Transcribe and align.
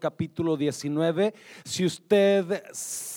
capítulo 0.00 0.56
19. 0.56 1.34
Si 1.62 1.84
usted 1.84 2.62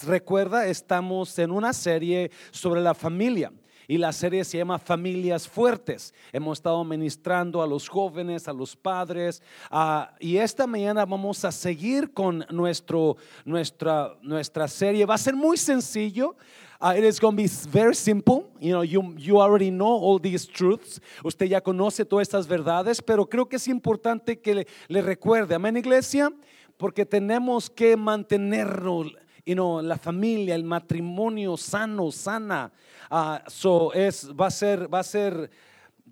recuerda, 0.06 0.68
estamos 0.68 1.40
en 1.40 1.52
una 1.52 1.72
serie 1.72 2.30
sobre 2.52 2.82
la 2.82 2.94
familia 2.94 3.54
y 3.88 3.98
la 3.98 4.12
serie 4.12 4.44
se 4.44 4.58
llama 4.58 4.78
Familias 4.78 5.48
Fuertes. 5.48 6.14
Hemos 6.34 6.58
estado 6.58 6.84
ministrando 6.84 7.62
a 7.62 7.68
los 7.68 7.88
jóvenes, 7.88 8.50
a 8.50 8.54
los 8.54 8.76
padres 8.76 9.42
ah, 9.72 10.14
y 10.20 10.36
esta 10.36 10.68
mañana 10.68 11.06
vamos 11.06 11.46
a 11.46 11.54
seguir 11.54 12.12
con 12.12 12.46
nuestro, 12.50 13.16
nuestra, 13.46 14.18
nuestra 14.22 14.68
serie. 14.68 15.06
Va 15.06 15.16
a 15.16 15.20
ser 15.20 15.38
muy 15.38 15.56
sencillo. 15.56 16.36
Uh, 16.80 16.94
it 16.96 17.04
is 17.06 17.18
going 17.20 17.36
to 17.36 17.42
be 17.42 17.50
very 17.72 17.96
simple. 17.96 18.52
You 18.60 18.74
know, 18.74 18.84
you, 18.84 19.16
you 19.18 19.40
already 19.40 19.72
know 19.72 19.98
all 19.98 20.20
these 20.20 20.46
truths. 20.46 21.00
Usted 21.24 21.48
ya 21.48 21.62
conoce 21.62 22.06
todas 22.06 22.28
estas 22.28 22.46
verdades, 22.46 23.02
pero 23.02 23.26
creo 23.26 23.48
que 23.48 23.56
es 23.56 23.68
importante 23.70 24.42
que 24.42 24.68
le 24.88 25.02
recuerde. 25.02 25.56
Amén, 25.56 25.78
iglesia 25.78 26.30
porque 26.78 27.06
tenemos 27.06 27.70
que 27.70 27.98
mantenernos, 27.98 29.08
you 29.46 29.56
know, 29.56 29.82
la 29.82 29.98
familia, 29.98 30.56
el 30.56 30.64
matrimonio 30.64 31.58
sano, 31.58 32.12
sana. 32.12 32.72
Uh, 33.10 33.38
so 33.50 33.92
es, 33.94 34.30
va 34.30 34.48
a 34.48 34.52
ser, 34.52 34.94
va 34.94 35.00
a 35.00 35.04
ser, 35.04 35.50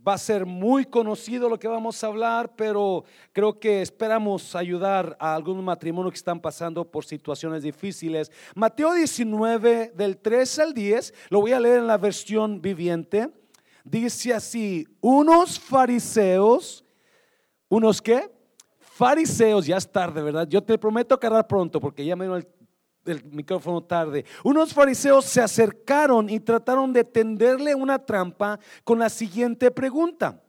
va 0.08 0.14
a 0.14 0.18
ser 0.18 0.46
muy 0.46 0.86
conocido 0.86 1.48
lo 1.48 1.60
que 1.60 1.68
vamos 1.68 2.04
a 2.04 2.08
hablar, 2.08 2.56
pero 2.56 3.06
creo 3.32 3.60
que 3.60 3.82
esperamos 3.82 4.56
ayudar 4.56 5.16
a 5.20 5.36
algunos 5.36 5.64
matrimonios 5.64 6.14
que 6.14 6.18
están 6.18 6.40
pasando 6.40 6.90
por 6.90 7.06
situaciones 7.06 7.62
difíciles. 7.62 8.32
Mateo 8.56 8.94
19, 8.94 9.94
del 9.96 10.18
3 10.18 10.60
al 10.60 10.74
10, 10.74 11.14
lo 11.30 11.42
voy 11.42 11.52
a 11.52 11.60
leer 11.60 11.80
en 11.80 11.88
la 11.88 11.98
versión 11.98 12.62
viviente. 12.62 13.30
Dice 13.84 14.34
así, 14.34 14.88
unos 15.00 15.60
fariseos, 15.60 16.84
unos 17.70 18.02
qué? 18.02 18.35
Fariseos, 18.96 19.66
ya 19.66 19.76
es 19.76 19.92
tarde, 19.92 20.22
¿verdad? 20.22 20.48
Yo 20.48 20.64
te 20.64 20.78
prometo 20.78 21.20
cargar 21.20 21.46
pronto 21.46 21.82
porque 21.82 22.06
ya 22.06 22.16
me 22.16 22.26
dio 22.26 22.38
el, 22.38 22.48
el, 23.06 23.24
micrófono 23.26 23.84
tarde. 23.84 24.24
Unos 24.42 24.74
fariseos 24.74 25.26
se 25.26 25.42
acercaron 25.42 26.30
y 26.30 26.40
trataron 26.40 26.94
de 26.94 27.04
tenderle 27.04 27.76
una 27.76 28.00
trampa 28.00 28.58
con 28.86 28.98
la 28.98 29.10
siguiente 29.10 29.70
pregunta. 29.70 30.42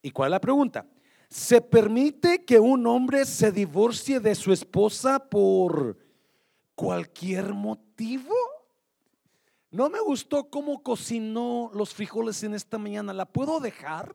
¿Y 0.00 0.12
cuál 0.12 0.28
es 0.28 0.30
la 0.30 0.40
pregunta? 0.40 0.86
¿Se 1.28 1.60
permite 1.60 2.44
que 2.44 2.60
un 2.60 2.86
hombre 2.86 3.24
se 3.24 3.50
divorcie 3.50 4.20
de 4.20 4.36
su 4.36 4.52
esposa 4.52 5.18
por 5.18 5.98
cualquier 6.76 7.52
motivo? 7.52 8.34
No 9.72 9.90
me 9.90 9.98
gustó 9.98 10.48
cómo 10.48 10.84
cocinó 10.84 11.72
los 11.74 11.92
frijoles 11.94 12.44
en 12.44 12.54
esta 12.54 12.78
mañana. 12.78 13.12
¿La 13.12 13.26
puedo 13.26 13.58
dejar? 13.58 14.14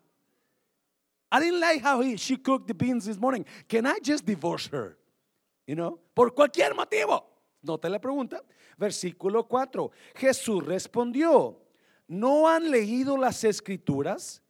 I 1.31 1.39
didn't 1.39 1.59
like 1.59 1.81
how 1.81 2.01
he, 2.01 2.15
she 2.17 2.37
cooked 2.37 2.67
the 2.67 2.73
beans 2.73 3.05
this 3.05 3.17
morning. 3.17 3.45
Can 3.67 3.85
I 3.85 3.99
just 4.01 4.25
divorce 4.25 4.67
her? 4.67 4.97
You 5.65 5.75
know, 5.75 5.99
por 6.15 6.31
cualquier 6.31 6.73
motivo. 6.73 7.23
Nota 7.63 7.89
la 7.89 7.99
pregunta. 7.99 8.41
Versículo 8.79 9.47
4. 9.47 9.91
Jesús 10.15 10.63
respondió, 10.63 11.57
¿no 12.07 12.47
han 12.47 12.71
leído 12.71 13.17
las 13.17 13.43
escrituras? 13.43 14.41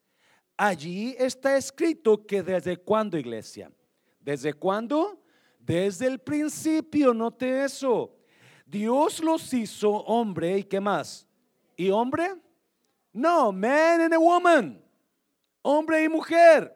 Allí 0.55 1.15
está 1.17 1.57
escrito 1.57 2.25
que 2.25 2.43
desde 2.43 2.77
cuándo, 2.77 3.17
iglesia? 3.17 3.71
¿Desde 4.19 4.53
cuándo? 4.53 5.23
Desde 5.59 6.05
el 6.05 6.19
principio, 6.19 7.13
note 7.13 7.63
eso. 7.63 8.13
Dios 8.65 9.23
los 9.23 9.51
hizo 9.53 9.89
hombre 9.89 10.59
y 10.59 10.63
qué 10.63 10.79
más? 10.79 11.25
¿Y 11.75 11.89
hombre? 11.89 12.35
No, 13.13 13.51
man 13.51 14.01
and 14.01 14.13
a 14.13 14.19
woman 14.19 14.86
hombre 15.61 16.03
y 16.03 16.09
mujer. 16.09 16.75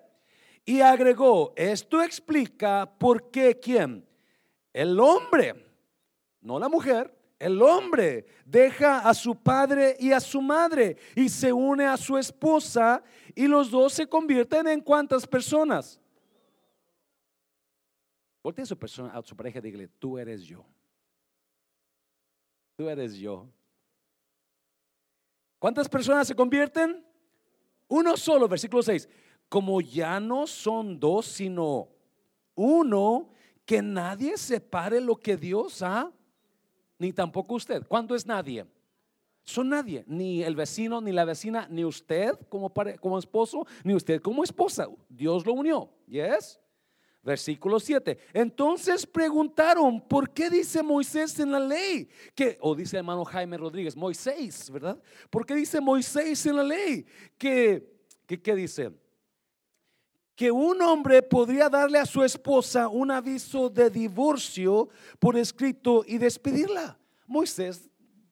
Y 0.66 0.82
agregó, 0.82 1.54
esto 1.56 2.02
explica 2.02 2.92
por 2.98 3.32
qué 3.32 3.60
quién? 3.60 4.08
El 4.74 5.00
hombre, 5.00 5.66
no 6.40 6.60
la 6.60 6.70
mujer, 6.70 7.14
el 7.40 7.62
hombre 7.62 8.26
deja 8.46 9.00
a 9.00 9.14
su 9.16 9.36
padre 9.36 9.98
y 10.00 10.12
a 10.12 10.20
su 10.20 10.42
madre 10.42 10.98
y 11.16 11.28
se 11.28 11.52
une 11.52 11.88
a 11.88 11.98
su 11.98 12.18
esposa 12.18 13.04
y 13.34 13.48
los 13.48 13.72
dos 13.72 13.94
se 13.94 14.08
convierten 14.08 14.68
en 14.68 14.82
cuántas 14.82 15.26
personas. 15.26 16.00
Voltea 18.44 18.64
a 18.64 18.68
su 18.68 18.78
persona, 18.78 19.12
a 19.14 19.22
su 19.24 19.36
pareja 19.36 19.60
y 19.60 19.62
dígale, 19.64 19.88
tú 19.88 20.18
eres 20.18 20.44
yo. 20.44 20.66
Tú 22.76 22.90
eres 22.90 23.16
yo. 23.16 23.48
¿Cuántas 25.60 25.90
personas 25.90 26.28
se 26.28 26.36
convierten? 26.36 27.06
Uno 27.92 28.16
solo, 28.16 28.48
versículo 28.48 28.82
6. 28.82 29.10
Como 29.50 29.82
ya 29.82 30.18
no 30.22 30.48
son 30.48 30.98
dos, 30.98 31.26
sino 31.26 31.90
uno, 32.56 33.30
que 33.66 33.82
nadie 33.82 34.38
separe 34.38 35.02
lo 35.02 35.18
que 35.18 35.36
Dios 35.36 35.82
ha, 35.82 36.10
ni 36.98 37.12
tampoco 37.12 37.56
usted. 37.56 37.86
¿Cuándo 37.86 38.16
es 38.16 38.26
nadie? 38.26 38.66
Son 39.44 39.68
nadie, 39.68 40.06
ni 40.08 40.42
el 40.42 40.56
vecino, 40.56 41.02
ni 41.02 41.12
la 41.12 41.26
vecina, 41.26 41.68
ni 41.70 41.84
usted 41.84 42.32
como, 42.48 42.72
como 43.02 43.20
esposo, 43.20 43.68
ni 43.84 43.94
usted 43.94 44.22
como 44.22 44.46
esposa. 44.46 44.88
Dios 45.10 45.46
lo 45.46 45.52
unió. 45.52 45.90
¿Yes? 46.08 46.62
Versículo 47.24 47.80
7. 47.80 48.18
Entonces 48.34 49.06
preguntaron, 49.06 50.02
¿por 50.02 50.32
qué 50.32 50.50
dice 50.50 50.82
Moisés 50.82 51.40
en 51.40 51.52
la 51.52 51.60
ley? 51.60 52.10
Que, 52.34 52.58
o 52.62 52.74
dice 52.74 52.98
hermano 52.98 53.24
Jaime 53.24 53.58
Rodríguez, 53.58 53.96
Moisés, 53.96 54.72
¿verdad? 54.72 55.00
¿Por 55.30 55.46
qué 55.46 55.54
dice 55.54 55.80
Moisés 55.80 56.44
en 56.48 56.56
la 56.56 56.64
ley? 56.64 57.06
Que, 57.38 58.02
que 58.26 58.42
¿qué 58.42 58.56
dice? 58.56 58.92
Que 60.36 60.50
un 60.50 60.82
hombre 60.82 61.22
podría 61.22 61.70
darle 61.70 62.00
a 62.00 62.08
su 62.08 62.24
esposa 62.24 62.88
un 62.88 63.12
aviso 63.12 63.70
de 63.70 63.92
divorcio 63.92 64.90
por 65.20 65.38
escrito 65.38 66.04
y 66.08 66.18
despedirla. 66.18 66.98
Moisés, 67.28 67.88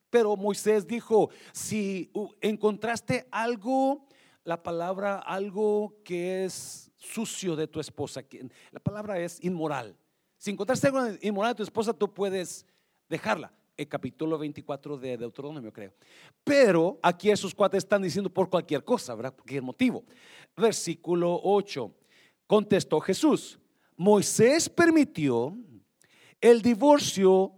pero 0.10 0.36
Moisés 0.36 0.88
dijo, 0.88 1.30
si 1.54 2.12
encontraste 2.42 3.28
algo, 3.30 4.08
la 4.44 4.64
palabra 4.64 5.20
algo 5.20 5.94
que 6.04 6.46
es 6.46 6.89
sucio 7.00 7.56
de 7.56 7.68
tu 7.68 7.80
esposa. 7.80 8.24
La 8.72 8.80
palabra 8.80 9.20
es 9.20 9.44
inmoral. 9.44 9.96
Si 10.38 10.52
encontraste 10.52 10.88
algo 10.88 11.02
inmoral 11.22 11.54
de 11.54 11.58
tu 11.58 11.64
esposa, 11.64 11.94
tú 11.94 12.14
puedes 12.14 12.66
dejarla. 13.10 13.52
El 13.76 13.88
capítulo 13.88 14.38
24 14.38 14.98
de 14.98 15.18
Deuteronomio, 15.18 15.72
creo. 15.72 15.94
Pero 16.44 17.00
aquí 17.02 17.32
esos 17.32 17.56
cuates 17.56 17.80
están 17.80 18.02
diciendo 18.02 18.30
por 18.30 18.50
cualquier 18.50 18.84
cosa, 18.84 19.16
¿verdad? 19.16 19.34
Por 19.34 19.44
cualquier 19.44 19.64
motivo. 19.64 20.04
Versículo 20.56 21.40
8. 21.42 21.92
Contestó 22.46 23.00
Jesús. 23.00 23.58
Moisés 23.96 24.70
permitió 24.70 25.58
el 26.42 26.62
divorcio 26.62 27.54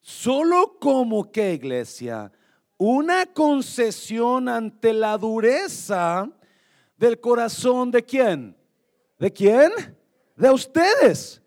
solo 0.00 0.76
como 0.80 1.30
que 1.30 1.54
iglesia, 1.54 2.32
una 2.76 3.26
concesión 3.26 4.48
ante 4.48 4.92
la 4.92 5.18
dureza 5.18 6.28
del 6.96 7.20
corazón 7.20 7.90
de 7.90 8.04
quién? 8.04 8.56
¿De 9.20 9.30
quién? 9.30 9.70
De 10.34 10.50
ustedes. 10.50 11.42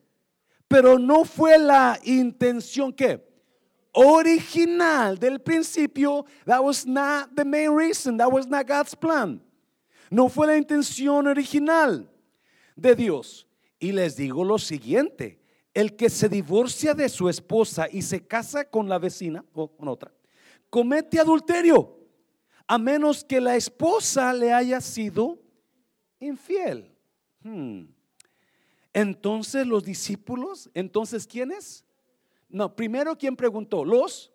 Pero 0.67 0.99
no 0.99 1.25
fue 1.25 1.57
la 1.57 1.99
intención 2.03 2.93
que 2.93 3.19
original 3.93 5.17
del 5.17 5.39
principio. 5.39 6.25
That 6.45 6.63
was 6.63 6.85
not 6.85 7.35
the 7.35 7.43
main 7.43 7.75
reason. 7.75 8.17
That 8.17 8.31
was 8.31 8.47
not 8.47 8.67
God's 8.67 8.95
plan. 8.95 9.41
No 10.11 10.29
fue 10.29 10.45
la 10.45 10.55
intención 10.55 11.25
original 11.25 12.07
de 12.75 12.95
Dios. 12.95 13.47
Y 13.79 13.91
les 13.91 14.15
digo 14.15 14.45
lo 14.45 14.59
siguiente. 14.59 15.39
El 15.73 15.95
que 15.95 16.11
se 16.11 16.29
divorcia 16.29 16.93
de 16.93 17.09
su 17.09 17.27
esposa 17.27 17.87
y 17.91 18.03
se 18.03 18.27
casa 18.27 18.65
con 18.65 18.87
la 18.87 18.99
vecina 18.99 19.43
o 19.53 19.75
con 19.75 19.87
otra, 19.87 20.13
comete 20.69 21.19
adulterio, 21.19 21.97
a 22.67 22.77
menos 22.77 23.23
que 23.23 23.41
la 23.41 23.55
esposa 23.55 24.31
le 24.33 24.53
haya 24.53 24.79
sido 24.79 25.39
infiel. 26.19 26.92
Hmm. 27.43 27.85
Entonces 28.93 29.65
los 29.65 29.83
discípulos, 29.83 30.69
entonces 30.73 31.27
¿quiénes? 31.27 31.85
No, 32.49 32.75
primero 32.75 33.17
¿quién 33.17 33.35
preguntó? 33.35 33.83
Los 33.83 34.31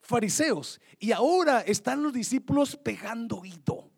fariseos. 0.00 0.80
Y 0.98 1.12
ahora 1.12 1.60
están 1.60 2.02
los 2.02 2.12
discípulos 2.12 2.76
pegando 2.76 3.38
oído. 3.38 3.90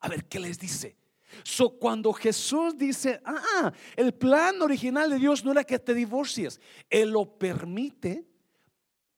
A 0.00 0.08
ver, 0.08 0.24
¿qué 0.24 0.40
les 0.40 0.58
dice? 0.58 0.96
So, 1.42 1.70
cuando 1.78 2.12
Jesús 2.12 2.78
dice, 2.78 3.20
ah, 3.24 3.72
el 3.96 4.14
plan 4.14 4.62
original 4.62 5.10
de 5.10 5.18
Dios 5.18 5.44
no 5.44 5.52
era 5.52 5.64
que 5.64 5.78
te 5.78 5.92
divorcies, 5.92 6.60
Él 6.88 7.10
lo 7.10 7.38
permite 7.38 8.24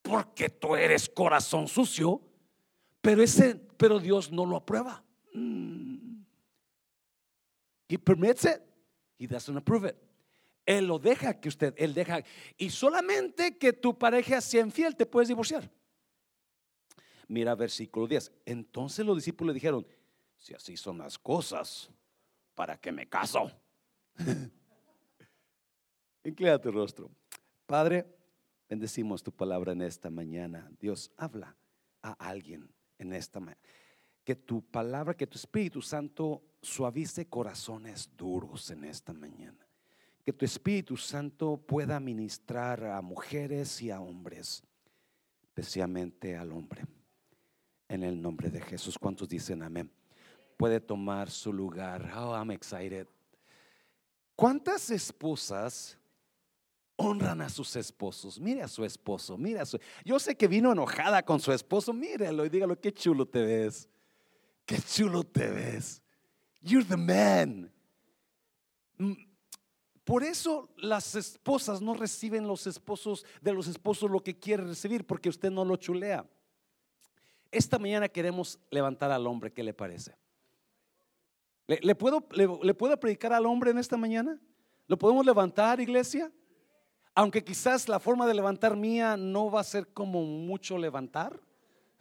porque 0.03 0.49
tú 0.49 0.75
eres 0.75 1.09
corazón 1.09 1.69
sucio, 1.69 2.21
pero 3.01 3.23
ese, 3.23 3.55
pero 3.77 4.01
Dios 4.01 4.33
no 4.33 4.47
lo 4.47 4.57
aprueba. 4.57 5.05
Mm. 5.35 5.98
He 7.89 7.97
permits 7.99 8.45
it, 8.45 8.61
he 9.19 9.27
doesn't 9.27 9.57
approve 9.57 9.89
it. 9.89 9.97
Él 10.67 10.87
lo 10.87 10.99
deja 10.99 11.41
que 11.41 11.49
usted, 11.49 11.75
él 11.79 11.95
deja. 11.95 12.23
Y 12.59 12.69
solamente 12.69 13.57
que 13.57 13.73
tu 13.73 13.97
pareja 13.97 14.41
sea 14.43 14.61
infiel 14.61 14.95
te 14.95 15.07
puedes 15.07 15.29
divorciar. 15.29 15.71
Mira 17.27 17.55
versículo 17.55 18.07
10. 18.07 18.33
Entonces 18.45 19.07
los 19.07 19.17
discípulos 19.17 19.53
le 19.53 19.55
dijeron, 19.55 19.87
si 20.37 20.53
así 20.53 20.77
son 20.77 20.99
las 20.99 21.19
cosas, 21.19 21.91
¿para 22.55 22.79
qué 22.79 22.93
me 22.93 23.09
caso? 23.09 23.51
Inclina 26.25 26.61
tu 26.61 26.71
rostro. 26.71 27.11
Padre, 27.65 28.07
bendecimos 28.69 29.23
tu 29.23 29.33
palabra 29.33 29.73
en 29.73 29.81
esta 29.81 30.11
mañana. 30.11 30.71
Dios, 30.79 31.11
habla 31.17 31.57
a 32.03 32.13
alguien 32.13 32.71
en 32.99 33.15
esta 33.15 33.41
mañana. 33.41 33.61
Que 34.29 34.37
tu 34.37 34.61
palabra, 34.61 35.17
que 35.17 35.27
tu 35.27 35.39
Espíritu 35.39 35.81
Santo 35.81 36.43
suavice 36.61 37.31
corazones 37.31 38.11
duros 38.15 38.71
en 38.71 38.85
esta 38.85 39.15
mañana. 39.15 39.67
Que 40.23 40.35
tu 40.35 40.45
Espíritu 40.45 40.99
Santo 40.99 41.57
pueda 41.57 41.99
ministrar 41.99 42.85
a 42.85 43.01
mujeres 43.01 43.81
y 43.81 43.91
a 43.91 44.03
hombres, 44.03 44.63
especialmente 45.45 46.37
al 46.37 46.53
hombre. 46.53 46.85
En 47.89 48.03
el 48.03 48.21
nombre 48.21 48.51
de 48.51 48.61
Jesús. 48.61 48.99
¿Cuántos 48.99 49.31
dicen 49.31 49.63
amén? 49.63 49.91
Puede 50.59 50.79
tomar 50.79 51.31
su 51.31 51.51
lugar. 51.51 52.13
Oh, 52.15 52.37
I'm 52.37 52.51
excited. 52.51 53.07
¿Cuántas 54.37 54.91
esposas 54.91 55.97
honran 56.97 57.41
a 57.41 57.49
sus 57.49 57.75
esposos? 57.77 58.39
Mire 58.39 58.61
a 58.61 58.69
su 58.69 58.85
esposo, 58.85 59.39
mire 59.39 59.61
a 59.61 59.65
su. 59.65 59.79
Yo 60.05 60.19
sé 60.19 60.37
que 60.37 60.47
vino 60.49 60.71
enojada 60.71 61.25
con 61.25 61.41
su 61.41 61.51
esposo. 61.51 61.95
Míralo 61.95 62.45
y 62.45 62.51
dígalo, 62.51 62.79
qué 62.79 62.93
chulo 62.93 63.25
te 63.25 63.41
ves. 63.41 63.89
Qué 64.69 64.77
chulo 64.83 65.25
te 65.25 65.49
ves. 65.49 66.03
You're 66.61 66.87
the 66.87 66.99
man. 66.99 67.73
Mm, 68.99 69.15
por 70.05 70.23
eso 70.23 70.69
las 70.77 71.15
esposas 71.15 71.81
no 71.81 71.95
reciben 71.95 72.47
los 72.47 72.67
esposos 72.67 73.25
de 73.41 73.55
los 73.55 73.67
esposos 73.67 74.11
lo 74.11 74.21
que 74.21 74.39
quiere 74.39 74.65
recibir 74.65 75.07
porque 75.07 75.31
usted 75.31 75.51
no 75.51 75.65
lo 75.65 75.77
chulea. 75.77 76.29
Esta 77.51 77.79
mañana 77.79 78.11
queremos 78.11 78.61
levantar 78.71 79.11
al 79.11 79.27
hombre, 79.27 79.55
¿qué 79.55 79.63
le 79.63 79.73
parece? 79.73 80.19
¿Le, 81.67 81.95
puedo, 81.95 82.29
le, 82.33 82.75
puedo 82.75 83.01
predicar 83.01 83.33
al 83.33 83.47
hombre 83.47 83.71
en 83.71 83.79
esta 83.79 83.97
mañana? 83.97 84.39
¿Lo 84.87 84.99
podemos 84.99 85.25
levantar, 85.25 85.81
iglesia? 85.81 86.31
Aunque 87.15 87.43
quizás 87.43 87.89
la 87.89 88.01
forma 88.01 88.27
de 88.27 88.35
levantar 88.35 88.77
mía 88.77 89.17
no 89.17 89.51
va 89.51 89.63
a 89.63 89.65
ser 89.65 89.89
como 89.95 90.23
mucho 90.25 90.77
levantar. 90.77 91.41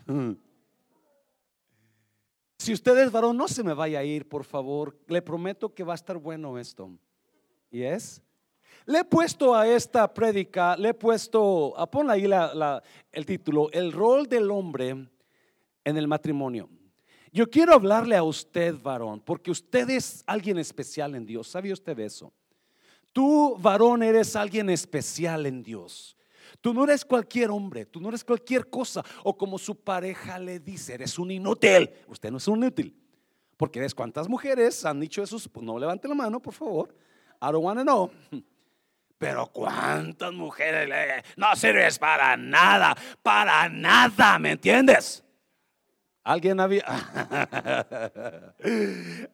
Si 2.57 2.73
usted 2.73 2.97
es 2.97 3.11
varón, 3.11 3.37
no 3.37 3.47
se 3.47 3.63
me 3.63 3.73
vaya 3.73 3.99
a 3.99 4.03
ir, 4.03 4.27
por 4.27 4.43
favor. 4.43 4.97
Le 5.07 5.21
prometo 5.21 5.73
que 5.73 5.83
va 5.83 5.93
a 5.93 5.95
estar 5.95 6.17
bueno 6.17 6.57
esto. 6.57 6.89
¿Y 7.69 7.83
es? 7.83 8.21
Le 8.85 8.99
he 8.99 9.03
puesto 9.05 9.53
a 9.53 9.67
esta 9.67 10.11
prédica, 10.13 10.75
le 10.77 10.89
he 10.89 10.93
puesto, 10.93 11.73
ah, 11.77 11.89
pon 11.89 12.09
ahí 12.09 12.25
el 13.11 13.25
título, 13.25 13.69
el 13.71 13.91
rol 13.91 14.27
del 14.27 14.49
hombre 14.49 14.89
en 15.83 15.97
el 15.97 16.07
matrimonio. 16.07 16.69
Yo 17.31 17.49
quiero 17.49 17.73
hablarle 17.73 18.15
a 18.15 18.23
usted, 18.23 18.75
varón, 18.81 19.19
porque 19.19 19.51
usted 19.51 19.89
es 19.89 20.23
alguien 20.25 20.57
especial 20.57 21.15
en 21.15 21.25
Dios. 21.25 21.47
¿Sabe 21.47 21.71
usted 21.71 21.99
eso? 21.99 22.33
Tú, 23.13 23.55
varón, 23.59 24.03
eres 24.03 24.35
alguien 24.35 24.69
especial 24.69 25.45
en 25.45 25.63
Dios. 25.63 26.16
Tú 26.61 26.73
no 26.73 26.83
eres 26.83 27.05
cualquier 27.05 27.49
hombre, 27.51 27.85
tú 27.85 27.99
no 27.99 28.09
eres 28.09 28.23
cualquier 28.23 28.69
cosa. 28.69 29.03
O 29.23 29.37
como 29.37 29.57
su 29.57 29.75
pareja 29.75 30.39
le 30.39 30.59
dice, 30.59 30.93
eres 30.93 31.17
un 31.19 31.31
inútil. 31.31 31.89
Usted 32.07 32.31
no 32.31 32.37
es 32.37 32.47
un 32.47 32.59
inútil. 32.59 32.95
Porque 33.57 33.79
ves 33.79 33.95
cuántas 33.95 34.29
mujeres 34.29 34.85
han 34.85 34.99
dicho 34.99 35.23
eso. 35.23 35.37
Pues 35.51 35.65
no 35.65 35.79
levante 35.79 36.07
la 36.07 36.15
mano, 36.15 36.39
por 36.39 36.53
favor. 36.53 36.95
I 37.41 37.51
don't 37.51 37.63
want 37.63 37.79
to 37.79 37.83
know. 37.83 38.11
Pero 39.17 39.47
cuántas 39.47 40.31
mujeres 40.31 40.87
le, 40.87 41.23
no 41.37 41.55
sirves 41.55 41.97
para 41.97 42.37
nada, 42.37 42.95
para 43.23 43.67
nada, 43.67 44.37
¿me 44.37 44.51
entiendes? 44.51 45.23
Alguien 46.27 46.59
había. 46.59 46.83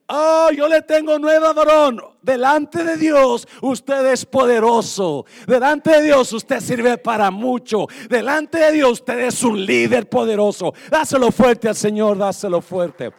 oh, 0.09 0.49
yo 0.55 0.67
le 0.67 0.83
tengo 0.83 1.17
nueva 1.17 1.51
varón. 1.51 1.99
Delante 2.21 2.83
de 2.83 2.97
Dios, 2.97 3.47
usted 3.63 4.05
es 4.11 4.23
poderoso. 4.27 5.25
Delante 5.47 5.89
de 5.89 6.03
Dios, 6.03 6.31
usted 6.33 6.59
sirve 6.59 6.99
para 6.99 7.31
mucho. 7.31 7.87
Delante 8.07 8.59
de 8.59 8.73
Dios, 8.73 8.91
usted 8.91 9.21
es 9.21 9.41
un 9.41 9.65
líder 9.65 10.07
poderoso. 10.07 10.71
Dáselo 10.91 11.31
fuerte 11.31 11.67
al 11.67 11.75
Señor, 11.75 12.15
dáselo 12.15 12.61
fuerte. 12.61 13.11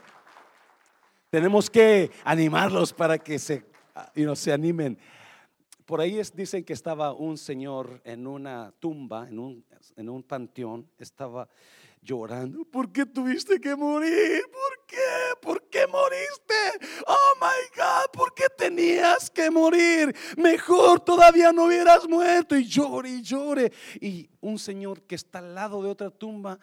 Tenemos 1.28 1.68
que 1.68 2.12
animarlos 2.22 2.92
para 2.92 3.18
que 3.18 3.40
se, 3.40 3.64
se 4.36 4.52
animen. 4.52 4.96
Por 5.84 6.00
ahí 6.00 6.20
dicen 6.32 6.62
que 6.62 6.74
estaba 6.74 7.12
un 7.12 7.36
señor 7.36 8.00
en 8.04 8.28
una 8.28 8.72
tumba, 8.78 9.28
en 9.28 9.40
un, 9.40 9.64
en 9.96 10.08
un 10.08 10.22
panteón. 10.22 10.88
Estaba 10.96 11.48
llorando. 12.04 12.64
¿Por 12.66 12.92
qué 12.92 13.06
tuviste 13.06 13.58
que 13.58 13.74
morir? 13.74 14.42
¿Por 14.52 14.86
qué? 14.86 14.96
¿Por 15.40 15.68
qué 15.68 15.86
moriste? 15.86 16.54
Oh 17.06 17.34
my 17.40 17.76
God, 17.76 18.10
¿por 18.12 18.34
qué 18.34 18.44
tenías 18.56 19.30
que 19.30 19.50
morir? 19.50 20.14
Mejor 20.36 21.00
todavía 21.00 21.50
no 21.52 21.64
hubieras 21.64 22.06
muerto. 22.06 22.56
Y 22.56 22.66
llore 22.66 23.08
y 23.08 23.22
llore. 23.22 23.72
Y 24.00 24.28
un 24.40 24.58
señor 24.58 25.02
que 25.02 25.14
está 25.14 25.38
al 25.38 25.54
lado 25.54 25.82
de 25.82 25.88
otra 25.88 26.10
tumba 26.10 26.58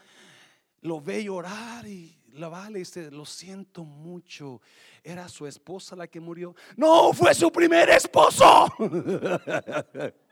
lo 0.81 1.01
ve 1.01 1.23
llorar 1.23 1.85
y 1.85 2.17
la 2.33 2.47
vale 2.47 2.79
y 2.79 2.81
dice, 2.81 3.11
lo 3.11 3.25
siento 3.25 3.83
mucho. 3.83 4.61
Era 5.03 5.27
su 5.27 5.47
esposa 5.47 5.95
la 5.95 6.07
que 6.07 6.19
murió. 6.19 6.55
No, 6.77 7.13
fue 7.13 7.33
su 7.33 7.51
primer 7.51 7.89
esposo. 7.89 8.67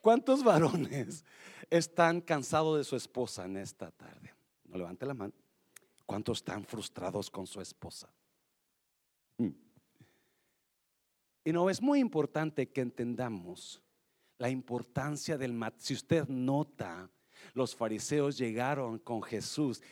¿Cuántos 0.00 0.42
varones 0.42 1.24
están 1.70 2.20
cansados 2.20 2.78
de 2.78 2.84
su 2.84 2.96
esposa 2.96 3.44
en 3.44 3.56
esta 3.56 3.90
tarde? 3.90 4.32
No 4.64 4.78
levante 4.78 5.06
la 5.06 5.14
mano. 5.14 5.32
¿Cuántos 6.06 6.38
están 6.38 6.64
frustrados 6.64 7.30
con 7.30 7.46
su 7.46 7.60
esposa? 7.60 8.08
Hmm. 9.36 9.50
Y 11.44 11.52
no, 11.52 11.68
es 11.68 11.82
muy 11.82 12.00
importante 12.00 12.68
que 12.68 12.80
entendamos 12.80 13.82
la 14.38 14.48
importancia 14.48 15.36
del 15.36 15.52
matrimonio. 15.52 15.84
Si 15.86 15.94
usted 15.94 16.26
nota, 16.28 17.10
los 17.54 17.74
fariseos 17.74 18.38
llegaron 18.38 18.98
con 18.98 19.22
Jesús 19.22 19.82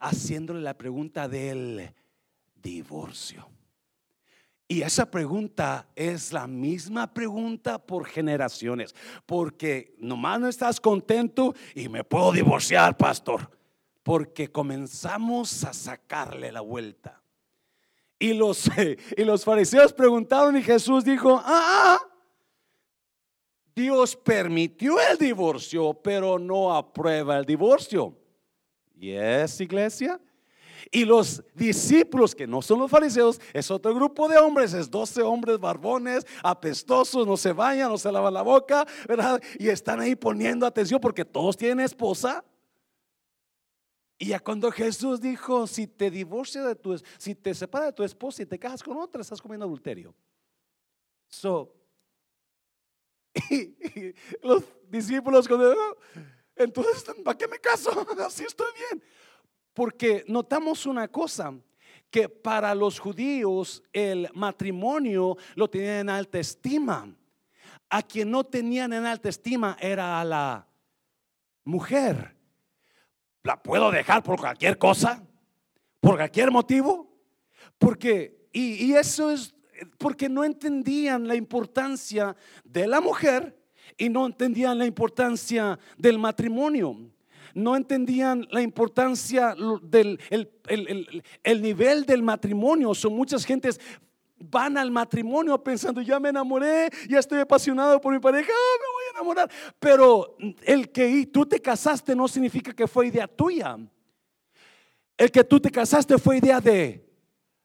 haciéndole 0.00 0.60
la 0.60 0.76
pregunta 0.76 1.28
del 1.28 1.92
divorcio. 2.54 3.48
Y 4.68 4.82
esa 4.82 5.08
pregunta 5.08 5.86
es 5.94 6.32
la 6.32 6.48
misma 6.48 7.12
pregunta 7.12 7.78
por 7.78 8.04
generaciones, 8.04 8.94
porque 9.24 9.94
nomás 9.98 10.40
no 10.40 10.48
estás 10.48 10.80
contento 10.80 11.54
y 11.74 11.88
me 11.88 12.02
puedo 12.02 12.32
divorciar, 12.32 12.96
pastor, 12.96 13.48
porque 14.02 14.50
comenzamos 14.50 15.62
a 15.62 15.72
sacarle 15.72 16.50
la 16.50 16.62
vuelta. 16.62 17.22
Y 18.18 18.32
los, 18.34 18.68
y 19.16 19.24
los 19.24 19.44
fariseos 19.44 19.92
preguntaron 19.92 20.56
y 20.56 20.62
Jesús 20.62 21.04
dijo, 21.04 21.40
ah, 21.44 22.00
Dios 23.76 24.16
permitió 24.16 24.96
el 25.00 25.18
divorcio, 25.18 25.94
pero 25.94 26.40
no 26.40 26.74
aprueba 26.74 27.38
el 27.38 27.44
divorcio. 27.44 28.16
¿Y 28.96 29.10
es 29.12 29.60
iglesia? 29.60 30.18
Y 30.90 31.04
los 31.04 31.42
discípulos, 31.54 32.34
que 32.34 32.46
no 32.46 32.62
son 32.62 32.80
los 32.80 32.90
fariseos, 32.90 33.40
es 33.52 33.70
otro 33.70 33.94
grupo 33.94 34.28
de 34.28 34.38
hombres, 34.38 34.72
es 34.72 34.90
12 34.90 35.22
hombres 35.22 35.58
barbones, 35.58 36.24
apestosos, 36.42 37.26
no 37.26 37.36
se 37.36 37.52
bañan, 37.52 37.90
no 37.90 37.98
se 37.98 38.12
lavan 38.12 38.34
la 38.34 38.42
boca, 38.42 38.86
¿verdad? 39.08 39.42
Y 39.58 39.68
están 39.68 40.00
ahí 40.00 40.14
poniendo 40.14 40.66
atención 40.66 41.00
porque 41.00 41.24
todos 41.24 41.56
tienen 41.56 41.80
esposa. 41.80 42.44
Y 44.18 44.28
ya 44.28 44.40
cuando 44.40 44.70
Jesús 44.70 45.20
dijo, 45.20 45.66
si 45.66 45.86
te 45.86 46.10
divorcias 46.10 46.64
de 46.64 46.74
tu, 46.74 46.96
si 47.18 47.34
te 47.34 47.54
separas 47.54 47.88
de 47.88 47.92
tu 47.92 48.02
esposa 48.02 48.42
y 48.42 48.46
te 48.46 48.58
casas 48.58 48.82
con 48.82 48.96
otra, 48.96 49.20
estás 49.20 49.42
comiendo 49.42 49.66
adulterio. 49.66 50.14
So, 51.28 51.74
y, 53.50 54.14
los 54.42 54.62
discípulos 54.88 55.46
cuando, 55.48 55.74
entonces, 56.54 57.04
¿para 57.24 57.36
qué 57.36 57.48
me 57.48 57.58
caso? 57.58 57.90
Así 58.24 58.44
estoy 58.44 58.72
bien. 58.74 59.02
Porque 59.76 60.24
notamos 60.26 60.86
una 60.86 61.06
cosa, 61.06 61.52
que 62.10 62.30
para 62.30 62.74
los 62.74 62.98
judíos 62.98 63.82
el 63.92 64.26
matrimonio 64.32 65.36
lo 65.54 65.68
tenían 65.68 65.96
en 65.96 66.08
alta 66.08 66.38
estima. 66.38 67.14
A 67.90 68.02
quien 68.02 68.30
no 68.30 68.42
tenían 68.42 68.94
en 68.94 69.04
alta 69.04 69.28
estima 69.28 69.76
era 69.78 70.18
a 70.18 70.24
la 70.24 70.66
mujer. 71.64 72.34
¿La 73.42 73.62
puedo 73.62 73.90
dejar 73.90 74.22
por 74.22 74.40
cualquier 74.40 74.78
cosa? 74.78 75.22
¿Por 76.00 76.16
cualquier 76.16 76.50
motivo? 76.50 77.14
Porque, 77.76 78.48
y, 78.54 78.86
y 78.86 78.94
eso 78.94 79.30
es 79.30 79.54
porque 79.98 80.30
no 80.30 80.42
entendían 80.42 81.28
la 81.28 81.34
importancia 81.34 82.34
de 82.64 82.86
la 82.86 83.02
mujer 83.02 83.62
y 83.98 84.08
no 84.08 84.24
entendían 84.24 84.78
la 84.78 84.86
importancia 84.86 85.78
del 85.98 86.18
matrimonio 86.18 87.10
no 87.56 87.74
entendían 87.74 88.46
la 88.50 88.60
importancia 88.60 89.54
del 89.82 90.20
el, 90.28 91.62
nivel 91.62 92.04
del 92.04 92.22
matrimonio. 92.22 92.94
Son 92.94 93.14
muchas 93.14 93.46
gentes 93.46 93.80
van 94.38 94.76
al 94.76 94.90
matrimonio 94.90 95.62
pensando, 95.64 96.02
ya 96.02 96.20
me 96.20 96.28
enamoré, 96.28 96.90
ya 97.08 97.18
estoy 97.18 97.38
apasionado 97.38 97.98
por 97.98 98.12
mi 98.12 98.20
pareja, 98.20 98.52
ah, 98.52 98.78
me 98.78 98.86
voy 98.92 99.04
a 99.06 99.10
enamorar. 99.10 99.50
Pero 99.78 100.36
el 100.64 100.92
que 100.92 101.26
tú 101.26 101.46
te 101.46 101.58
casaste 101.58 102.14
no 102.14 102.28
significa 102.28 102.74
que 102.74 102.86
fue 102.86 103.06
idea 103.06 103.26
tuya. 103.26 103.78
El 105.16 105.30
que 105.30 105.42
tú 105.42 105.58
te 105.58 105.70
casaste 105.70 106.18
fue 106.18 106.36
idea 106.36 106.60
de 106.60 107.08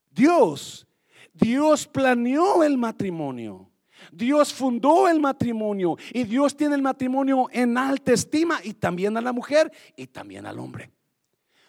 Dios. 0.09 0.87
Dios 1.33 1.85
planeó 1.85 2.63
el 2.63 2.77
matrimonio. 2.77 3.70
Dios 4.11 4.53
fundó 4.53 5.07
el 5.07 5.19
matrimonio 5.19 5.97
y 6.13 6.23
Dios 6.23 6.55
tiene 6.55 6.75
el 6.75 6.81
matrimonio 6.81 7.47
en 7.51 7.77
alta 7.77 8.13
estima 8.13 8.59
y 8.63 8.73
también 8.73 9.17
a 9.17 9.21
la 9.21 9.31
mujer 9.31 9.71
y 9.95 10.07
también 10.07 10.45
al 10.45 10.59
hombre. 10.59 10.91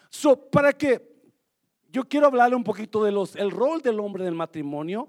So, 0.09 0.49
para 0.49 0.73
que 0.73 1.13
yo 1.93 2.07
quiero 2.07 2.27
hablarle 2.27 2.55
un 2.55 2.63
poquito 2.63 3.03
de 3.03 3.11
los 3.11 3.35
el 3.35 3.51
rol 3.51 3.81
del 3.81 3.99
hombre 3.99 4.23
en 4.23 4.29
el 4.29 4.35
matrimonio. 4.35 5.07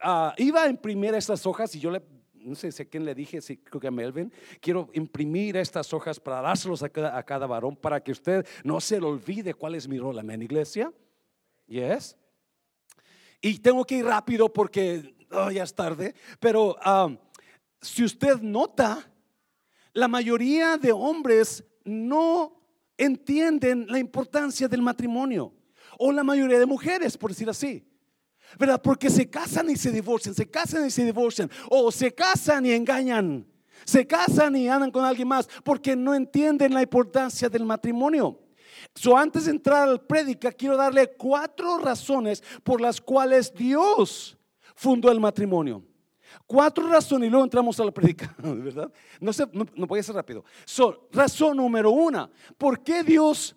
Ah, 0.00 0.34
iba 0.38 0.62
a 0.62 0.68
imprimir 0.68 1.14
estas 1.14 1.46
hojas 1.46 1.74
y 1.76 1.80
yo 1.80 1.90
le 1.90 2.02
no 2.44 2.54
sé 2.56 2.70
a 2.82 2.84
quién 2.84 3.04
le 3.04 3.14
dije, 3.14 3.40
si 3.40 3.56
creo 3.58 3.80
que 3.80 3.86
a 3.86 3.90
Melvin, 3.90 4.32
quiero 4.60 4.88
imprimir 4.94 5.56
estas 5.56 5.92
hojas 5.92 6.18
para 6.18 6.40
dárselos 6.40 6.82
a 6.82 6.88
cada, 6.88 7.16
a 7.16 7.22
cada 7.22 7.46
varón 7.46 7.76
para 7.76 8.02
que 8.02 8.12
usted 8.12 8.46
no 8.64 8.80
se 8.80 9.00
le 9.00 9.06
olvide 9.06 9.54
cuál 9.54 9.74
es 9.74 9.86
mi 9.86 9.98
rol, 9.98 10.18
amén, 10.18 10.42
iglesia. 10.42 10.92
Yes. 11.66 12.16
Y 13.40 13.58
tengo 13.58 13.84
que 13.84 13.96
ir 13.96 14.04
rápido 14.04 14.52
porque 14.52 15.14
oh, 15.32 15.50
ya 15.50 15.62
es 15.64 15.74
tarde, 15.74 16.14
pero 16.40 16.76
ah, 16.80 17.10
si 17.80 18.04
usted 18.04 18.40
nota, 18.40 19.10
la 19.92 20.08
mayoría 20.08 20.78
de 20.78 20.92
hombres 20.92 21.64
no 21.84 22.60
entienden 22.96 23.86
la 23.88 23.98
importancia 23.98 24.68
del 24.68 24.82
matrimonio, 24.82 25.52
o 25.98 26.12
la 26.12 26.24
mayoría 26.24 26.58
de 26.58 26.66
mujeres, 26.66 27.16
por 27.16 27.30
decir 27.30 27.48
así. 27.50 27.86
¿Verdad? 28.58 28.80
Porque 28.82 29.08
se 29.08 29.30
casan 29.30 29.70
y 29.70 29.76
se 29.76 29.90
divorcian, 29.90 30.34
se 30.34 30.48
casan 30.48 30.86
y 30.86 30.90
se 30.90 31.04
divorcian, 31.04 31.50
o 31.70 31.90
se 31.90 32.14
casan 32.14 32.66
y 32.66 32.72
engañan, 32.72 33.46
se 33.84 34.06
casan 34.06 34.54
y 34.56 34.68
andan 34.68 34.90
con 34.90 35.04
alguien 35.04 35.28
más, 35.28 35.48
porque 35.64 35.96
no 35.96 36.14
entienden 36.14 36.74
la 36.74 36.82
importancia 36.82 37.48
del 37.48 37.64
matrimonio. 37.64 38.38
So, 38.94 39.16
antes 39.16 39.46
de 39.46 39.52
entrar 39.52 39.88
al 39.88 40.02
prédica, 40.02 40.52
quiero 40.52 40.76
darle 40.76 41.14
cuatro 41.16 41.78
razones 41.78 42.42
por 42.62 42.80
las 42.80 43.00
cuales 43.00 43.54
Dios 43.54 44.36
fundó 44.82 45.12
el 45.12 45.20
matrimonio. 45.20 45.80
Cuatro 46.44 46.88
razones 46.88 47.28
y 47.28 47.30
luego 47.30 47.44
entramos 47.44 47.78
a 47.78 47.84
la 47.84 47.92
prédica, 47.92 48.34
¿verdad? 48.42 48.90
No, 49.20 49.32
sé, 49.32 49.46
no, 49.52 49.86
voy 49.86 50.00
a 50.00 50.02
ser 50.02 50.16
rápido. 50.16 50.44
So, 50.64 51.08
razón 51.12 51.56
número 51.56 51.92
una, 51.92 52.28
¿por 52.58 52.82
qué 52.82 53.04
Dios, 53.04 53.54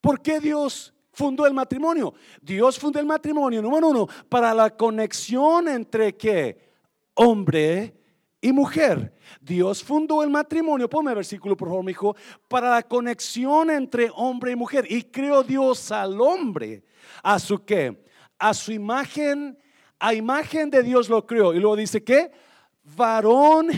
por 0.00 0.22
qué 0.22 0.38
Dios 0.38 0.94
fundó 1.12 1.44
el 1.44 1.54
matrimonio? 1.54 2.14
Dios 2.40 2.78
fundó 2.78 3.00
el 3.00 3.06
matrimonio, 3.06 3.60
número 3.60 3.88
uno, 3.88 4.06
para 4.28 4.54
la 4.54 4.70
conexión 4.70 5.66
entre 5.66 6.16
qué? 6.16 6.70
Hombre 7.14 7.96
y 8.40 8.52
mujer. 8.52 9.12
Dios 9.40 9.82
fundó 9.82 10.22
el 10.22 10.30
matrimonio, 10.30 10.88
ponme 10.88 11.10
el 11.10 11.16
versículo 11.16 11.56
por 11.56 11.68
favor, 11.68 11.84
mi 11.84 11.90
hijo, 11.90 12.14
para 12.46 12.70
la 12.70 12.82
conexión 12.84 13.70
entre 13.70 14.08
hombre 14.14 14.52
y 14.52 14.56
mujer. 14.56 14.86
Y 14.88 15.02
creó 15.02 15.42
Dios 15.42 15.90
al 15.90 16.20
hombre 16.20 16.84
a 17.24 17.40
su 17.40 17.64
qué? 17.64 18.04
A 18.38 18.54
su 18.54 18.70
imagen, 18.70 19.58
a 20.00 20.14
imagen 20.14 20.70
de 20.70 20.82
Dios 20.82 21.08
lo 21.08 21.26
creó. 21.26 21.54
Y 21.54 21.60
luego 21.60 21.76
dice 21.76 22.02
que 22.02 22.30
varón 22.96 23.68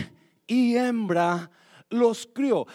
y 0.47 0.75
hembra 0.75 1.51
los 1.89 2.27
crió. 2.33 2.65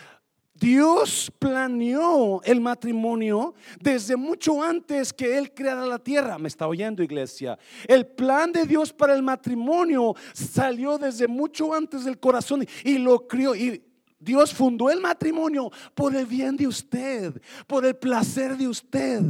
Dios 0.55 1.33
planeó 1.38 2.43
el 2.43 2.61
matrimonio 2.61 3.55
desde 3.81 4.17
mucho 4.17 4.62
antes 4.62 5.12
que 5.12 5.38
Él 5.38 5.55
creara 5.55 5.87
la 5.87 6.00
tierra. 6.00 6.37
¿Me 6.37 6.49
está 6.49 6.67
oyendo, 6.67 7.02
iglesia? 7.02 7.59
El 7.87 8.07
plan 8.07 8.50
de 8.50 8.67
Dios 8.67 8.93
para 8.93 9.14
el 9.14 9.23
matrimonio 9.23 10.14
salió 10.33 10.99
desde 10.99 11.28
mucho 11.28 11.73
antes 11.73 12.05
del 12.05 12.19
corazón 12.19 12.67
y 12.85 12.99
lo 12.99 13.28
crió. 13.28 13.55
Y 13.55 13.83
Dios 14.19 14.52
fundó 14.52 14.90
el 14.90 15.00
matrimonio 15.00 15.71
por 15.95 16.14
el 16.17 16.26
bien 16.26 16.57
de 16.57 16.67
usted, 16.67 17.40
por 17.69 17.87
el 17.87 17.95
placer 17.95 18.57
de 18.57 18.67
usted. 18.67 19.23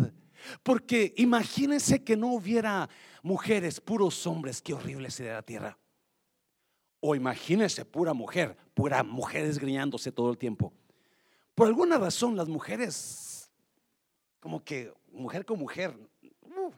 Porque 0.62 1.12
imagínense 1.18 2.02
que 2.02 2.16
no 2.16 2.28
hubiera 2.28 2.88
mujeres, 3.28 3.78
puros 3.78 4.26
hombres, 4.26 4.62
qué 4.62 4.72
horrible 4.72 5.10
sería 5.10 5.34
la 5.34 5.42
tierra. 5.42 5.78
O 6.98 7.14
imagínense 7.14 7.84
pura 7.84 8.14
mujer, 8.14 8.56
pura 8.74 9.04
mujeres 9.04 9.58
griñándose 9.58 10.10
todo 10.10 10.30
el 10.30 10.38
tiempo. 10.38 10.72
Por 11.54 11.68
alguna 11.68 11.98
razón 11.98 12.36
las 12.36 12.48
mujeres, 12.48 13.50
como 14.40 14.64
que 14.64 14.92
mujer 15.12 15.44
con 15.44 15.58
mujer, 15.58 15.94
uh, 16.22 16.72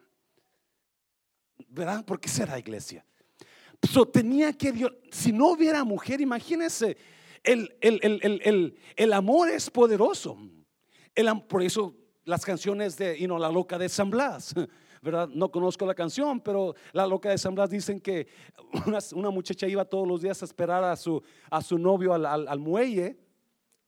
¿verdad? 1.68 2.04
¿Por 2.04 2.18
qué 2.18 2.28
será 2.28 2.58
iglesia? 2.58 3.04
So, 3.88 4.04
tenía 4.04 4.52
que 4.52 4.72
si 5.12 5.32
no 5.32 5.52
hubiera 5.52 5.84
mujer, 5.84 6.20
imagínense, 6.20 6.96
el, 7.44 7.74
el, 7.80 9.12
amor 9.12 9.48
es 9.48 9.70
poderoso. 9.70 10.36
por 11.48 11.62
eso 11.62 11.94
las 12.24 12.44
canciones 12.44 12.96
de 12.96 13.18
you 13.18 13.38
La 13.38 13.50
Loca 13.50 13.78
de 13.78 13.88
San 13.88 14.10
Blas, 14.10 14.52
¿verdad? 15.02 15.28
No 15.28 15.50
conozco 15.50 15.86
la 15.86 15.94
canción, 15.94 16.40
pero 16.40 16.74
La 16.92 17.06
Loca 17.06 17.30
de 17.30 17.38
San 17.38 17.54
Blas 17.54 17.70
dicen 17.70 18.00
que 18.00 18.28
una, 19.14 19.30
muchacha 19.30 19.66
iba 19.66 19.84
todos 19.84 20.06
los 20.06 20.22
días 20.22 20.42
a 20.42 20.44
esperar 20.44 20.84
a 20.84 20.96
su, 20.96 21.22
a 21.50 21.62
su 21.62 21.78
novio 21.78 22.14
al, 22.14 22.58
muelle 22.58 23.18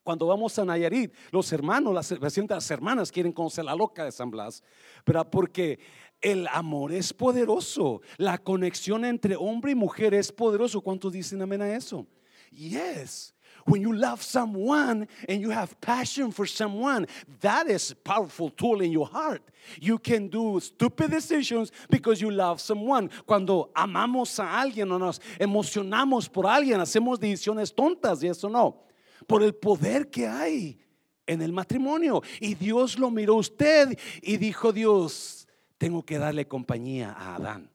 cuando 0.02 0.26
vamos 0.26 0.59
a 0.59 0.64
Nayarit, 0.64 1.14
los 1.31 1.52
hermanos, 1.52 1.95
las, 1.95 2.11
las 2.21 2.71
hermanas 2.71 3.12
quieren 3.12 3.33
conocer 3.33 3.64
la 3.64 3.75
loca 3.75 4.04
de 4.04 4.11
San 4.11 4.31
Blas, 4.31 4.62
pero 5.04 5.31
porque 5.31 5.78
el 6.21 6.49
amor 6.49 6.92
es 6.92 7.12
poderoso, 7.12 8.00
la 8.16 8.38
conexión 8.38 9.04
entre 9.04 9.37
hombre 9.37 9.73
y 9.73 9.75
mujer 9.75 10.14
es 10.14 10.33
poderoso. 10.33 10.81
¿Cuántos 10.81 11.12
dicen 11.12 11.42
amén 11.42 11.62
a 11.62 11.75
eso? 11.75 12.07
Yes. 12.50 13.35
When 13.64 13.83
you 13.83 13.92
love 13.92 14.23
someone 14.23 15.09
and 15.28 15.40
you 15.40 15.50
have 15.50 15.81
passion 15.81 16.33
for 16.33 16.47
someone, 16.47 17.07
that 17.40 17.69
is 17.69 17.92
a 17.92 17.97
powerful 17.97 18.50
tool 18.50 18.81
in 18.81 18.92
your 18.92 19.07
heart. 19.07 19.42
You 19.81 19.99
can 19.99 20.28
do 20.28 20.59
stupid 20.61 21.11
decisions 21.11 21.71
because 21.88 22.21
you 22.21 22.31
love 22.31 22.61
someone. 22.61 23.11
Cuando 23.26 23.71
amamos 23.75 24.38
a 24.38 24.61
alguien 24.61 24.90
o 24.90 24.99
nos 24.99 25.21
emocionamos 25.38 26.33
por 26.33 26.45
alguien, 26.45 26.81
hacemos 26.81 27.19
decisiones 27.19 27.73
tontas 27.75 28.23
y 28.23 28.28
eso 28.28 28.49
no 28.49 28.83
por 29.26 29.42
el 29.42 29.54
poder 29.54 30.11
que 30.11 30.26
hay 30.26 30.81
en 31.26 31.42
el 31.42 31.52
matrimonio. 31.52 32.23
Y 32.40 32.54
Dios 32.54 32.99
lo 32.99 33.11
miró 33.11 33.35
a 33.35 33.38
usted 33.38 33.99
y 34.21 34.37
dijo 34.37 34.73
Dios, 34.73 35.49
tengo 35.78 36.04
que 36.04 36.19
darle 36.19 36.47
compañía 36.47 37.12
a 37.12 37.37
Adán. 37.37 37.71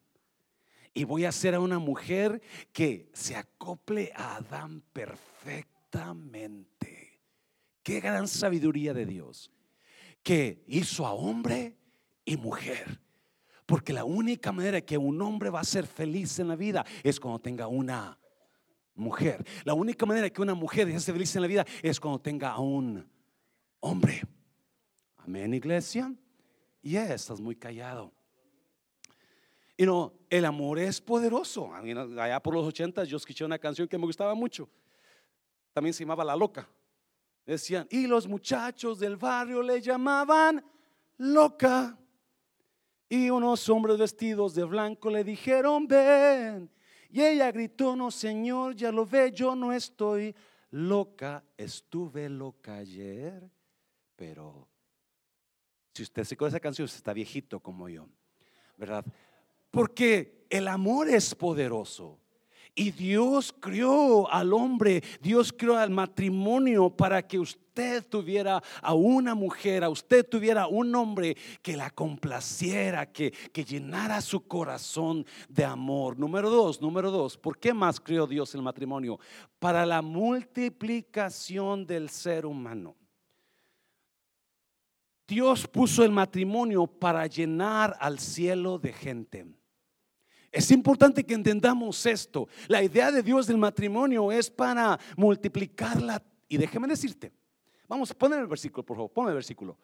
Y 0.94 1.04
voy 1.04 1.26
a 1.26 1.30
hacer 1.30 1.54
a 1.54 1.60
una 1.60 1.80
mujer 1.80 2.42
que 2.74 3.10
se 3.14 3.36
acople 3.36 4.12
a 4.16 4.38
Adán 4.38 4.84
perfectamente. 5.90 7.20
Qué 7.84 8.00
gran 8.00 8.28
sabiduría 8.28 8.94
de 8.94 9.06
Dios. 9.06 9.52
Que 10.24 10.64
hizo 10.68 11.06
a 11.06 11.14
hombre 11.14 11.78
y 12.26 12.38
mujer. 12.38 13.00
Porque 13.66 13.94
la 13.94 14.04
única 14.04 14.52
manera 14.52 14.82
que 14.82 14.98
un 14.98 15.22
hombre 15.22 15.50
va 15.50 15.62
a 15.62 15.66
ser 15.66 15.86
feliz 15.88 16.40
en 16.40 16.48
la 16.48 16.56
vida 16.56 16.86
es 17.04 17.20
cuando 17.20 17.40
tenga 17.40 17.68
una 17.68 18.18
mujer. 18.96 19.46
La 19.64 19.74
única 19.74 20.06
manera 20.06 20.30
que 20.30 20.42
una 20.42 20.54
mujer 20.54 21.00
se 21.00 21.12
feliz 21.12 21.36
en 21.36 21.42
la 21.42 21.48
vida 21.48 21.66
es 21.82 22.00
cuando 22.00 22.20
tenga 22.20 22.52
a 22.52 22.60
un 22.60 23.08
hombre. 23.80 24.22
Amén, 25.18 25.54
iglesia. 25.54 26.14
Y 26.82 26.96
estás 26.96 27.40
muy 27.40 27.56
callado. 27.56 28.14
Y 29.76 29.86
no, 29.86 30.14
el 30.30 30.46
amor 30.46 30.80
es 30.80 31.00
poderoso. 31.00 31.74
Allá 31.74 32.42
por 32.42 32.54
los 32.54 32.66
ochentas 32.66 33.08
yo 33.08 33.18
escuché 33.18 33.46
una 33.46 33.60
canción 33.60 33.88
que 33.88 33.98
me 33.98 34.06
gustaba 34.06 34.34
mucho. 34.34 34.70
También 35.78 35.94
se 35.94 36.04
llamaba 36.04 36.26
La 36.26 36.36
Loca. 36.36 36.68
Decían, 37.46 37.88
y 37.92 38.08
los 38.08 38.28
muchachos 38.28 38.98
del 38.98 39.16
barrio 39.16 39.62
le 39.62 39.80
llamaban 39.80 40.66
loca. 41.18 41.96
Y 43.08 43.30
unos 43.30 43.70
hombres 43.70 44.00
vestidos 44.00 44.56
de 44.56 44.64
blanco 44.64 45.12
le 45.12 45.24
dijeron, 45.24 45.88
ven, 45.88 46.72
y 47.12 47.22
ella 47.22 47.52
gritó, 47.52 47.96
no 47.96 48.10
señor, 48.10 48.76
ya 48.76 48.92
lo 48.92 49.06
ve, 49.06 49.32
yo 49.32 49.56
no 49.56 49.72
estoy 49.72 50.36
loca, 50.72 51.44
estuve 51.56 52.28
loca 52.28 52.78
ayer, 52.78 53.48
pero 54.16 54.68
si 55.94 56.02
usted 56.02 56.24
se 56.24 56.36
con 56.36 56.48
esa 56.48 56.60
canción, 56.60 56.86
usted 56.86 56.98
está 56.98 57.14
viejito 57.14 57.60
como 57.60 57.88
yo, 57.88 58.10
¿verdad? 58.78 59.06
Porque 59.70 60.48
el 60.50 60.70
amor 60.70 61.08
es 61.08 61.36
poderoso. 61.36 62.20
Y 62.80 62.92
Dios 62.92 63.56
crió 63.60 64.32
al 64.32 64.54
hombre, 64.54 65.04
Dios 65.20 65.52
creó 65.52 65.78
al 65.78 65.90
matrimonio 65.90 66.92
para 66.92 67.28
que 67.28 67.40
usted 67.40 68.06
tuviera 68.08 68.62
a 68.84 68.94
una 68.94 69.34
mujer, 69.34 69.84
a 69.84 69.90
usted 69.90 70.24
tuviera 70.24 70.68
un 70.68 70.94
hombre 70.94 71.36
que 71.64 71.76
la 71.76 71.90
complaciera, 71.90 73.12
que, 73.12 73.32
que 73.32 73.66
llenara 73.66 74.22
su 74.22 74.48
corazón 74.48 75.26
de 75.50 75.66
amor. 75.66 76.20
Número 76.20 76.52
dos, 76.52 76.80
número 76.80 77.10
dos, 77.10 77.36
¿por 77.36 77.58
qué 77.58 77.74
más 77.74 78.00
creó 78.00 78.28
Dios 78.28 78.54
el 78.54 78.62
matrimonio? 78.62 79.20
Para 79.58 79.84
la 79.84 80.04
multiplicación 80.04 81.88
del 81.88 82.10
ser 82.10 82.46
humano. 82.46 82.96
Dios 85.28 85.68
puso 85.68 86.04
el 86.04 86.12
matrimonio 86.12 86.86
para 86.86 87.26
llenar 87.26 87.98
al 88.00 88.20
cielo 88.20 88.78
de 88.78 88.94
gente. 88.94 89.48
Es 90.52 90.72
importante 90.72 91.24
que 91.24 91.34
entendamos 91.34 92.06
esto. 92.06 92.48
La 92.68 92.82
idea 92.82 93.12
de 93.12 93.22
Dios 93.22 93.48
del 93.48 93.58
matrimonio 93.58 94.32
es 94.32 94.50
para 94.50 95.00
multiplicarla. 95.16 96.22
Y 96.48 96.58
déjeme 96.58 96.88
decirte, 96.88 97.32
vamos 97.88 98.12
a 98.12 98.14
poner 98.14 98.40
el 98.40 98.48
versículo, 98.48 98.86
por 98.86 98.98
favor, 98.98 99.12
ponme 99.12 99.30
el 99.30 99.36
versículo. 99.36 99.78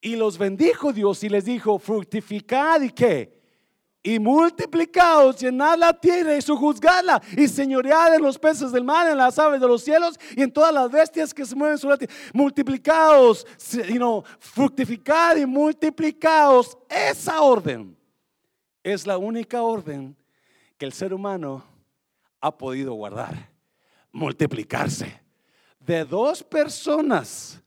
Y 0.00 0.16
los 0.16 0.38
bendijo 0.38 0.92
Dios 0.92 1.24
y 1.24 1.28
les 1.28 1.44
dijo, 1.44 1.78
fructificad 1.78 2.80
y 2.82 2.90
qué? 2.90 3.38
y 4.02 4.18
multiplicaos, 4.18 5.36
llenad 5.38 5.76
la 5.76 5.92
tierra 5.92 6.34
y 6.34 6.40
sojuzgadla 6.40 7.20
y 7.36 7.46
señoread 7.46 8.14
en 8.14 8.22
los 8.22 8.38
peces 8.38 8.72
del 8.72 8.82
mar, 8.82 9.06
en 9.06 9.18
las 9.18 9.38
aves 9.38 9.60
de 9.60 9.68
los 9.68 9.82
cielos 9.82 10.18
y 10.34 10.42
en 10.42 10.50
todas 10.50 10.72
las 10.72 10.90
bestias 10.90 11.34
que 11.34 11.44
se 11.44 11.54
mueven 11.54 11.76
sobre 11.76 11.94
la 11.94 11.98
tierra. 11.98 12.14
Multiplicaos, 12.32 13.46
you 13.88 14.24
fructificad 14.38 15.36
y 15.36 15.44
multiplicaos. 15.44 16.78
Esa 16.88 17.42
orden 17.42 17.97
es 18.82 19.06
la 19.06 19.18
única 19.18 19.62
orden 19.62 20.16
que 20.76 20.86
el 20.86 20.92
ser 20.92 21.12
humano 21.12 21.64
ha 22.40 22.56
podido 22.56 22.94
guardar. 22.94 23.50
Multiplicarse. 24.12 25.20
De 25.78 26.04
dos 26.04 26.42
personas 26.42 27.60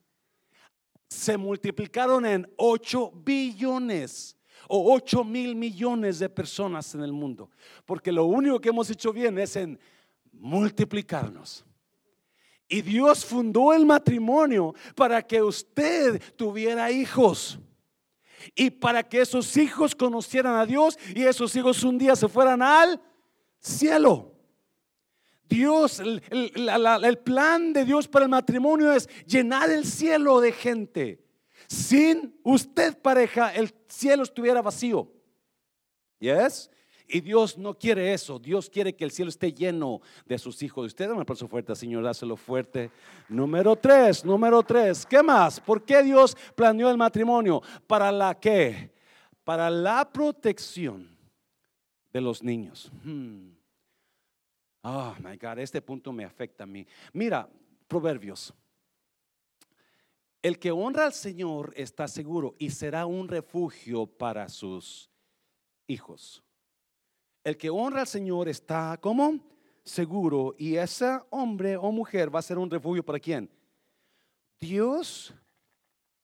se 1.08 1.38
multiplicaron 1.38 2.25
en 2.25 2.51
8 2.56 3.12
billones 3.24 4.38
o 4.68 4.94
8 4.94 5.24
mil 5.24 5.56
millones 5.56 6.20
de 6.20 6.30
personas 6.30 6.96
en 6.96 7.01
el 7.01 7.12
mundo. 7.12 7.50
Porque 7.86 8.12
lo 8.12 8.25
único 8.25 8.60
que 8.60 8.70
hemos 8.70 8.89
hecho 8.89 9.12
bien 9.12 9.38
es 9.38 9.56
en 9.56 9.77
multiplicarnos. 10.32 11.65
Y 12.68 12.82
Dios 12.82 13.25
fundó 13.25 13.74
el 13.74 13.86
matrimonio 13.86 14.74
para 14.96 15.22
que 15.22 15.41
usted 15.41 16.22
tuviera 16.38 16.89
hijos. 16.89 17.60
Y 18.55 18.69
para 18.69 19.03
que 19.03 19.21
esos 19.21 19.55
hijos 19.57 19.95
conocieran 19.95 20.55
a 20.55 20.65
Dios 20.65 20.98
y 21.15 21.24
esos 21.24 21.55
hijos 21.55 21.83
un 21.83 21.98
día 21.98 22.15
se 22.15 22.27
fueran 22.27 22.62
al 22.62 23.01
cielo. 23.60 24.31
Dios, 25.51 26.00
el, 26.00 27.19
plan 27.25 27.74
de 27.74 27.83
Dios 27.83 28.07
para 28.07 28.24
el 28.24 28.31
matrimonio 28.31 28.93
es 28.93 29.10
llenar 29.25 29.69
el 29.69 29.86
cielo 29.86 30.39
de 30.39 30.53
gente. 30.53 31.25
Sin 31.67 32.39
usted 32.43 32.98
pareja, 32.98 33.53
el 33.53 33.74
cielo 33.88 34.24
estuviera 34.24 34.62
vacío. 34.62 35.12
¿Yes? 36.19 36.69
Y 37.13 37.20
Dios 37.22 37.58
no 37.58 37.77
quiere 37.77 38.13
eso. 38.13 38.39
Dios 38.39 38.70
quiere 38.70 38.96
que 38.96 39.03
el 39.03 39.12
cielo 39.12 39.30
esté 39.30 39.51
lleno 39.51 40.01
de 40.25 40.38
sus 40.38 40.63
hijos. 40.63 40.88
Usted 40.88 41.10
un 41.12 41.20
aplauso 41.20 41.48
fuerte, 41.48 41.75
Señor, 41.75 42.03
dáselo 42.03 42.38
fuerte. 42.38 42.89
Número 43.27 43.75
tres, 43.75 44.24
número 44.24 44.63
tres. 44.63 45.06
¿Qué 45.06 45.22
más? 45.22 45.60
¿Por 45.60 45.84
qué 45.84 46.01
Dios 46.01 46.38
planeó 46.56 46.89
el 46.89 46.98
matrimonio? 46.98 47.62
¿Para 47.86 48.12
la 48.12 48.39
qué? 48.39 48.91
Para 49.44 49.70
la 49.70 50.10
protección 50.10 51.10
de 52.13 52.22
los 52.22 52.41
niños. 52.41 52.89
Hmm. 53.03 53.50
Oh 54.84 55.13
my 55.20 55.38
God, 55.38 55.60
este 55.60 55.82
punto 55.82 56.13
me 56.13 56.24
afecta 56.24 56.63
a 56.63 56.68
mí. 56.68 56.88
Mira, 57.12 57.48
Proverbios. 57.88 58.53
El 60.41 60.58
que 60.58 60.72
honra 60.72 61.06
al 61.06 61.13
Señor 61.13 61.74
está 61.75 62.08
seguro 62.08 62.56
y 62.58 62.70
será 62.70 63.06
un 63.06 63.27
refugio 63.27 64.08
para 64.08 64.48
sus 64.48 65.12
hijos. 65.88 66.41
El 67.43 67.57
que 67.57 67.69
honra 67.69 68.01
al 68.01 68.07
Señor 68.07 68.48
está 68.50 68.98
como 69.01 69.39
seguro 69.83 70.55
y 70.57 70.75
ese 70.75 71.19
hombre 71.31 71.75
o 71.75 71.91
mujer 71.91 72.33
va 72.33 72.39
a 72.39 72.43
ser 72.43 72.57
un 72.57 72.69
refugio 72.69 73.03
para 73.03 73.19
quién? 73.19 73.50
Dios 74.60 75.33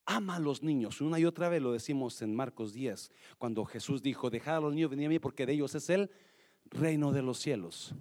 ama 0.05 0.36
a 0.36 0.39
los 0.39 0.62
niños. 0.62 1.01
Una 1.01 1.19
y 1.19 1.25
otra 1.25 1.50
vez 1.50 1.62
lo 1.62 1.71
decimos 1.71 2.21
en 2.21 2.36
Marcos 2.36 2.74
10, 2.74 3.12
cuando 3.38 3.65
Jesús 3.65 4.01
dijo, 4.01 4.29
dejad 4.29 4.57
a 4.57 4.62
los 4.62 4.74
niños 4.74 4.91
venir 4.91 5.07
a 5.07 5.09
mí 5.09 5.19
porque 5.19 5.45
de 5.45 5.53
ellos 5.53 5.74
es 5.75 5.89
el 5.89 6.09
reino 6.65 7.12
de 7.12 7.21
los 7.24 7.39
cielos. 7.39 7.95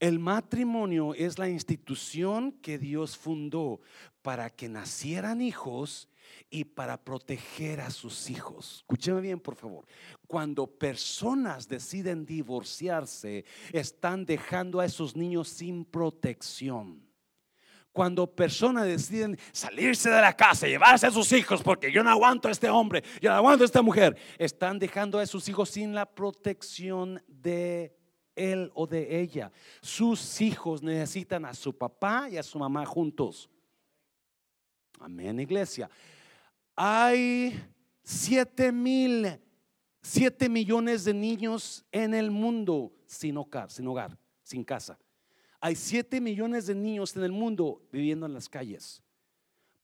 El 0.00 0.18
matrimonio 0.18 1.14
es 1.14 1.38
la 1.38 1.48
institución 1.48 2.52
que 2.52 2.78
Dios 2.78 3.16
fundó 3.16 3.80
para 4.20 4.50
que 4.50 4.68
nacieran 4.68 5.40
hijos 5.40 6.08
y 6.50 6.64
para 6.64 7.02
proteger 7.02 7.80
a 7.80 7.90
sus 7.90 8.30
hijos. 8.30 8.78
Escúcheme 8.78 9.20
bien, 9.20 9.40
por 9.40 9.56
favor. 9.56 9.86
Cuando 10.26 10.66
personas 10.66 11.68
deciden 11.68 12.24
divorciarse, 12.24 13.44
están 13.72 14.24
dejando 14.24 14.80
a 14.80 14.84
esos 14.84 15.16
niños 15.16 15.48
sin 15.48 15.84
protección. 15.84 17.02
Cuando 17.92 18.26
personas 18.26 18.86
deciden 18.86 19.38
salirse 19.52 20.10
de 20.10 20.20
la 20.20 20.32
casa, 20.32 20.66
llevarse 20.66 21.06
a 21.06 21.12
sus 21.12 21.30
hijos, 21.32 21.62
porque 21.62 21.92
yo 21.92 22.02
no 22.02 22.10
aguanto 22.10 22.48
a 22.48 22.50
este 22.50 22.68
hombre, 22.68 23.04
yo 23.20 23.30
no 23.30 23.36
aguanto 23.36 23.62
a 23.62 23.66
esta 23.66 23.82
mujer, 23.82 24.16
están 24.36 24.80
dejando 24.80 25.20
a 25.20 25.26
sus 25.26 25.48
hijos 25.48 25.70
sin 25.70 25.94
la 25.94 26.04
protección 26.04 27.22
de 27.28 27.94
él 28.34 28.72
o 28.74 28.88
de 28.88 29.20
ella. 29.20 29.52
Sus 29.80 30.40
hijos 30.40 30.82
necesitan 30.82 31.44
a 31.44 31.54
su 31.54 31.76
papá 31.76 32.28
y 32.28 32.36
a 32.36 32.42
su 32.42 32.58
mamá 32.58 32.84
juntos. 32.84 33.48
Amén, 34.98 35.38
iglesia. 35.38 35.88
Hay 36.76 37.62
siete 38.02 38.72
mil, 38.72 39.40
siete 40.02 40.48
millones 40.48 41.04
de 41.04 41.14
niños 41.14 41.84
en 41.92 42.14
el 42.14 42.30
mundo 42.30 42.92
sin 43.06 43.36
hogar, 43.36 43.70
sin 43.70 43.86
hogar, 43.86 44.18
sin 44.42 44.64
casa. 44.64 44.98
Hay 45.60 45.76
siete 45.76 46.20
millones 46.20 46.66
de 46.66 46.74
niños 46.74 47.16
en 47.16 47.24
el 47.24 47.32
mundo 47.32 47.82
viviendo 47.90 48.26
en 48.26 48.34
las 48.34 48.48
calles 48.48 49.04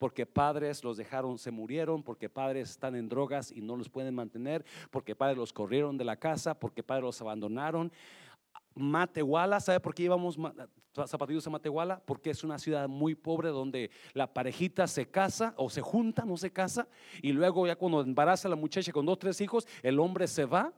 porque 0.00 0.24
padres 0.24 0.82
los 0.82 0.96
dejaron, 0.96 1.36
se 1.36 1.50
murieron, 1.50 2.02
porque 2.02 2.30
padres 2.30 2.70
están 2.70 2.96
en 2.96 3.06
drogas 3.06 3.52
y 3.52 3.60
no 3.60 3.76
los 3.76 3.90
pueden 3.90 4.14
mantener, 4.14 4.64
porque 4.90 5.14
padres 5.14 5.36
los 5.36 5.52
corrieron 5.52 5.98
de 5.98 6.06
la 6.06 6.16
casa, 6.16 6.58
porque 6.58 6.82
padres 6.82 7.04
los 7.04 7.20
abandonaron. 7.20 7.92
Matehuala, 8.74 9.60
¿sabe 9.60 9.80
por 9.80 9.94
qué 9.94 10.04
llevamos 10.04 10.38
zapatillos 11.06 11.46
a 11.46 11.50
Matehuala? 11.50 12.02
Porque 12.04 12.30
es 12.30 12.44
una 12.44 12.58
ciudad 12.58 12.88
muy 12.88 13.14
pobre 13.14 13.48
donde 13.48 13.90
la 14.14 14.32
parejita 14.32 14.86
se 14.86 15.10
casa 15.10 15.54
o 15.56 15.70
se 15.70 15.80
junta, 15.80 16.24
no 16.24 16.36
se 16.36 16.52
casa, 16.52 16.88
y 17.22 17.32
luego 17.32 17.66
ya 17.66 17.76
cuando 17.76 18.00
embaraza 18.00 18.48
a 18.48 18.50
la 18.50 18.56
muchacha 18.56 18.92
con 18.92 19.06
dos, 19.06 19.18
tres 19.18 19.40
hijos, 19.40 19.66
el 19.82 19.98
hombre 19.98 20.26
se 20.26 20.44
va. 20.44 20.72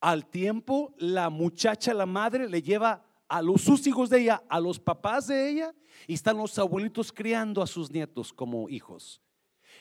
Al 0.00 0.26
tiempo, 0.26 0.94
la 0.98 1.28
muchacha, 1.28 1.92
la 1.92 2.06
madre, 2.06 2.48
le 2.48 2.62
lleva 2.62 3.04
a 3.28 3.42
los 3.42 3.62
sus 3.62 3.86
hijos 3.86 4.08
de 4.10 4.20
ella, 4.20 4.42
a 4.48 4.60
los 4.60 4.78
papás 4.78 5.26
de 5.26 5.50
ella, 5.50 5.74
y 6.06 6.14
están 6.14 6.36
los 6.36 6.58
abuelitos 6.58 7.12
criando 7.12 7.62
a 7.62 7.66
sus 7.66 7.90
nietos 7.90 8.32
como 8.32 8.68
hijos. 8.68 9.20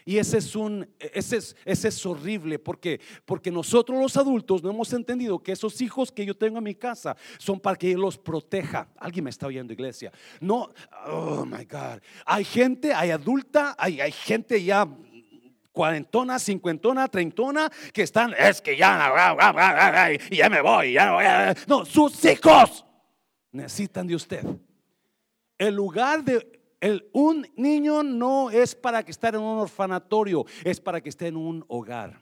Y 0.07 0.19
ese 0.19 0.37
es 0.37 0.55
un 0.55 0.87
ese 0.99 1.35
es, 1.35 1.55
ese 1.65 1.89
es 1.89 2.05
horrible 2.05 2.59
porque 2.59 3.01
porque 3.25 3.51
nosotros 3.51 3.99
los 3.99 4.15
adultos 4.15 4.63
no 4.63 4.69
hemos 4.69 4.93
entendido 4.93 5.37
que 5.43 5.51
esos 5.51 5.81
hijos 5.81 6.13
que 6.13 6.25
yo 6.25 6.33
tengo 6.33 6.59
en 6.59 6.63
mi 6.63 6.75
casa 6.75 7.17
son 7.37 7.59
para 7.59 7.75
que 7.75 7.91
yo 7.91 7.97
los 7.97 8.17
proteja. 8.17 8.87
Alguien 8.95 9.25
me 9.25 9.31
está 9.31 9.47
oyendo, 9.47 9.73
iglesia. 9.73 10.13
No, 10.39 10.71
oh 11.07 11.45
my 11.45 11.65
God. 11.65 11.99
Hay 12.25 12.45
gente, 12.45 12.93
hay 12.93 13.11
adulta, 13.11 13.75
hay, 13.77 13.99
hay 13.99 14.13
gente 14.13 14.63
ya 14.63 14.87
cuarentona, 15.73 16.39
cincuentona, 16.39 17.09
treintona, 17.09 17.69
que 17.91 18.03
están, 18.03 18.33
es 18.39 18.61
que 18.61 18.77
ya, 18.77 19.13
y 20.29 20.37
ya 20.37 20.49
me 20.49 20.61
voy, 20.61 20.93
ya 20.93 21.11
voy. 21.11 21.25
No, 21.67 21.83
sus 21.83 22.23
hijos 22.23 22.85
necesitan 23.51 24.07
de 24.07 24.15
usted. 24.15 24.45
El 25.57 25.75
lugar 25.75 26.23
de 26.23 26.56
el, 26.79 27.09
un 27.13 27.47
niño 27.55 28.03
no 28.03 28.49
es 28.51 28.75
para 28.75 29.03
que 29.03 29.11
esté 29.11 29.29
en 29.29 29.37
un 29.37 29.59
orfanatorio, 29.59 30.45
es 30.63 30.79
para 30.79 31.01
que 31.01 31.09
esté 31.09 31.27
en 31.27 31.37
un 31.37 31.65
hogar. 31.67 32.21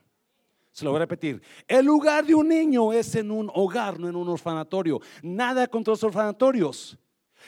Se 0.72 0.84
lo 0.84 0.92
voy 0.92 0.98
a 0.98 1.00
repetir. 1.00 1.42
El 1.68 1.86
lugar 1.86 2.26
de 2.26 2.36
un 2.36 2.50
niño 2.50 2.92
es 2.92 3.16
en 3.16 3.32
un 3.32 3.50
hogar, 3.54 3.98
no 4.00 4.10
en 4.10 4.16
un 4.16 4.28
orfanatorio. 4.28 5.00
Nada 5.24 5.68
contra 5.68 5.94
los 5.94 6.04
orfanatorios. 6.04 6.98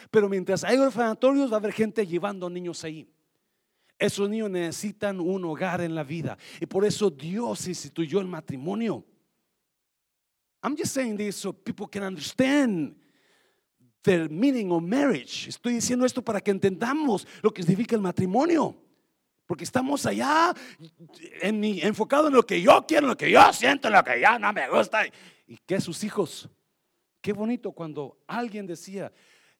Pero 0.09 0.29
mientras 0.29 0.63
hay 0.63 0.77
orfanatorios 0.77 1.51
va 1.51 1.55
a 1.55 1.59
haber 1.59 1.73
gente 1.73 2.07
llevando 2.07 2.49
niños 2.49 2.83
ahí. 2.85 3.05
Esos 3.99 4.29
niños 4.29 4.49
necesitan 4.49 5.19
un 5.19 5.43
hogar 5.43 5.81
en 5.81 5.95
la 5.95 6.03
vida. 6.03 6.37
Y 6.61 6.67
por 6.67 6.85
eso 6.85 7.09
Dios 7.09 7.67
instituyó 7.67 8.21
el 8.21 8.27
matrimonio. 8.27 9.03
I'm 10.63 10.75
just 10.77 10.93
saying 10.93 11.17
this 11.17 11.35
so 11.35 11.51
people 11.51 11.87
can 11.87 12.03
understand 12.03 12.95
the 14.07 14.29
meaning 14.29 14.71
of 14.71 14.81
marriage. 14.81 15.49
Estoy 15.49 15.73
diciendo 15.73 16.05
esto 16.05 16.21
para 16.21 16.39
que 16.39 16.51
entendamos 16.51 17.27
lo 17.41 17.53
que 17.53 17.61
significa 17.61 17.95
el 17.95 18.01
matrimonio. 18.01 18.73
Porque 19.45 19.65
estamos 19.65 20.05
allá 20.05 20.53
en 21.41 21.59
mi, 21.59 21.81
enfocado 21.81 22.27
en 22.27 22.33
lo 22.33 22.45
que 22.45 22.61
yo 22.61 22.85
quiero, 22.87 23.07
lo 23.07 23.17
que 23.17 23.29
yo 23.29 23.41
siento, 23.53 23.87
en 23.87 23.93
lo 23.93 24.03
que 24.03 24.19
ya 24.19 24.39
no 24.39 24.51
me 24.53 24.69
gusta. 24.69 25.05
Y 25.45 25.57
que 25.65 25.81
sus 25.81 26.03
hijos. 26.03 26.49
Qué 27.21 27.33
bonito 27.33 27.71
cuando 27.73 28.17
alguien 28.27 28.65
decía, 28.65 29.11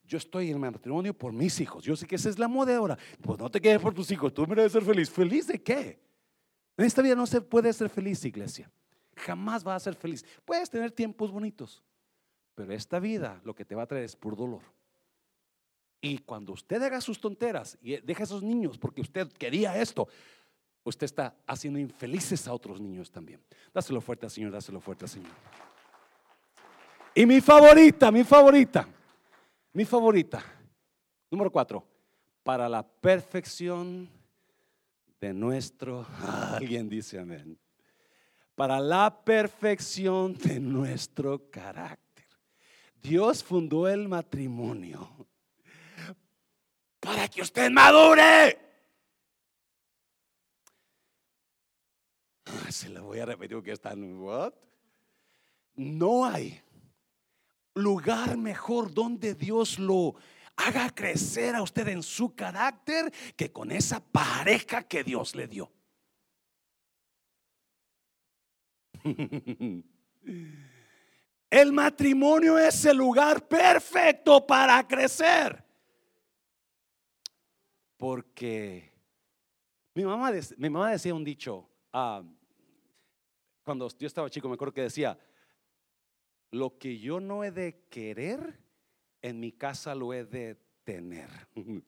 yo 0.05 0.17
estoy 0.17 0.47
en 0.47 0.63
el 0.63 0.71
matrimonio 0.71 1.13
por 1.13 1.33
mis 1.33 1.59
hijos. 1.59 1.83
Yo 1.83 1.95
sé 1.97 2.07
que 2.07 2.15
esa 2.15 2.29
es 2.29 2.39
la 2.39 2.47
moda 2.47 2.75
ahora. 2.77 2.97
Pues 3.21 3.37
no 3.39 3.49
te 3.49 3.59
quedes 3.59 3.79
por 3.81 3.93
tus 3.93 4.09
hijos, 4.11 4.33
tú 4.33 4.47
mereces 4.47 4.71
ser 4.71 4.83
feliz. 4.83 5.09
¿Feliz 5.09 5.47
de 5.47 5.61
qué? 5.61 5.99
En 6.77 6.85
esta 6.85 7.01
vida 7.01 7.15
no 7.15 7.25
se 7.25 7.41
puede 7.41 7.73
ser 7.73 7.89
feliz, 7.89 8.23
iglesia. 8.23 8.71
Jamás 9.15 9.63
vas 9.63 9.81
a 9.81 9.85
ser 9.85 9.95
feliz. 9.95 10.23
Puedes 10.45 10.69
tener 10.69 10.91
tiempos 10.91 11.31
bonitos, 11.31 11.83
pero 12.57 12.73
esta 12.73 12.99
vida 12.99 13.39
lo 13.43 13.53
que 13.53 13.65
te 13.65 13.75
va 13.75 13.83
a 13.83 13.85
traer 13.85 14.05
es 14.05 14.15
por 14.15 14.35
dolor. 14.35 14.63
Y 16.01 16.17
cuando 16.17 16.53
usted 16.53 16.81
haga 16.81 16.99
sus 17.01 17.21
tonteras 17.21 17.77
y 17.83 17.97
deja 17.97 18.23
a 18.23 18.25
esos 18.25 18.41
niños 18.41 18.79
porque 18.79 18.99
usted 18.99 19.31
quería 19.33 19.79
esto, 19.79 20.07
usted 20.83 21.05
está 21.05 21.35
haciendo 21.45 21.77
infelices 21.77 22.47
a 22.47 22.53
otros 22.55 22.81
niños 22.81 23.11
también. 23.11 23.39
Dáselo 23.71 24.01
fuerte 24.01 24.25
al 24.25 24.31
Señor, 24.31 24.51
dáselo 24.51 24.81
fuerte 24.81 25.05
al 25.05 25.09
Señor. 25.09 25.29
Y 27.13 27.27
mi 27.27 27.41
favorita, 27.41 28.11
mi 28.11 28.23
favorita, 28.23 28.87
mi 29.73 29.85
favorita, 29.85 30.43
número 31.29 31.51
cuatro, 31.51 31.85
para 32.41 32.67
la 32.67 32.81
perfección 32.81 34.09
de 35.21 35.31
nuestro, 35.31 36.07
alguien 36.55 36.89
dice 36.89 37.19
amén, 37.19 37.55
para 38.55 38.79
la 38.79 39.23
perfección 39.23 40.35
de 40.39 40.59
nuestro 40.59 41.51
carácter. 41.51 42.06
Dios 43.01 43.43
fundó 43.43 43.87
el 43.87 44.07
matrimonio 44.07 45.27
para 46.99 47.27
que 47.27 47.41
usted 47.41 47.71
madure. 47.71 48.59
Ah, 52.45 52.71
se 52.71 52.89
lo 52.89 53.03
voy 53.03 53.19
a 53.19 53.25
repetir 53.25 53.61
que 53.61 53.71
están, 53.71 54.19
what? 54.19 54.53
No 55.75 56.25
hay 56.25 56.61
lugar 57.75 58.37
mejor 58.37 58.93
donde 58.93 59.35
Dios 59.35 59.79
lo 59.79 60.15
haga 60.55 60.89
crecer 60.89 61.55
a 61.55 61.61
usted 61.61 61.87
en 61.87 62.03
su 62.03 62.35
carácter 62.35 63.13
que 63.35 63.51
con 63.51 63.71
esa 63.71 63.99
pareja 63.99 64.83
que 64.83 65.03
Dios 65.03 65.35
le 65.35 65.47
dio. 65.47 65.71
El 71.49 71.71
matrimonio 71.71 72.57
es 72.59 72.83
el 72.85 72.97
lugar 72.97 73.47
perfecto 73.47 74.45
para 74.45 74.85
crecer. 74.85 75.63
Porque 77.95 78.93
mi 79.93 80.03
mamá, 80.03 80.31
mi 80.57 80.69
mamá 80.69 80.91
decía 80.91 81.13
un 81.13 81.23
dicho, 81.23 81.67
ah, 81.93 82.21
cuando 83.63 83.89
yo 83.97 84.07
estaba 84.07 84.29
chico, 84.29 84.47
me 84.47 84.55
acuerdo 84.55 84.73
que 84.73 84.81
decía, 84.81 85.17
lo 86.51 86.77
que 86.77 86.99
yo 86.99 87.19
no 87.19 87.43
he 87.43 87.51
de 87.51 87.85
querer, 87.89 88.59
en 89.21 89.39
mi 89.39 89.51
casa 89.51 89.95
lo 89.95 90.13
he 90.13 90.25
de 90.25 90.57
tener. 90.83 91.29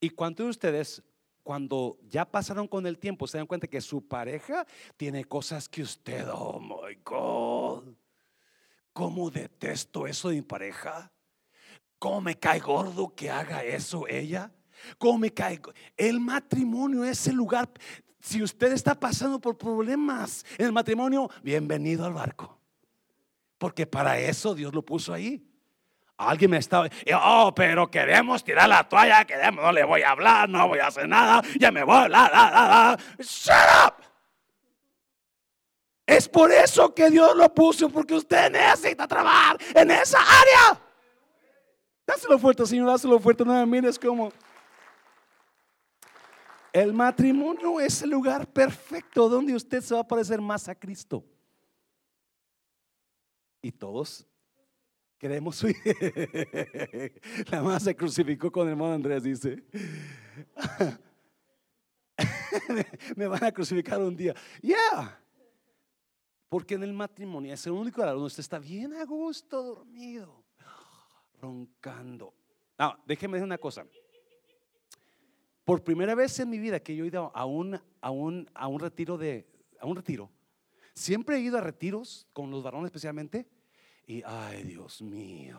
¿Y 0.00 0.10
cuántos 0.10 0.46
de 0.46 0.50
ustedes, 0.50 1.02
cuando 1.42 1.98
ya 2.08 2.24
pasaron 2.24 2.66
con 2.66 2.86
el 2.86 2.98
tiempo, 2.98 3.26
se 3.26 3.38
dan 3.38 3.46
cuenta 3.46 3.68
que 3.68 3.80
su 3.80 4.06
pareja 4.08 4.66
tiene 4.96 5.24
cosas 5.24 5.68
que 5.68 5.82
usted, 5.82 6.26
oh 6.32 6.58
my 6.58 6.94
God, 7.04 7.94
cómo 8.92 9.30
detesto 9.30 10.06
eso 10.06 10.28
de 10.28 10.36
mi 10.36 10.42
pareja? 10.42 11.10
¿Cómo 11.98 12.20
me 12.22 12.38
cae 12.38 12.60
gordo 12.60 13.14
que 13.14 13.30
haga 13.30 13.62
eso 13.62 14.06
ella? 14.08 14.50
¿Cómo 14.98 15.18
me 15.18 15.32
cae? 15.32 15.60
El 15.96 16.20
matrimonio 16.20 17.04
es 17.04 17.26
el 17.26 17.36
lugar. 17.36 17.68
Si 18.20 18.42
usted 18.42 18.72
está 18.72 18.94
pasando 18.94 19.40
por 19.40 19.58
problemas 19.58 20.44
en 20.58 20.66
el 20.66 20.72
matrimonio, 20.72 21.30
bienvenido 21.42 22.04
al 22.04 22.14
barco. 22.14 22.58
Porque 23.58 23.86
para 23.86 24.18
eso 24.18 24.54
Dios 24.54 24.74
lo 24.74 24.82
puso 24.82 25.12
ahí. 25.12 25.46
Alguien 26.16 26.50
me 26.50 26.58
estaba, 26.58 26.86
oh, 27.22 27.52
pero 27.54 27.90
queremos 27.90 28.44
tirar 28.44 28.68
la 28.68 28.86
toalla, 28.86 29.24
queremos, 29.24 29.64
no 29.64 29.72
le 29.72 29.84
voy 29.84 30.02
a 30.02 30.10
hablar, 30.10 30.48
no 30.50 30.68
voy 30.68 30.78
a 30.78 30.88
hacer 30.88 31.08
nada, 31.08 31.42
ya 31.58 31.70
me 31.70 31.82
voy, 31.82 32.10
la, 32.10 32.28
la. 32.28 32.98
Shut 33.18 33.54
up. 33.86 34.09
Es 36.10 36.28
por 36.28 36.50
eso 36.50 36.92
que 36.92 37.08
Dios 37.08 37.36
lo 37.36 37.54
puso, 37.54 37.88
porque 37.88 38.14
usted 38.14 38.50
necesita 38.50 39.06
trabajar 39.06 39.56
en 39.76 39.92
esa 39.92 40.18
área. 40.18 40.82
Dáselo 42.04 42.36
fuerte, 42.36 42.66
Señor, 42.66 42.88
dáselo 42.88 43.20
fuerte. 43.20 43.44
No, 43.44 43.64
mires 43.64 43.96
como 43.96 44.32
el 46.72 46.92
matrimonio 46.92 47.80
es 47.80 48.02
el 48.02 48.10
lugar 48.10 48.48
perfecto 48.48 49.28
donde 49.28 49.54
usted 49.54 49.80
se 49.82 49.94
va 49.94 50.00
a 50.00 50.06
parecer 50.06 50.40
más 50.40 50.68
a 50.68 50.74
Cristo. 50.74 51.24
Y 53.62 53.70
todos 53.70 54.26
queremos 55.16 55.54
su 55.54 55.68
La 57.52 57.62
más 57.62 57.84
se 57.84 57.94
crucificó 57.94 58.50
con 58.50 58.66
el 58.66 58.72
hermano 58.72 58.94
Andrés, 58.94 59.22
dice. 59.22 59.62
Me 63.14 63.28
van 63.28 63.44
a 63.44 63.52
crucificar 63.52 64.00
un 64.00 64.16
día. 64.16 64.34
Yeah. 64.60 65.19
Porque 66.50 66.74
en 66.74 66.82
el 66.82 66.92
matrimonio 66.92 67.54
es 67.54 67.64
el 67.66 67.72
único 67.72 68.02
lugar 68.02 68.12
donde 68.12 68.26
usted 68.26 68.40
está 68.40 68.58
bien 68.58 68.92
a 68.92 69.04
gusto, 69.04 69.62
dormido, 69.62 70.44
roncando. 71.40 72.34
No, 72.78 72.98
déjeme 73.06 73.38
decir 73.38 73.46
una 73.46 73.56
cosa. 73.56 73.86
Por 75.64 75.82
primera 75.82 76.14
vez 76.14 76.38
en 76.40 76.50
mi 76.50 76.58
vida 76.58 76.80
que 76.80 76.94
yo 76.94 77.04
he 77.04 77.08
ido 77.08 77.32
a 77.34 77.46
un, 77.46 77.80
a 78.02 78.10
un, 78.10 78.50
a 78.52 78.66
un 78.66 78.80
retiro 78.80 79.16
de, 79.16 79.46
a 79.78 79.86
un 79.86 79.96
retiro, 79.96 80.30
Siempre 81.00 81.36
he 81.36 81.40
ido 81.40 81.56
a 81.56 81.62
retiros 81.62 82.26
con 82.34 82.50
los 82.50 82.62
varones 82.62 82.88
especialmente. 82.88 83.46
Y, 84.06 84.22
ay, 84.22 84.64
Dios 84.64 85.00
mío. 85.00 85.58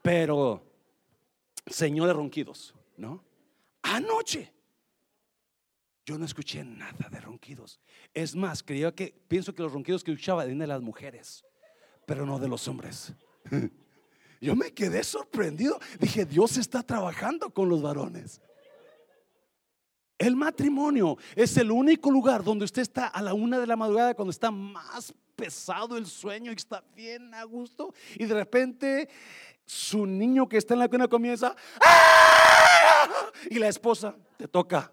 Pero, 0.00 0.62
señores 1.66 2.16
ronquidos, 2.16 2.74
¿no? 2.96 3.22
Anoche 3.82 4.52
yo 6.08 6.16
no 6.16 6.24
escuché 6.24 6.64
nada 6.64 7.06
de 7.10 7.20
ronquidos. 7.20 7.78
Es 8.14 8.34
más, 8.34 8.62
creía 8.62 8.94
que, 8.94 9.14
pienso 9.28 9.54
que 9.54 9.62
los 9.62 9.70
ronquidos 9.70 10.02
que 10.02 10.12
escuchaba 10.12 10.42
eran 10.42 10.56
de 10.56 10.66
las 10.66 10.80
mujeres, 10.80 11.44
pero 12.06 12.24
no 12.24 12.38
de 12.38 12.48
los 12.48 12.66
hombres. 12.66 13.12
Yo 14.40 14.56
me 14.56 14.72
quedé 14.72 15.04
sorprendido. 15.04 15.78
Dije, 16.00 16.24
Dios 16.24 16.56
está 16.56 16.82
trabajando 16.82 17.50
con 17.50 17.68
los 17.68 17.82
varones. 17.82 18.40
El 20.16 20.34
matrimonio 20.34 21.18
es 21.36 21.54
el 21.58 21.70
único 21.70 22.10
lugar 22.10 22.42
donde 22.42 22.64
usted 22.64 22.80
está 22.80 23.08
a 23.08 23.20
la 23.20 23.34
una 23.34 23.58
de 23.58 23.66
la 23.66 23.76
madrugada 23.76 24.14
cuando 24.14 24.30
está 24.30 24.50
más 24.50 25.12
pesado 25.36 25.98
el 25.98 26.06
sueño 26.06 26.52
y 26.52 26.54
está 26.54 26.82
bien 26.96 27.34
a 27.34 27.44
gusto 27.44 27.92
y 28.16 28.24
de 28.24 28.34
repente 28.34 29.08
su 29.66 30.06
niño 30.06 30.48
que 30.48 30.56
está 30.56 30.72
en 30.72 30.80
la 30.80 30.88
cuna 30.88 31.06
comienza 31.06 31.54
¡Ah! 31.84 33.30
y 33.50 33.58
la 33.58 33.68
esposa 33.68 34.16
te 34.38 34.48
toca. 34.48 34.90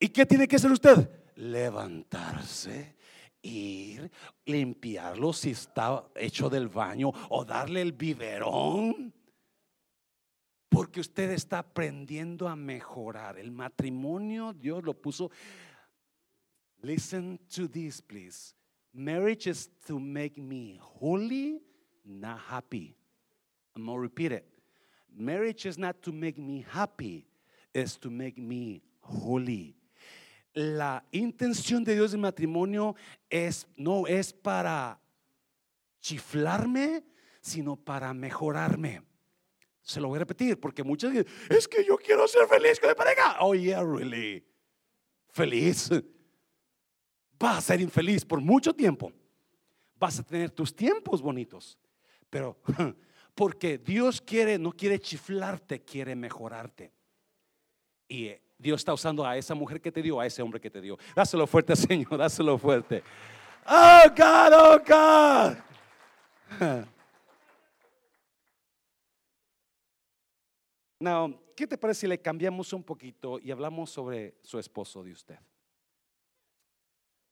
¿Y 0.00 0.08
qué 0.08 0.24
tiene 0.24 0.48
que 0.48 0.56
hacer 0.56 0.72
usted? 0.72 1.10
Levantarse, 1.36 2.96
ir, 3.42 4.10
limpiarlo 4.46 5.34
si 5.34 5.50
está 5.50 6.08
hecho 6.16 6.48
del 6.48 6.68
baño 6.68 7.12
o 7.28 7.44
darle 7.44 7.82
el 7.82 7.92
biberón. 7.92 9.12
Porque 10.70 11.00
usted 11.00 11.30
está 11.32 11.58
aprendiendo 11.58 12.48
a 12.48 12.56
mejorar. 12.56 13.38
El 13.38 13.50
matrimonio, 13.50 14.54
Dios 14.54 14.82
lo 14.84 14.94
puso. 14.94 15.30
Listen 16.80 17.38
to 17.54 17.68
this, 17.68 18.00
please. 18.00 18.54
Marriage 18.94 19.48
is 19.50 19.68
to 19.86 20.00
make 20.00 20.40
me 20.40 20.78
holy, 20.80 21.60
not 22.04 22.38
happy. 22.48 22.96
I'm 23.76 23.84
going 23.84 23.96
to 23.96 24.00
repeat 24.00 24.32
it. 24.32 24.46
Marriage 25.14 25.66
is 25.66 25.76
not 25.76 26.02
to 26.02 26.12
make 26.12 26.38
me 26.38 26.64
happy, 26.70 27.26
it's 27.74 27.96
to 27.98 28.10
make 28.10 28.38
me 28.38 28.82
holy. 29.00 29.76
La 30.52 31.04
intención 31.12 31.84
de 31.84 31.94
Dios 31.94 32.12
en 32.12 32.20
matrimonio 32.20 32.96
es 33.28 33.68
no 33.76 34.06
es 34.06 34.32
para 34.32 35.00
chiflarme, 36.00 37.04
sino 37.40 37.76
para 37.76 38.12
mejorarme. 38.12 39.02
Se 39.82 40.00
lo 40.00 40.08
voy 40.08 40.16
a 40.16 40.20
repetir 40.20 40.58
porque 40.58 40.82
muchas 40.82 41.12
veces 41.12 41.32
es 41.48 41.68
que 41.68 41.84
yo 41.84 41.96
quiero 41.96 42.26
ser 42.26 42.46
feliz 42.46 42.80
con 42.80 42.88
mi 42.88 42.94
pareja. 42.94 43.36
Oh, 43.40 43.54
yeah, 43.54 43.82
really. 43.82 44.44
Feliz. 45.28 45.90
Vas 47.38 47.58
a 47.58 47.60
ser 47.60 47.80
infeliz 47.80 48.24
por 48.24 48.40
mucho 48.40 48.74
tiempo. 48.74 49.12
Vas 49.98 50.18
a 50.18 50.22
tener 50.22 50.50
tus 50.50 50.74
tiempos 50.74 51.22
bonitos. 51.22 51.78
Pero 52.28 52.60
porque 53.34 53.78
Dios 53.78 54.20
quiere, 54.20 54.58
no 54.58 54.72
quiere 54.72 54.98
chiflarte, 54.98 55.82
quiere 55.82 56.14
mejorarte. 56.14 56.92
Y 58.08 58.32
Dios 58.60 58.80
está 58.82 58.92
usando 58.92 59.24
a 59.24 59.36
esa 59.36 59.54
mujer 59.54 59.80
que 59.80 59.90
te 59.90 60.02
dio, 60.02 60.20
a 60.20 60.26
ese 60.26 60.42
hombre 60.42 60.60
que 60.60 60.70
te 60.70 60.80
dio. 60.80 60.98
Dáselo 61.14 61.46
fuerte, 61.46 61.74
Señor, 61.88 62.18
dáselo 62.18 62.58
fuerte. 62.58 63.02
Oh 63.66 64.02
God, 64.14 64.52
oh 64.52 64.78
God. 64.86 65.56
Now, 71.00 71.34
¿qué 71.56 71.66
te 71.66 71.78
parece 71.78 72.00
si 72.00 72.06
le 72.06 72.20
cambiamos 72.20 72.74
un 72.74 72.82
poquito 72.82 73.38
y 73.38 73.50
hablamos 73.50 73.90
sobre 73.90 74.34
su 74.42 74.58
esposo 74.58 75.02
de 75.02 75.12
usted? 75.12 75.38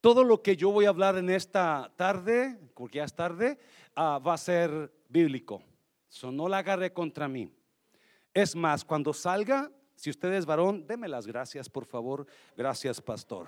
Todo 0.01 0.23
lo 0.23 0.41
que 0.41 0.55
yo 0.55 0.71
voy 0.71 0.85
a 0.85 0.89
hablar 0.89 1.17
en 1.17 1.29
esta 1.29 1.91
tarde, 1.95 2.57
porque 2.73 2.97
ya 2.97 3.03
es 3.03 3.13
tarde, 3.13 3.59
ah, 3.95 4.17
va 4.17 4.33
a 4.33 4.37
ser 4.37 4.91
bíblico. 5.07 5.61
So, 6.07 6.31
no 6.31 6.49
la 6.49 6.59
agarre 6.59 6.91
contra 6.91 7.27
mí. 7.27 7.53
Es 8.33 8.55
más, 8.55 8.83
cuando 8.83 9.13
salga, 9.13 9.69
si 9.99 10.09
usted 10.09 10.31
es 10.31 10.45
varón, 10.45 10.87
deme 10.87 11.09
las 11.09 11.27
gracias, 11.27 11.67
por 11.67 11.85
favor. 11.85 12.25
Gracias, 12.55 13.01
pastor. 13.01 13.47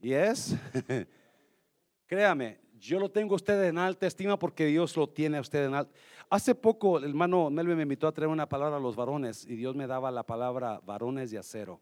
¿Yes? 0.00 0.56
Créame, 2.06 2.58
yo 2.78 2.98
lo 2.98 3.10
tengo 3.10 3.34
a 3.34 3.36
usted 3.36 3.62
en 3.64 3.76
alta 3.76 4.06
estima 4.06 4.38
porque 4.38 4.64
Dios 4.64 4.96
lo 4.96 5.06
tiene 5.06 5.36
a 5.36 5.42
usted 5.42 5.66
en 5.66 5.74
alta. 5.74 5.92
Hace 6.30 6.54
poco 6.54 6.96
el 6.96 7.04
hermano 7.04 7.50
Melvin 7.50 7.76
me 7.76 7.82
invitó 7.82 8.06
a 8.06 8.12
traer 8.12 8.30
una 8.30 8.48
palabra 8.48 8.78
a 8.78 8.80
los 8.80 8.96
varones 8.96 9.44
y 9.44 9.54
Dios 9.56 9.76
me 9.76 9.86
daba 9.86 10.10
la 10.10 10.22
palabra 10.22 10.80
varones 10.86 11.30
de 11.30 11.36
acero, 11.36 11.78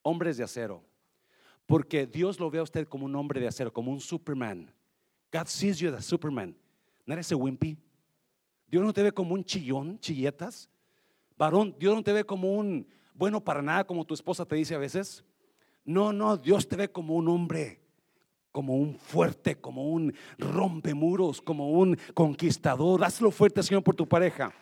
hombres 0.00 0.38
de 0.38 0.44
acero. 0.44 0.82
Porque 1.66 2.06
Dios 2.06 2.40
lo 2.40 2.50
ve 2.50 2.60
a 2.60 2.62
usted 2.62 2.88
como 2.88 3.04
un 3.04 3.14
hombre 3.14 3.40
de 3.40 3.48
acero, 3.48 3.70
como 3.70 3.92
un 3.92 4.00
Superman. 4.00 4.72
God 5.30 5.44
sees 5.48 5.78
you 5.80 5.94
as 5.94 6.06
Superman. 6.06 6.56
No 7.04 7.12
eres 7.12 7.30
wimpy. 7.30 7.76
Dios 8.68 8.82
no 8.82 8.94
te 8.94 9.02
ve 9.02 9.12
como 9.12 9.34
un 9.34 9.44
chillón, 9.44 9.98
chilletas. 10.00 10.70
Varón, 11.40 11.74
Dios 11.78 11.94
no 11.96 12.02
te 12.02 12.12
ve 12.12 12.22
como 12.22 12.52
un 12.52 12.86
bueno 13.14 13.42
para 13.42 13.62
nada, 13.62 13.84
como 13.84 14.04
tu 14.04 14.12
esposa 14.12 14.44
te 14.44 14.56
dice 14.56 14.74
a 14.74 14.78
veces. 14.78 15.24
No, 15.86 16.12
no, 16.12 16.36
Dios 16.36 16.68
te 16.68 16.76
ve 16.76 16.92
como 16.92 17.14
un 17.14 17.28
hombre, 17.28 17.80
como 18.52 18.76
un 18.76 18.98
fuerte, 18.98 19.58
como 19.58 19.90
un 19.90 20.14
rompemuros, 20.36 21.40
como 21.40 21.70
un 21.70 21.96
conquistador. 22.12 23.02
Hazlo 23.02 23.30
fuerte, 23.30 23.62
Señor, 23.62 23.82
por 23.82 23.94
tu 23.94 24.06
pareja. 24.06 24.52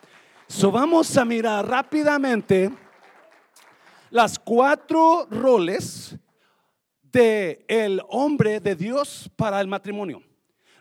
So 0.47 0.71
vamos 0.71 1.17
a 1.17 1.25
mirar 1.25 1.67
rápidamente 1.67 2.71
las 4.09 4.39
cuatro 4.39 5.27
roles 5.29 6.17
de 7.01 7.65
el 7.67 8.01
hombre 8.07 8.61
de 8.61 8.77
Dios 8.77 9.29
para 9.35 9.59
el 9.59 9.67
matrimonio. 9.67 10.23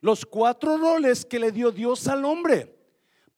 Los 0.01 0.25
cuatro 0.25 0.77
roles 0.79 1.27
que 1.27 1.41
le 1.41 1.51
dio 1.51 1.73
Dios 1.73 2.07
al 2.07 2.25
hombre 2.25 2.78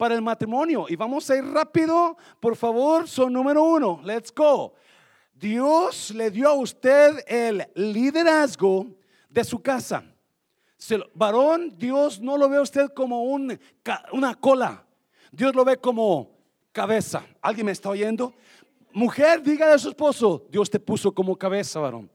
para 0.00 0.14
el 0.14 0.22
matrimonio. 0.22 0.86
Y 0.88 0.96
vamos 0.96 1.28
a 1.28 1.36
ir 1.36 1.44
rápido, 1.44 2.16
por 2.40 2.56
favor, 2.56 3.06
son 3.06 3.34
número 3.34 3.62
uno. 3.62 4.00
Let's 4.02 4.34
go. 4.34 4.72
Dios 5.34 6.12
le 6.14 6.30
dio 6.30 6.48
a 6.48 6.54
usted 6.54 7.22
el 7.28 7.68
liderazgo 7.74 8.86
de 9.28 9.44
su 9.44 9.60
casa. 9.60 10.02
varón, 11.12 11.74
Dios 11.76 12.18
no 12.18 12.38
lo 12.38 12.48
ve 12.48 12.56
a 12.56 12.62
usted 12.62 12.88
como 12.94 13.24
un, 13.24 13.60
una 14.12 14.34
cola. 14.36 14.86
Dios 15.30 15.54
lo 15.54 15.66
ve 15.66 15.76
como 15.76 16.30
cabeza. 16.72 17.22
¿Alguien 17.42 17.66
me 17.66 17.72
está 17.72 17.90
oyendo? 17.90 18.32
Mujer, 18.94 19.42
diga 19.42 19.70
a 19.70 19.78
su 19.78 19.90
esposo, 19.90 20.46
Dios 20.48 20.70
te 20.70 20.80
puso 20.80 21.12
como 21.12 21.36
cabeza, 21.36 21.78
varón. 21.78 22.10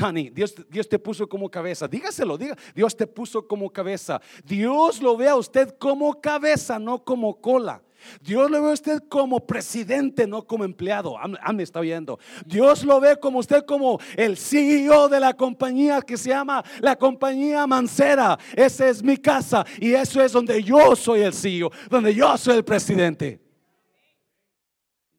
Honey, 0.00 0.30
Dios, 0.30 0.54
Dios 0.68 0.88
te 0.88 0.98
puso 0.98 1.28
como 1.28 1.50
cabeza. 1.50 1.88
Dígaselo, 1.88 2.36
diga. 2.36 2.56
Dios 2.74 2.96
te 2.96 3.06
puso 3.06 3.46
como 3.46 3.70
cabeza. 3.70 4.20
Dios 4.44 5.00
lo 5.00 5.16
ve 5.16 5.28
a 5.28 5.36
usted 5.36 5.76
como 5.78 6.20
cabeza, 6.20 6.78
no 6.78 7.04
como 7.04 7.40
cola. 7.40 7.82
Dios 8.20 8.50
lo 8.50 8.62
ve 8.62 8.70
a 8.70 8.74
usted 8.74 9.02
como 9.08 9.44
presidente, 9.46 10.26
no 10.26 10.46
como 10.46 10.64
empleado. 10.64 11.16
Ah, 11.18 11.52
me 11.52 11.62
está 11.62 11.80
oyendo. 11.80 12.18
Dios 12.46 12.84
lo 12.84 13.00
ve 13.00 13.18
como 13.18 13.38
usted 13.38 13.64
como 13.64 13.98
el 14.16 14.36
CEO 14.36 15.08
de 15.08 15.20
la 15.20 15.34
compañía 15.34 16.00
que 16.02 16.16
se 16.16 16.30
llama 16.30 16.64
la 16.80 16.96
compañía 16.96 17.66
Mancera. 17.66 18.38
Esa 18.54 18.88
es 18.88 19.02
mi 19.02 19.16
casa 19.16 19.64
y 19.80 19.92
eso 19.94 20.22
es 20.22 20.32
donde 20.32 20.62
yo 20.62 20.94
soy 20.94 21.22
el 21.22 21.34
CEO, 21.34 21.70
donde 21.90 22.14
yo 22.14 22.36
soy 22.36 22.56
el 22.56 22.64
presidente. 22.64 23.40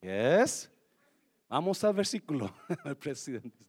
Yes. 0.01 0.71
Vamos 1.49 1.83
al 1.83 1.93
versículo, 1.93 2.53
presidente. 2.99 3.68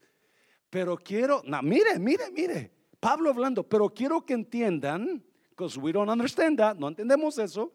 Pero 0.70 0.96
quiero, 0.96 1.42
mire, 1.62 1.98
mire, 1.98 2.30
mire, 2.30 2.70
Pablo 3.00 3.30
hablando, 3.30 3.64
pero 3.64 3.88
quiero 3.88 4.24
que 4.24 4.34
entiendan, 4.34 5.22
because 5.50 5.76
we 5.76 5.92
don't 5.92 6.08
understand 6.08 6.58
that, 6.58 6.76
no 6.76 6.88
entendemos 6.88 7.38
eso, 7.38 7.72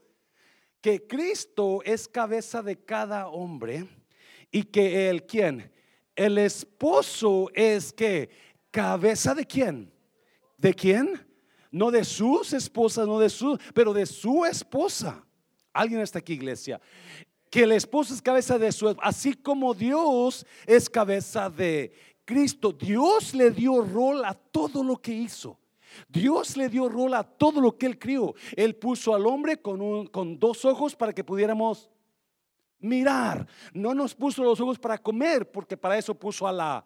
que 0.82 1.06
Cristo 1.06 1.82
es 1.84 2.08
cabeza 2.08 2.62
de 2.62 2.78
cada 2.78 3.28
hombre 3.28 3.88
y 4.52 4.64
que 4.64 5.10
el 5.10 5.26
quién, 5.26 5.72
el 6.16 6.38
esposo 6.38 7.50
es 7.54 7.92
que 7.92 8.30
cabeza 8.72 9.36
de 9.36 9.46
quién, 9.46 9.92
de 10.58 10.74
quién, 10.74 11.20
no 11.72 11.92
de 11.92 12.06
sus 12.06 12.54
esposas, 12.54 13.06
no 13.06 13.20
de 13.20 13.30
su, 13.30 13.60
pero 13.74 13.94
de 13.94 14.06
su 14.06 14.46
esposa. 14.46 15.22
Alguien 15.74 16.00
está 16.00 16.20
aquí, 16.20 16.34
iglesia 16.34 16.80
que 17.56 17.64
el 17.64 17.72
esposo 17.72 18.14
es 18.14 18.22
cabeza 18.22 18.60
de 18.60 18.70
su, 18.70 18.94
así 19.02 19.34
como 19.34 19.74
Dios 19.74 20.46
es 20.66 20.90
cabeza 20.90 21.50
de 21.50 21.94
Cristo. 22.26 22.72
Dios 22.72 23.34
le 23.34 23.52
dio 23.52 23.82
rol 23.82 24.26
a 24.26 24.34
todo 24.34 24.84
lo 24.84 24.98
que 24.98 25.14
hizo. 25.14 25.58
Dios 26.10 26.58
le 26.58 26.68
dio 26.68 26.90
rol 26.90 27.14
a 27.14 27.24
todo 27.24 27.62
lo 27.62 27.78
que 27.78 27.86
él 27.86 27.98
crió. 27.98 28.34
Él 28.56 28.76
puso 28.76 29.16
al 29.16 29.26
hombre 29.26 29.62
con, 29.62 30.08
con 30.08 30.40
dos 30.40 30.66
ojos 30.66 30.96
para 30.96 31.14
que 31.14 31.24
pudiéramos 31.24 31.90
mirar. 32.80 33.48
No 33.74 33.94
nos 33.94 34.16
puso 34.16 34.44
los 34.44 34.60
ojos 34.60 34.80
para 34.80 34.98
comer, 34.98 35.50
porque 35.52 35.78
para 35.78 35.98
eso 35.98 36.16
puso 36.16 36.48
a 36.48 36.52
la 36.52 36.86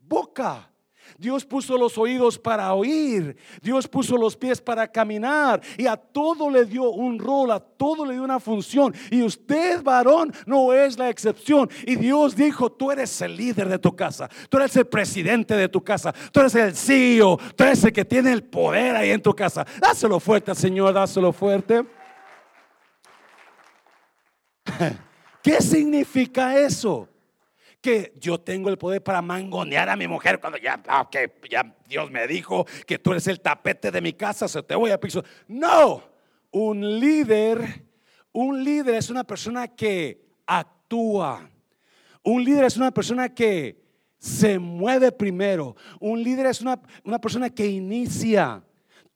boca. 0.00 0.71
Dios 1.18 1.44
puso 1.44 1.76
los 1.76 1.98
oídos 1.98 2.38
para 2.38 2.72
oír, 2.74 3.36
Dios 3.60 3.86
puso 3.88 4.16
los 4.16 4.36
pies 4.36 4.60
para 4.60 4.88
caminar 4.88 5.60
y 5.76 5.86
a 5.86 5.96
todo 5.96 6.50
le 6.50 6.64
dio 6.64 6.90
un 6.90 7.18
rol, 7.18 7.50
a 7.50 7.60
todo 7.60 8.04
le 8.04 8.14
dio 8.14 8.22
una 8.22 8.40
función. 8.40 8.94
Y 9.10 9.22
usted, 9.22 9.82
varón, 9.82 10.32
no 10.46 10.72
es 10.72 10.98
la 10.98 11.08
excepción. 11.10 11.68
Y 11.86 11.96
Dios 11.96 12.34
dijo, 12.36 12.70
tú 12.70 12.90
eres 12.90 13.20
el 13.20 13.36
líder 13.36 13.68
de 13.68 13.78
tu 13.78 13.94
casa, 13.94 14.28
tú 14.48 14.56
eres 14.58 14.74
el 14.76 14.86
presidente 14.86 15.54
de 15.54 15.68
tu 15.68 15.82
casa, 15.82 16.14
tú 16.32 16.40
eres 16.40 16.54
el 16.54 16.74
CEO, 16.74 17.38
tú 17.56 17.64
eres 17.64 17.84
el 17.84 17.92
que 17.92 18.04
tiene 18.04 18.32
el 18.32 18.42
poder 18.44 18.96
ahí 18.96 19.10
en 19.10 19.22
tu 19.22 19.34
casa. 19.34 19.66
Dáselo 19.80 20.18
fuerte, 20.20 20.54
Señor, 20.54 20.92
dáselo 20.94 21.32
fuerte. 21.32 21.84
¿Qué 25.42 25.60
significa 25.60 26.56
eso? 26.58 27.08
Que 27.82 28.14
yo 28.18 28.40
tengo 28.40 28.70
el 28.70 28.78
poder 28.78 29.02
para 29.02 29.20
mangonear 29.20 29.90
a 29.90 29.96
mi 29.96 30.06
mujer 30.06 30.40
cuando 30.40 30.56
ya, 30.56 30.80
ah, 30.86 31.10
ya 31.50 31.76
Dios 31.88 32.10
me 32.10 32.26
dijo 32.28 32.64
que 32.86 32.98
tú 32.98 33.10
eres 33.10 33.26
el 33.26 33.40
tapete 33.40 33.90
de 33.90 34.00
mi 34.00 34.12
casa, 34.12 34.46
se 34.46 34.62
te 34.62 34.76
voy 34.76 34.92
a 34.92 35.00
piso. 35.00 35.22
No, 35.48 36.02
un 36.52 37.00
líder, 37.00 37.84
un 38.30 38.62
líder 38.62 38.94
es 38.94 39.10
una 39.10 39.24
persona 39.24 39.66
que 39.66 40.24
actúa. 40.46 41.50
Un 42.22 42.44
líder 42.44 42.64
es 42.64 42.76
una 42.76 42.92
persona 42.92 43.34
que 43.34 43.82
se 44.16 44.60
mueve 44.60 45.10
primero. 45.10 45.74
Un 45.98 46.22
líder 46.22 46.46
es 46.46 46.60
una, 46.60 46.80
una 47.04 47.20
persona 47.20 47.50
que 47.50 47.66
inicia 47.66 48.62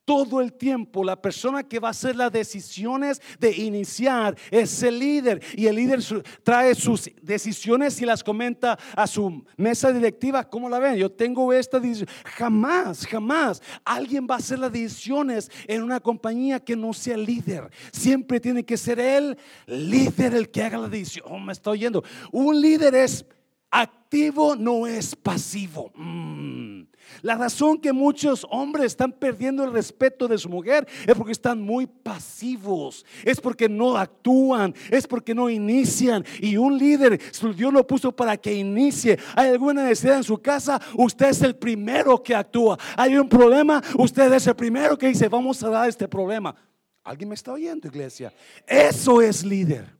todo 0.07 0.39
el 0.39 0.53
tiempo 0.53 1.03
la 1.03 1.21
persona 1.21 1.63
que 1.63 1.79
va 1.79 1.89
a 1.89 1.91
hacer 1.91 2.15
las 2.15 2.31
decisiones 2.31 3.21
de 3.41 3.51
iniciar 3.51 4.37
es 4.49 4.81
el 4.81 4.99
líder 4.99 5.43
y 5.53 5.67
el 5.67 5.75
líder 5.75 6.01
trae 6.43 6.73
sus 6.75 7.11
decisiones 7.21 8.01
y 8.01 8.05
las 8.05 8.23
comenta 8.23 8.79
a 8.95 9.05
su 9.05 9.43
mesa 9.57 9.91
directiva. 9.91 10.45
¿Cómo 10.45 10.69
la 10.69 10.79
ven? 10.79 10.95
Yo 10.95 11.11
tengo 11.11 11.51
esta 11.51 11.77
decisión. 11.77 12.07
Jamás, 12.23 13.05
jamás 13.05 13.61
alguien 13.83 14.25
va 14.25 14.35
a 14.35 14.37
hacer 14.37 14.59
las 14.59 14.71
decisiones 14.71 15.51
en 15.67 15.83
una 15.83 15.99
compañía 15.99 16.61
que 16.61 16.77
no 16.77 16.93
sea 16.93 17.17
líder. 17.17 17.69
Siempre 17.91 18.39
tiene 18.39 18.63
que 18.63 18.77
ser 18.77 19.01
el 19.01 19.37
líder 19.65 20.35
el 20.35 20.49
que 20.49 20.63
haga 20.63 20.77
la 20.77 20.87
decisión. 20.87 21.25
Oh, 21.27 21.37
me 21.37 21.51
está 21.51 21.71
oyendo. 21.71 22.01
Un 22.31 22.61
líder 22.61 22.95
es 22.95 23.25
activo, 23.69 24.55
no 24.55 24.87
es 24.87 25.17
pasivo. 25.17 25.91
Mm. 25.95 26.76
La 27.21 27.35
razón 27.35 27.79
que 27.79 27.93
muchos 27.93 28.45
hombres 28.49 28.87
están 28.87 29.11
perdiendo 29.11 29.63
el 29.63 29.71
respeto 29.71 30.27
de 30.27 30.37
su 30.37 30.49
mujer 30.49 30.87
es 31.05 31.15
porque 31.15 31.31
están 31.31 31.61
muy 31.61 31.85
pasivos, 31.87 33.05
es 33.23 33.39
porque 33.39 33.67
no 33.69 33.97
actúan, 33.97 34.73
es 34.89 35.07
porque 35.07 35.33
no 35.33 35.49
inician. 35.49 36.25
Y 36.39 36.57
un 36.57 36.77
líder, 36.77 37.19
Dios 37.55 37.73
lo 37.73 37.85
puso 37.85 38.11
para 38.11 38.37
que 38.37 38.53
inicie. 38.53 39.17
Hay 39.35 39.49
alguna 39.49 39.83
necesidad 39.83 40.17
en 40.17 40.23
su 40.23 40.37
casa, 40.39 40.81
usted 40.95 41.29
es 41.29 41.41
el 41.41 41.55
primero 41.55 42.21
que 42.21 42.35
actúa. 42.35 42.77
Hay 42.95 43.17
un 43.17 43.27
problema, 43.27 43.81
usted 43.97 44.31
es 44.33 44.47
el 44.47 44.55
primero 44.55 44.97
que 44.97 45.07
dice, 45.07 45.27
vamos 45.27 45.61
a 45.63 45.69
dar 45.69 45.89
este 45.89 46.07
problema. 46.07 46.55
¿Alguien 47.03 47.29
me 47.29 47.35
está 47.35 47.53
oyendo, 47.53 47.87
iglesia? 47.87 48.33
Eso 48.65 49.21
es 49.21 49.43
líder. 49.45 49.95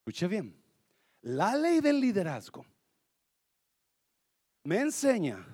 Escuche 0.00 0.28
bien, 0.28 0.54
la 1.22 1.56
ley 1.56 1.80
del 1.80 2.00
liderazgo 2.00 2.64
me 4.66 4.80
enseña 4.80 5.46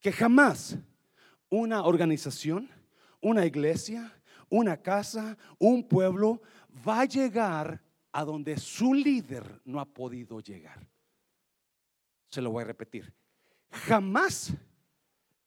que 0.00 0.10
jamás 0.10 0.78
una 1.50 1.84
organización, 1.84 2.70
una 3.20 3.44
iglesia, 3.44 4.12
una 4.48 4.78
casa, 4.78 5.36
un 5.58 5.86
pueblo 5.86 6.40
va 6.86 7.02
a 7.02 7.04
llegar 7.04 7.82
a 8.12 8.24
donde 8.24 8.56
su 8.56 8.94
líder 8.94 9.60
no 9.64 9.78
ha 9.78 9.84
podido 9.84 10.40
llegar. 10.40 10.88
Se 12.30 12.40
lo 12.40 12.50
voy 12.50 12.62
a 12.62 12.68
repetir. 12.68 13.12
Jamás 13.70 14.54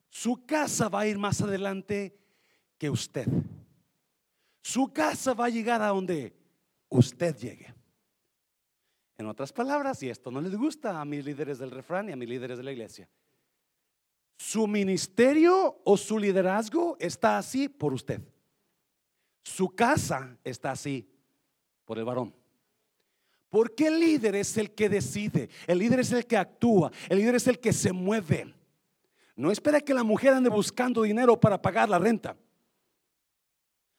su 0.10 0.46
casa 0.46 0.88
va 0.88 1.02
a 1.02 1.08
ir 1.08 1.18
más 1.18 1.42
adelante 1.42 2.16
que 2.78 2.92
usted. 2.92 3.28
Su 4.62 4.94
casa 4.94 5.34
va 5.34 5.46
a 5.46 5.50
llegar 5.50 5.82
a 5.82 5.88
donde 5.88 6.36
usted 6.90 7.36
llegue. 7.36 7.74
En 9.22 9.28
otras 9.28 9.54
palabras, 9.54 10.02
y 10.02 10.10
esto 10.10 10.32
no 10.32 10.42
les 10.42 10.56
gusta 10.56 11.00
a 11.00 11.06
mis 11.06 11.24
líderes 11.24 11.60
del 11.60 11.70
refrán 11.70 12.10
y 12.10 12.12
a 12.12 12.16
mis 12.16 12.28
líderes 12.28 12.58
de 12.58 12.64
la 12.64 12.72
iglesia, 12.72 13.08
su 14.36 14.66
ministerio 14.66 15.80
o 15.84 15.96
su 15.96 16.18
liderazgo 16.18 16.98
está 17.00 17.38
así 17.38 17.70
por 17.70 17.94
usted. 17.94 18.20
Su 19.44 19.70
casa 19.76 20.36
está 20.44 20.72
así 20.72 21.08
por 21.86 22.00
el 22.00 22.06
varón. 22.06 22.34
Porque 23.52 23.90
el 23.90 24.00
líder 24.00 24.38
es 24.38 24.58
el 24.58 24.72
que 24.72 24.90
decide, 24.90 25.52
el 25.68 25.78
líder 25.78 26.00
es 26.00 26.12
el 26.14 26.26
que 26.26 26.38
actúa, 26.38 26.92
el 27.08 27.20
líder 27.20 27.36
es 27.36 27.46
el 27.46 27.60
que 27.60 27.74
se 27.74 27.92
mueve. 27.92 28.52
No 29.36 29.52
espera 29.52 29.82
que 29.82 29.94
la 29.94 30.04
mujer 30.04 30.34
ande 30.34 30.50
buscando 30.50 31.04
dinero 31.04 31.40
para 31.40 31.62
pagar 31.62 31.88
la 31.90 32.00
renta. 32.00 32.36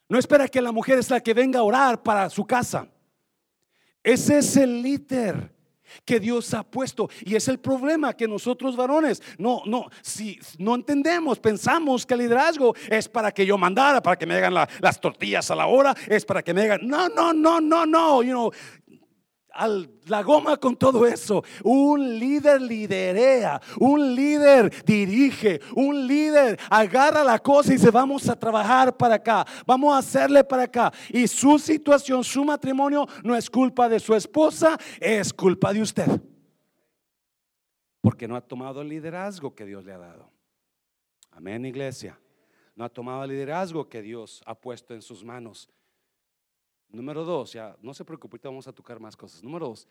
No 0.08 0.18
espera 0.18 0.48
que 0.48 0.60
la 0.60 0.72
mujer 0.72 0.98
es 0.98 1.10
la 1.10 1.20
que 1.20 1.32
venga 1.32 1.60
a 1.60 1.62
orar 1.62 2.02
para 2.02 2.28
su 2.28 2.44
casa. 2.44 2.88
Ese 4.02 4.38
es 4.38 4.56
el 4.56 4.82
líder 4.82 5.52
que 6.04 6.18
Dios 6.18 6.52
ha 6.54 6.62
puesto 6.62 7.08
y 7.24 7.36
es 7.36 7.48
el 7.48 7.58
problema 7.58 8.14
que 8.14 8.26
nosotros 8.26 8.76
varones 8.76 9.22
no 9.38 9.62
no 9.66 9.86
si 10.00 10.38
no 10.58 10.74
entendemos 10.74 11.38
pensamos 11.38 12.06
que 12.06 12.14
el 12.14 12.20
liderazgo 12.20 12.74
es 12.88 13.08
para 13.08 13.30
que 13.30 13.44
yo 13.44 13.58
mandara 13.58 14.02
para 14.02 14.16
que 14.16 14.26
me 14.26 14.34
hagan 14.34 14.54
las 14.54 15.00
tortillas 15.00 15.50
a 15.50 15.54
la 15.54 15.66
hora 15.66 15.94
es 16.08 16.24
para 16.24 16.42
que 16.42 16.54
me 16.54 16.62
hagan 16.62 16.80
no 16.86 17.08
no 17.10 17.32
no 17.32 17.60
no 17.60 17.84
no 17.84 18.22
you 18.22 18.30
know 18.30 18.50
la 20.06 20.22
goma 20.22 20.56
con 20.56 20.76
todo 20.76 21.06
eso. 21.06 21.44
Un 21.62 22.18
líder 22.18 22.60
liderea, 22.60 23.60
un 23.78 24.14
líder 24.14 24.84
dirige, 24.84 25.60
un 25.74 26.06
líder 26.06 26.58
agarra 26.70 27.22
la 27.24 27.38
cosa 27.38 27.70
y 27.70 27.76
dice, 27.76 27.90
vamos 27.90 28.28
a 28.28 28.38
trabajar 28.38 28.96
para 28.96 29.16
acá, 29.16 29.46
vamos 29.66 29.94
a 29.94 29.98
hacerle 29.98 30.44
para 30.44 30.64
acá. 30.64 30.92
Y 31.10 31.26
su 31.28 31.58
situación, 31.58 32.24
su 32.24 32.44
matrimonio 32.44 33.06
no 33.22 33.36
es 33.36 33.48
culpa 33.48 33.88
de 33.88 34.00
su 34.00 34.14
esposa, 34.14 34.78
es 35.00 35.32
culpa 35.32 35.72
de 35.72 35.82
usted. 35.82 36.08
Porque 38.00 38.26
no 38.26 38.36
ha 38.36 38.40
tomado 38.40 38.82
el 38.82 38.88
liderazgo 38.88 39.54
que 39.54 39.64
Dios 39.64 39.84
le 39.84 39.92
ha 39.92 39.98
dado. 39.98 40.30
Amén, 41.30 41.64
iglesia. 41.64 42.18
No 42.74 42.84
ha 42.84 42.88
tomado 42.88 43.24
el 43.24 43.30
liderazgo 43.30 43.88
que 43.88 44.02
Dios 44.02 44.42
ha 44.46 44.54
puesto 44.54 44.94
en 44.94 45.02
sus 45.02 45.24
manos. 45.24 45.68
Número 46.92 47.24
dos, 47.24 47.54
ya 47.54 47.74
no 47.80 47.94
se 47.94 48.04
preocupe, 48.04 48.38
vamos 48.42 48.68
a 48.68 48.72
tocar 48.72 49.00
más 49.00 49.16
cosas. 49.16 49.42
Número 49.42 49.68
dos, 49.68 49.88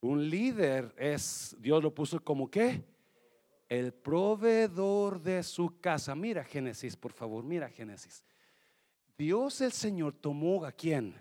un 0.00 0.28
líder 0.28 0.94
es, 0.98 1.56
Dios 1.58 1.82
lo 1.82 1.94
puso 1.94 2.22
como 2.22 2.50
qué? 2.50 2.84
El 3.68 3.94
proveedor 3.94 5.20
de 5.20 5.42
su 5.42 5.80
casa. 5.80 6.14
Mira 6.14 6.44
Génesis, 6.44 6.94
por 6.94 7.12
favor, 7.12 7.42
mira 7.42 7.70
Génesis. 7.70 8.22
Dios 9.16 9.62
el 9.62 9.72
Señor 9.72 10.12
tomó 10.12 10.64
a 10.64 10.72
quién? 10.72 11.14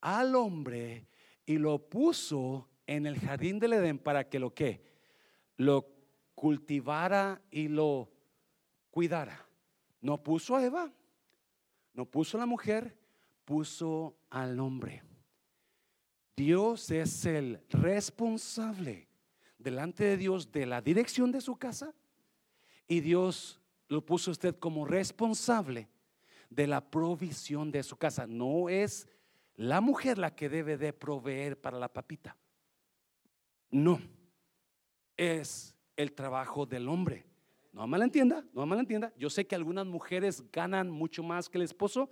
Al 0.00 0.34
hombre 0.34 1.06
y 1.44 1.58
lo 1.58 1.78
puso 1.78 2.68
en 2.86 3.04
el 3.04 3.18
jardín 3.20 3.58
del 3.58 3.74
Edén 3.74 3.98
para 3.98 4.28
que 4.28 4.38
lo 4.38 4.54
que 4.54 4.82
lo 5.56 5.86
cultivara 6.34 7.40
y 7.50 7.68
lo 7.68 8.10
cuidara. 8.90 9.46
No 10.00 10.22
puso 10.22 10.56
a 10.56 10.64
Eva, 10.64 10.92
no 11.92 12.06
puso 12.06 12.36
a 12.36 12.40
la 12.40 12.46
mujer, 12.46 13.03
puso 13.44 14.16
al 14.30 14.60
hombre. 14.60 15.02
Dios 16.36 16.90
es 16.90 17.24
el 17.26 17.60
responsable 17.70 19.08
delante 19.58 20.04
de 20.04 20.16
Dios 20.16 20.50
de 20.50 20.66
la 20.66 20.80
dirección 20.80 21.30
de 21.30 21.40
su 21.40 21.56
casa 21.56 21.94
y 22.88 23.00
Dios 23.00 23.60
lo 23.88 24.04
puso 24.04 24.30
usted 24.30 24.56
como 24.56 24.84
responsable 24.84 25.88
de 26.50 26.66
la 26.66 26.80
provisión 26.80 27.70
de 27.70 27.82
su 27.82 27.96
casa. 27.96 28.26
No 28.26 28.68
es 28.68 29.08
la 29.56 29.80
mujer 29.80 30.18
la 30.18 30.34
que 30.34 30.48
debe 30.48 30.76
de 30.76 30.92
proveer 30.92 31.60
para 31.60 31.78
la 31.78 31.92
papita. 31.92 32.36
No, 33.70 34.00
es 35.16 35.74
el 35.96 36.12
trabajo 36.12 36.66
del 36.66 36.88
hombre. 36.88 37.24
No 37.72 37.86
me 37.86 37.98
entienda, 37.98 38.44
no 38.52 38.66
me 38.66 38.78
entienda. 38.78 39.12
Yo 39.16 39.30
sé 39.30 39.46
que 39.46 39.54
algunas 39.54 39.86
mujeres 39.86 40.44
ganan 40.52 40.90
mucho 40.90 41.22
más 41.22 41.48
que 41.48 41.58
el 41.58 41.64
esposo, 41.64 42.08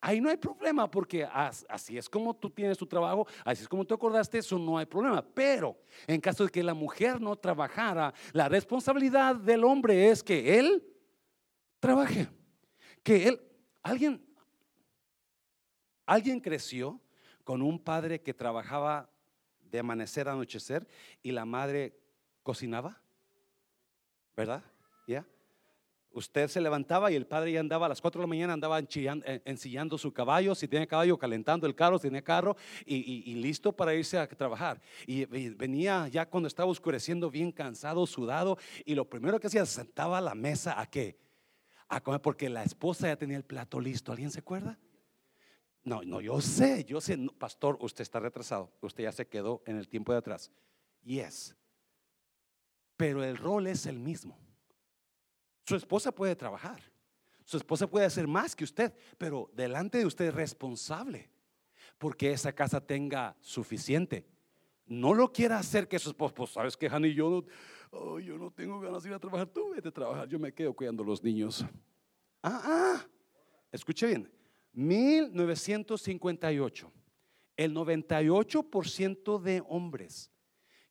Ahí 0.00 0.20
no 0.20 0.30
hay 0.30 0.38
problema 0.38 0.90
porque 0.90 1.24
así 1.24 1.98
es 1.98 2.08
como 2.08 2.34
tú 2.34 2.48
tienes 2.48 2.78
tu 2.78 2.86
trabajo, 2.86 3.26
así 3.44 3.62
es 3.62 3.68
como 3.68 3.84
tú 3.84 3.94
acordaste, 3.94 4.38
eso 4.38 4.58
no 4.58 4.78
hay 4.78 4.86
problema. 4.86 5.22
Pero 5.22 5.76
en 6.06 6.20
caso 6.20 6.44
de 6.44 6.50
que 6.50 6.62
la 6.62 6.72
mujer 6.72 7.20
no 7.20 7.36
trabajara, 7.36 8.14
la 8.32 8.48
responsabilidad 8.48 9.36
del 9.36 9.62
hombre 9.62 10.08
es 10.08 10.22
que 10.22 10.58
él 10.58 10.82
trabaje. 11.78 12.28
Que 13.02 13.28
él, 13.28 13.40
alguien, 13.82 14.24
alguien 16.06 16.40
creció 16.40 16.98
con 17.44 17.60
un 17.60 17.78
padre 17.78 18.22
que 18.22 18.32
trabajaba 18.32 19.10
de 19.70 19.78
amanecer 19.80 20.28
a 20.28 20.32
anochecer 20.32 20.88
y 21.22 21.30
la 21.30 21.44
madre 21.44 21.94
cocinaba, 22.42 23.02
¿verdad? 24.34 24.62
¿Ya? 25.06 25.26
Usted 26.12 26.48
se 26.48 26.60
levantaba 26.60 27.12
y 27.12 27.14
el 27.14 27.26
padre 27.26 27.52
ya 27.52 27.60
andaba 27.60 27.86
a 27.86 27.88
las 27.88 28.00
4 28.00 28.20
de 28.20 28.24
la 28.24 28.28
mañana, 28.28 28.52
andaba 28.52 28.80
eh, 28.80 29.42
ensillando 29.44 29.96
su 29.96 30.12
caballo, 30.12 30.56
si 30.56 30.66
tiene 30.66 30.88
caballo, 30.88 31.16
calentando 31.16 31.68
el 31.68 31.74
carro, 31.76 31.98
si 31.98 32.08
tenía 32.08 32.22
carro 32.22 32.56
y, 32.84 33.34
listo 33.36 33.70
para 33.72 33.94
irse 33.94 34.18
a 34.18 34.26
trabajar. 34.26 34.80
Y, 35.06 35.24
venía 35.24 36.08
ya 36.08 36.26
cuando 36.26 36.48
estaba 36.48 36.68
oscureciendo, 36.68 37.30
bien 37.30 37.52
cansado, 37.52 38.06
sudado, 38.06 38.58
y 38.84 38.96
lo 38.96 39.08
primero 39.08 39.38
que 39.38 39.46
hacía, 39.46 39.64
sentaba 39.66 40.18
a 40.18 40.20
la 40.20 40.34
mesa 40.34 40.80
a 40.80 40.86
qué? 40.86 41.16
A 41.88 42.00
comer, 42.00 42.20
porque 42.20 42.48
la 42.48 42.64
esposa 42.64 43.06
ya 43.06 43.16
tenía 43.16 43.36
el 43.36 43.44
plato 43.44 43.80
listo. 43.80 44.10
¿Alguien 44.10 44.32
se 44.32 44.40
acuerda? 44.40 44.78
No, 45.84 46.02
no, 46.02 46.20
yo 46.20 46.40
sé, 46.40 46.84
yo 46.84 47.00
sé, 47.00 47.16
pastor, 47.38 47.78
usted 47.80 48.02
está 48.02 48.18
retrasado, 48.18 48.72
usted 48.80 49.04
ya 49.04 49.12
se 49.12 49.28
quedó 49.28 49.62
en 49.64 49.76
el 49.76 49.88
tiempo 49.88 50.12
de 50.12 50.18
atrás. 50.18 50.50
Yes. 51.02 51.56
Pero 52.96 53.22
el 53.24 53.36
rol 53.36 53.68
es 53.68 53.86
el 53.86 53.98
mismo. 53.98 54.49
Su 55.70 55.76
esposa 55.76 56.10
puede 56.10 56.34
trabajar. 56.34 56.82
Su 57.44 57.56
esposa 57.56 57.86
puede 57.86 58.04
hacer 58.04 58.26
más 58.26 58.56
que 58.56 58.64
usted, 58.64 58.92
pero 59.16 59.48
delante 59.54 59.98
de 59.98 60.06
usted 60.06 60.24
es 60.24 60.34
responsable 60.34 61.30
porque 61.96 62.32
esa 62.32 62.52
casa 62.52 62.84
tenga 62.84 63.36
suficiente. 63.40 64.26
No 64.84 65.14
lo 65.14 65.32
quiera 65.32 65.58
hacer 65.58 65.86
que 65.86 66.00
su 66.00 66.10
esposa, 66.10 66.34
pues 66.34 66.50
sabes 66.50 66.76
que 66.76 66.88
Hanny, 66.88 67.14
yo 67.14 67.44
no, 67.92 68.18
yo 68.18 68.36
no 68.36 68.50
tengo 68.50 68.80
ganas 68.80 69.04
de 69.04 69.10
ir 69.10 69.14
a 69.14 69.20
trabajar, 69.20 69.46
tú 69.46 69.70
vete 69.70 69.90
a 69.90 69.92
trabajar, 69.92 70.26
yo 70.26 70.40
me 70.40 70.52
quedo 70.52 70.74
cuidando 70.74 71.04
a 71.04 71.06
los 71.06 71.22
niños. 71.22 71.64
Ah, 72.42 72.62
ah, 72.64 73.06
escuche 73.70 74.08
bien, 74.08 74.28
1958, 74.72 76.92
el 77.56 77.72
98% 77.72 79.40
de 79.40 79.62
hombres 79.68 80.32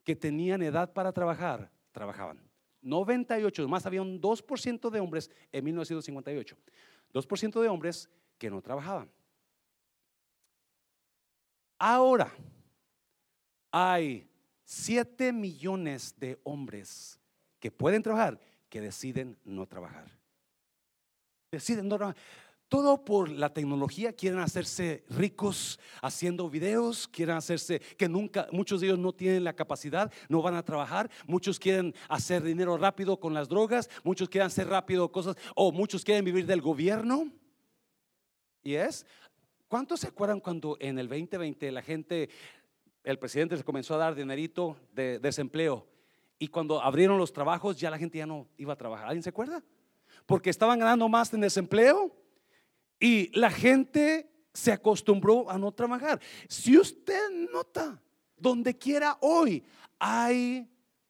que 0.06 0.16
tenían 0.16 0.62
edad 0.62 0.94
para 0.94 1.12
trabajar, 1.12 1.70
trabajaban. 1.92 2.49
98, 2.82 3.68
más 3.68 3.86
había 3.86 4.02
un 4.02 4.22
2% 4.22 4.90
de 4.90 5.00
hombres 5.00 5.32
en 5.52 5.64
1958. 5.66 6.58
2% 7.14 7.62
de 7.62 7.68
hombres 7.68 8.10
que 8.38 8.50
no 8.50 8.62
trabajaban. 8.62 9.12
Ahora 11.78 12.32
hay 13.72 14.30
7 14.66 15.32
millones 15.34 16.14
de 16.18 16.40
hombres 16.44 17.20
que 17.60 17.72
pueden 17.72 18.04
trabajar 18.04 18.40
que 18.70 18.82
deciden 18.82 19.38
no 19.44 19.66
trabajar. 19.66 20.12
Deciden 21.52 21.88
no 21.88 21.98
trabajar. 21.98 22.22
Todo 22.70 23.04
por 23.04 23.32
la 23.32 23.52
tecnología, 23.52 24.14
quieren 24.14 24.40
hacerse 24.40 25.04
ricos 25.10 25.80
haciendo 26.04 26.52
videos, 26.52 27.08
quieren 27.08 27.36
hacerse 27.36 27.80
que 27.80 28.08
nunca, 28.08 28.48
muchos 28.52 28.80
de 28.80 28.88
ellos 28.88 29.00
no 29.00 29.12
tienen 29.12 29.44
la 29.44 29.54
capacidad, 29.56 30.14
no 30.30 30.44
van 30.44 30.54
a 30.54 30.64
trabajar, 30.64 31.10
muchos 31.26 31.58
quieren 31.58 31.96
hacer 32.08 32.44
dinero 32.44 32.78
rápido 32.78 33.20
con 33.20 33.34
las 33.34 33.50
drogas, 33.50 33.90
muchos 34.04 34.30
quieren 34.30 34.46
hacer 34.46 34.68
rápido 34.68 35.12
cosas, 35.12 35.36
o 35.56 35.72
muchos 35.72 36.06
quieren 36.06 36.24
vivir 36.24 36.46
del 36.46 36.62
gobierno. 36.62 37.32
¿Y 38.62 38.76
es? 38.76 39.04
¿Cuántos 39.68 40.02
se 40.02 40.08
acuerdan 40.08 40.40
cuando 40.40 40.78
en 40.80 41.00
el 41.00 41.10
2020 41.10 41.72
la 41.72 41.82
gente, 41.82 42.30
el 43.04 43.18
presidente 43.18 43.58
se 43.58 43.64
comenzó 43.64 43.96
a 43.96 43.98
dar 43.98 44.14
dinerito 44.14 44.78
de 44.94 45.18
desempleo 45.18 45.88
y 46.38 46.50
cuando 46.50 46.80
abrieron 46.84 47.18
los 47.18 47.34
trabajos 47.34 47.80
ya 47.80 47.90
la 47.90 47.98
gente 47.98 48.20
ya 48.20 48.28
no 48.28 48.48
iba 48.58 48.74
a 48.74 48.78
trabajar? 48.78 49.08
¿Alguien 49.08 49.24
se 49.24 49.30
acuerda? 49.30 49.64
Porque 50.28 50.52
estaban 50.52 50.78
ganando 50.78 51.10
más 51.10 51.34
en 51.34 51.42
desempleo. 51.42 52.19
Y 53.00 53.38
la 53.38 53.50
gente 53.50 54.30
se 54.54 54.72
acostumbró 54.72 55.50
a 55.50 55.58
no 55.58 55.72
trabajar. 55.72 56.20
Si 56.48 56.78
usted 56.78 57.48
nota, 57.52 58.02
donde 58.36 58.78
quiera 58.78 59.18
hoy 59.22 59.64
hay 60.00 60.68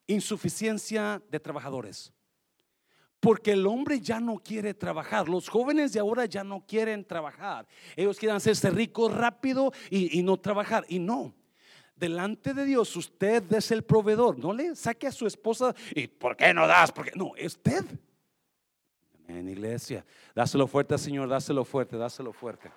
insuficiencia 0.07 1.21
de 1.29 1.39
trabajadores. 1.39 2.11
Porque 3.19 3.51
el 3.51 3.67
hombre 3.67 3.99
ya 3.99 4.19
no 4.19 4.37
quiere 4.37 4.73
trabajar. 4.73 5.27
Los 5.27 5.49
jóvenes 5.49 5.91
de 5.91 5.99
ahora 5.99 6.25
ya 6.25 6.43
no 6.43 6.65
quieren 6.65 7.03
trabajar. 7.03 7.67
Ellos 7.95 8.17
quieren 8.17 8.37
hacerse 8.37 8.69
ricos 8.69 9.13
rápido 9.13 9.73
y, 9.89 10.23
no 10.23 10.37
trabajar. 10.37 10.85
Y 10.87 10.99
no. 10.99 11.35
Delante 11.95 12.53
de 12.53 12.63
Dios 12.63 12.95
usted 12.95 13.51
es 13.51 13.71
el 13.71 13.83
proveedor. 13.83 14.39
No 14.39 14.53
le 14.53 14.73
saque 14.75 15.07
a 15.07 15.11
su 15.11 15.27
esposa 15.27 15.75
y 15.93 16.07
¿por 16.07 16.37
qué 16.37 16.53
no 16.53 16.65
das? 16.65 16.93
Porque 16.93 17.11
no, 17.13 17.33
usted 17.45 17.83
en 19.37 19.49
iglesia. 19.49 20.05
Dáselo 20.33 20.67
fuerte 20.67 20.97
Señor, 20.97 21.29
dáselo 21.29 21.63
fuerte, 21.63 21.97
dáselo 21.97 22.33
fuerte. 22.33 22.71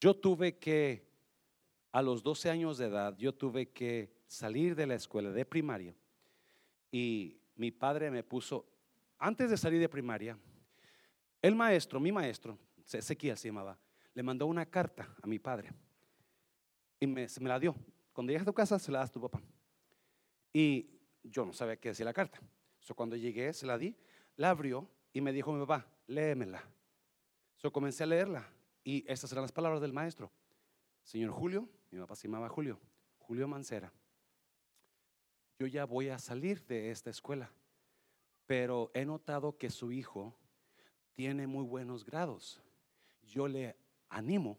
Yo 0.00 0.16
tuve 0.16 0.58
que, 0.58 1.06
a 1.92 2.02
los 2.02 2.22
12 2.22 2.50
años 2.50 2.78
de 2.78 2.86
edad, 2.86 3.16
yo 3.16 3.32
tuve 3.32 3.70
que 3.70 4.12
salir 4.26 4.74
de 4.74 4.86
la 4.86 4.94
escuela 4.94 5.30
de 5.30 5.44
primaria 5.44 5.94
y 6.90 7.38
mi 7.54 7.70
padre 7.70 8.10
me 8.10 8.24
puso, 8.24 8.66
antes 9.18 9.50
de 9.50 9.56
salir 9.56 9.78
de 9.78 9.88
primaria, 9.88 10.36
el 11.40 11.54
maestro, 11.54 12.00
mi 12.00 12.10
maestro, 12.10 12.58
Ezequiel 12.90 13.36
se 13.36 13.48
llamaba, 13.48 13.78
le 14.14 14.22
mandó 14.22 14.46
una 14.46 14.66
carta 14.66 15.08
a 15.22 15.26
mi 15.26 15.38
padre 15.38 15.70
y 16.98 17.06
me, 17.06 17.26
me 17.40 17.48
la 17.48 17.60
dio. 17.60 17.74
Cuando 18.12 18.30
llegas 18.30 18.42
a 18.42 18.50
tu 18.50 18.54
casa, 18.54 18.78
se 18.78 18.90
la 18.90 18.98
das 18.98 19.10
a 19.10 19.12
tu 19.12 19.20
papá. 19.20 19.40
Y 20.52 20.91
yo 21.22 21.44
no 21.44 21.52
sabía 21.52 21.76
qué 21.76 21.90
decía 21.90 22.04
la 22.04 22.12
carta. 22.12 22.40
So, 22.80 22.94
cuando 22.94 23.16
llegué, 23.16 23.52
se 23.52 23.66
la 23.66 23.78
di, 23.78 23.96
la 24.36 24.50
abrió 24.50 24.88
y 25.12 25.20
me 25.20 25.32
dijo 25.32 25.52
mi 25.52 25.60
papá, 25.60 25.86
léemela. 26.06 26.62
So, 27.56 27.72
comencé 27.72 28.02
a 28.02 28.06
leerla 28.06 28.48
y 28.82 29.04
estas 29.06 29.30
eran 29.32 29.42
las 29.42 29.52
palabras 29.52 29.80
del 29.80 29.92
maestro. 29.92 30.30
Señor 31.04 31.30
Julio, 31.30 31.68
mi 31.90 31.98
papá 31.98 32.16
se 32.16 32.28
llamaba 32.28 32.48
Julio, 32.48 32.80
Julio 33.18 33.46
Mancera. 33.46 33.92
Yo 35.58 35.66
ya 35.66 35.84
voy 35.84 36.08
a 36.08 36.18
salir 36.18 36.64
de 36.66 36.90
esta 36.90 37.10
escuela, 37.10 37.52
pero 38.46 38.90
he 38.94 39.04
notado 39.04 39.56
que 39.56 39.70
su 39.70 39.92
hijo 39.92 40.34
tiene 41.14 41.46
muy 41.46 41.64
buenos 41.64 42.04
grados. 42.04 42.60
yo 43.22 43.46
le 43.46 43.76
animo 44.08 44.58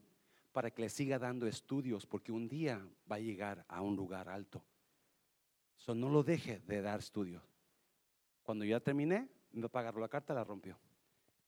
para 0.52 0.72
que 0.72 0.84
le 0.84 0.90
siga 0.90 1.20
dando 1.20 1.48
estudios, 1.48 2.06
porque 2.06 2.32
un 2.32 2.48
día 2.48 2.88
va 3.12 3.18
a 3.18 3.20
llegar 3.20 3.66
a 3.68 3.82
un 3.82 3.96
lugar 3.96 4.30
alto. 4.30 4.64
So, 5.84 5.94
no 5.94 6.08
lo 6.08 6.24
deje 6.24 6.60
de 6.60 6.82
dar 6.82 7.00
estudios. 7.00 7.44
Cuando 8.42 8.64
ya 8.64 8.80
terminé, 8.80 9.28
me 9.52 9.64
va 9.64 9.66
a 9.66 9.70
pagar 9.70 9.96
la 9.96 10.08
carta, 10.08 10.34
la 10.34 10.46
rompió. 10.46 10.80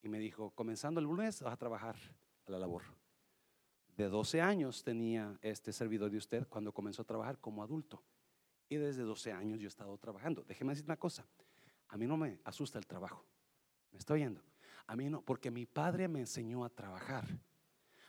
Y 0.02 0.10
me 0.10 0.18
dijo, 0.18 0.50
comenzando 0.50 1.00
el 1.00 1.06
lunes 1.06 1.40
vas 1.40 1.54
a 1.54 1.56
trabajar 1.56 1.96
a 2.44 2.50
la 2.50 2.58
labor. 2.58 2.82
De 3.96 4.10
12 4.10 4.42
años 4.42 4.84
tenía 4.84 5.38
este 5.40 5.72
servidor 5.72 6.10
de 6.10 6.18
usted 6.18 6.46
cuando 6.48 6.70
comenzó 6.70 7.00
a 7.00 7.06
trabajar 7.06 7.38
como 7.40 7.62
adulto. 7.62 8.02
Y 8.68 8.76
desde 8.76 9.04
12 9.04 9.32
años 9.32 9.58
yo 9.58 9.68
he 9.68 9.68
estado 9.68 9.96
trabajando. 9.96 10.44
Déjeme 10.44 10.72
decir 10.72 10.84
una 10.84 10.98
cosa, 10.98 11.26
a 11.88 11.96
mí 11.96 12.06
no 12.06 12.18
me 12.18 12.38
asusta 12.44 12.78
el 12.78 12.86
trabajo. 12.86 13.24
¿Me 13.90 14.00
estoy 14.00 14.20
oyendo? 14.20 14.42
A 14.86 14.96
mí 14.96 15.08
no, 15.08 15.22
porque 15.22 15.50
mi 15.50 15.64
padre 15.64 16.08
me 16.08 16.20
enseñó 16.20 16.62
a 16.62 16.68
trabajar. 16.68 17.24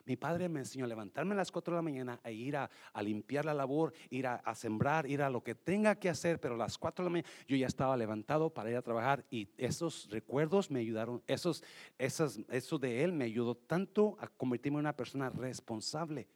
Mi 0.07 0.15
padre 0.15 0.47
me 0.47 0.61
enseñó 0.61 0.85
a 0.85 0.87
levantarme 0.87 1.33
a 1.33 1.37
las 1.37 1.51
4 1.51 1.73
de 1.73 1.77
la 1.77 1.81
mañana 1.81 2.21
e 2.23 2.31
ir 2.31 2.55
a, 2.55 2.69
limpiar 3.01 3.43
la 3.43 3.53
labor, 3.53 3.91
ir 4.09 4.25
a, 4.25 4.55
sembrar, 4.55 5.05
ir 5.05 5.21
a 5.21 5.29
lo 5.29 5.43
que 5.43 5.53
tenga 5.53 5.95
que 5.95 6.07
hacer, 6.07 6.39
pero 6.39 6.55
a 6.55 6.57
las 6.57 6.77
4 6.77 7.03
de 7.03 7.09
la 7.09 7.11
mañana 7.11 7.29
yo 7.45 7.57
ya 7.57 7.67
estaba 7.67 7.97
levantado 7.97 8.49
para 8.49 8.71
ir 8.71 8.77
a 8.77 8.81
trabajar 8.81 9.25
y 9.29 9.49
esos 9.57 10.07
recuerdos 10.09 10.71
me 10.71 10.79
ayudaron, 10.79 11.21
esos, 11.27 11.61
esas, 11.97 12.39
eso 12.47 12.79
de 12.79 13.03
él 13.03 13.11
me 13.11 13.25
ayudó 13.25 13.55
tanto 13.55 14.15
a 14.21 14.29
convertirme 14.29 14.77
en 14.77 14.85
una 14.85 14.95
persona 14.95 15.29
responsable 15.29 16.29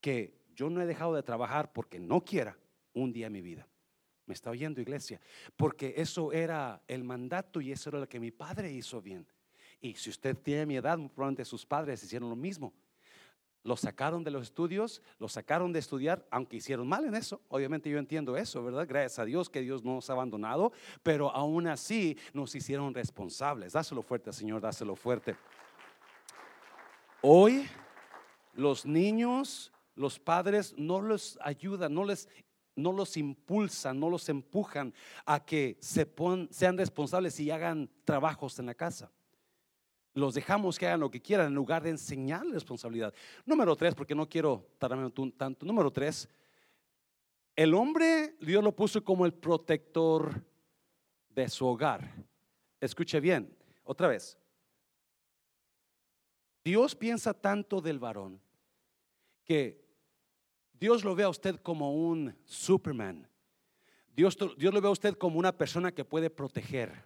que 0.00 0.38
yo 0.54 0.70
no 0.70 0.80
he 0.80 0.86
dejado 0.86 1.16
de 1.16 1.24
trabajar 1.24 1.72
porque 1.72 1.98
no 1.98 2.24
quiera 2.24 2.56
un 2.92 3.12
día 3.12 3.26
en 3.26 3.32
mi 3.32 3.42
vida. 3.42 3.66
Me 4.24 4.34
está 4.34 4.50
oyendo 4.50 4.80
iglesia, 4.80 5.20
porque 5.56 5.94
eso 5.96 6.30
era 6.30 6.80
el 6.86 7.02
mandato 7.02 7.60
y 7.60 7.72
eso 7.72 7.90
era 7.90 7.98
lo 7.98 8.08
que 8.08 8.20
mi 8.20 8.30
padre 8.30 8.70
hizo 8.70 9.02
bien. 9.02 9.26
Y 9.80 9.94
si 9.94 10.10
usted 10.10 10.36
tiene 10.36 10.66
mi 10.66 10.76
edad, 10.76 10.98
probablemente 11.14 11.44
sus 11.44 11.64
padres 11.64 12.02
hicieron 12.02 12.28
lo 12.28 12.36
mismo. 12.36 12.72
Lo 13.64 13.76
sacaron 13.76 14.24
de 14.24 14.30
los 14.30 14.44
estudios, 14.44 15.02
lo 15.18 15.28
sacaron 15.28 15.72
de 15.72 15.78
estudiar, 15.78 16.26
aunque 16.30 16.56
hicieron 16.56 16.88
mal 16.88 17.04
en 17.04 17.14
eso. 17.14 17.40
Obviamente 17.48 17.90
yo 17.90 17.98
entiendo 17.98 18.36
eso, 18.36 18.62
¿verdad? 18.62 18.86
Gracias 18.88 19.18
a 19.18 19.24
Dios 19.24 19.50
que 19.50 19.60
Dios 19.60 19.84
no 19.84 19.94
nos 19.94 20.08
ha 20.08 20.14
abandonado, 20.14 20.72
pero 21.02 21.30
aún 21.30 21.66
así 21.66 22.16
nos 22.32 22.54
hicieron 22.54 22.94
responsables. 22.94 23.72
Dáselo 23.72 24.02
fuerte, 24.02 24.32
Señor, 24.32 24.60
dáselo 24.60 24.96
fuerte. 24.96 25.36
Hoy 27.20 27.66
los 28.54 28.86
niños, 28.86 29.72
los 29.96 30.18
padres 30.18 30.74
no 30.76 31.02
les 31.02 31.38
ayudan, 31.42 31.92
no 31.94 32.04
les 32.04 32.28
no 32.74 32.92
los 32.92 33.16
impulsan, 33.16 33.98
no 33.98 34.08
los 34.08 34.28
empujan 34.28 34.94
a 35.26 35.44
que 35.44 35.76
se 35.80 36.08
sean 36.50 36.78
responsables 36.78 37.40
y 37.40 37.50
hagan 37.50 37.90
trabajos 38.04 38.56
en 38.60 38.66
la 38.66 38.74
casa 38.74 39.10
los 40.14 40.34
dejamos 40.34 40.78
que 40.78 40.86
hagan 40.86 41.00
lo 41.00 41.10
que 41.10 41.20
quieran 41.20 41.48
en 41.48 41.54
lugar 41.54 41.82
de 41.82 41.90
enseñar 41.90 42.46
responsabilidad. 42.46 43.14
Número 43.46 43.76
tres, 43.76 43.94
porque 43.94 44.14
no 44.14 44.28
quiero 44.28 44.66
tardarme 44.78 45.10
tanto. 45.36 45.64
Número 45.64 45.90
tres, 45.90 46.28
el 47.54 47.74
hombre 47.74 48.36
Dios 48.40 48.62
lo 48.62 48.74
puso 48.74 49.02
como 49.02 49.26
el 49.26 49.34
protector 49.34 50.44
de 51.30 51.48
su 51.48 51.66
hogar. 51.66 52.10
Escuche 52.80 53.20
bien, 53.20 53.56
otra 53.84 54.08
vez. 54.08 54.38
Dios 56.64 56.94
piensa 56.94 57.32
tanto 57.32 57.80
del 57.80 57.98
varón 57.98 58.40
que 59.44 59.84
Dios 60.72 61.04
lo 61.04 61.14
ve 61.14 61.24
a 61.24 61.28
usted 61.28 61.56
como 61.56 61.94
un 61.94 62.36
Superman. 62.44 63.28
Dios, 64.14 64.36
Dios 64.56 64.74
lo 64.74 64.80
ve 64.80 64.88
a 64.88 64.92
usted 64.92 65.14
como 65.14 65.38
una 65.38 65.56
persona 65.56 65.92
que 65.92 66.04
puede 66.04 66.28
proteger 66.28 67.04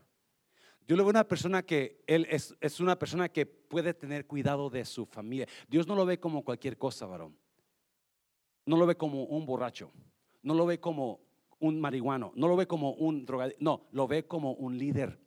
yo 0.86 0.96
veo 0.96 1.08
una 1.08 1.26
persona 1.26 1.62
que 1.62 2.02
él 2.06 2.26
es, 2.30 2.54
es, 2.60 2.80
una 2.80 2.98
persona 2.98 3.28
que 3.28 3.46
puede 3.46 3.94
tener 3.94 4.26
cuidado 4.26 4.68
de 4.68 4.84
su 4.84 5.06
familia. 5.06 5.46
Dios 5.68 5.86
no 5.86 5.94
lo 5.94 6.04
ve 6.04 6.18
como 6.18 6.44
cualquier 6.44 6.76
cosa, 6.76 7.06
varón. 7.06 7.36
No 8.66 8.76
lo 8.76 8.86
ve 8.86 8.96
como 8.96 9.24
un 9.24 9.46
borracho. 9.46 9.90
No 10.42 10.54
lo 10.54 10.66
ve 10.66 10.80
como 10.80 11.20
un 11.58 11.80
marihuano. 11.80 12.32
No 12.34 12.48
lo 12.48 12.56
ve 12.56 12.66
como 12.66 12.92
un 12.92 13.24
drogadicto. 13.24 13.62
No, 13.62 13.86
lo 13.92 14.06
ve 14.08 14.26
como 14.26 14.52
un 14.52 14.76
líder. 14.76 15.18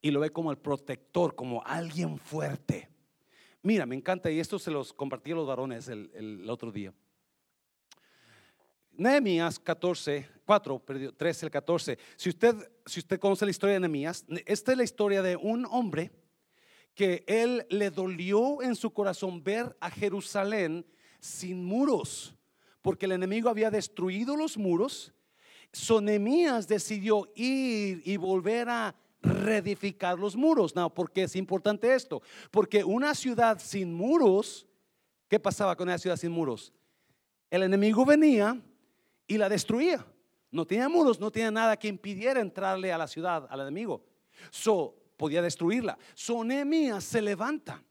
Y 0.00 0.10
lo 0.10 0.20
ve 0.20 0.30
como 0.30 0.50
el 0.50 0.58
protector, 0.58 1.34
como 1.34 1.62
alguien 1.64 2.18
fuerte. 2.18 2.88
Mira, 3.62 3.86
me 3.86 3.94
encanta, 3.94 4.30
y 4.30 4.40
esto 4.40 4.58
se 4.58 4.70
los 4.70 4.92
compartí 4.92 5.32
a 5.32 5.34
los 5.36 5.46
varones 5.46 5.88
el 5.88 6.48
otro 6.50 6.70
día. 6.70 6.92
Nehemías 8.96 9.58
14, 9.58 10.28
4, 10.44 10.82
13 11.16 11.46
el 11.46 11.52
14. 11.52 11.98
Si 12.16 12.28
usted, 12.28 12.54
si 12.86 13.00
usted 13.00 13.18
conoce 13.18 13.44
la 13.44 13.50
historia 13.50 13.74
de 13.74 13.80
Nehemías, 13.80 14.24
esta 14.46 14.72
es 14.72 14.78
la 14.78 14.84
historia 14.84 15.22
de 15.22 15.36
un 15.36 15.66
hombre 15.66 16.12
que 16.94 17.24
él 17.26 17.66
le 17.70 17.90
dolió 17.90 18.62
en 18.62 18.76
su 18.76 18.92
corazón 18.92 19.42
ver 19.42 19.76
a 19.80 19.90
Jerusalén 19.90 20.86
sin 21.18 21.64
muros, 21.64 22.34
porque 22.82 23.06
el 23.06 23.12
enemigo 23.12 23.48
había 23.48 23.70
destruido 23.70 24.36
los 24.36 24.56
muros. 24.56 25.12
So 25.72 26.00
Nehemías 26.00 26.68
decidió 26.68 27.32
ir 27.34 28.02
y 28.04 28.16
volver 28.16 28.68
a 28.68 28.94
reedificar 29.22 30.18
los 30.18 30.36
muros. 30.36 30.76
No, 30.76 30.92
¿por 30.92 31.10
qué 31.10 31.24
es 31.24 31.34
importante 31.34 31.92
esto? 31.94 32.22
Porque 32.50 32.84
una 32.84 33.14
ciudad 33.14 33.58
sin 33.58 33.92
muros, 33.92 34.66
¿qué 35.28 35.40
pasaba 35.40 35.74
con 35.74 35.88
una 35.88 35.98
ciudad 35.98 36.16
sin 36.16 36.30
muros? 36.30 36.72
El 37.50 37.62
enemigo 37.62 38.04
venía 38.04 38.60
y 39.26 39.38
la 39.38 39.48
destruía. 39.48 40.04
No 40.50 40.66
tenía 40.66 40.88
muros, 40.88 41.18
no 41.18 41.30
tenía 41.30 41.50
nada 41.50 41.76
que 41.76 41.88
impidiera 41.88 42.40
entrarle 42.40 42.92
a 42.92 42.98
la 42.98 43.08
ciudad, 43.08 43.46
al 43.50 43.60
enemigo. 43.60 44.04
So, 44.50 44.94
podía 45.16 45.42
destruirla. 45.42 45.98
So, 46.14 46.42
se 47.00 47.22
levanta 47.22 47.82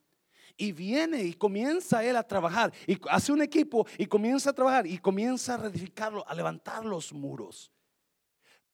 y 0.56 0.72
viene 0.72 1.24
y 1.24 1.34
comienza 1.34 2.04
él 2.04 2.16
a 2.16 2.24
trabajar 2.24 2.72
y 2.88 2.98
hace 3.10 3.32
un 3.32 3.42
equipo 3.42 3.86
y 3.98 4.06
comienza 4.06 4.52
a 4.52 4.54
trabajar 4.54 4.86
y 4.88 4.98
comienza 4.98 5.56
a 5.56 5.58
reedificarlo, 5.58 6.28
a 6.28 6.34
levantar 6.36 6.86
los 6.86 7.12
muros. 7.12 7.72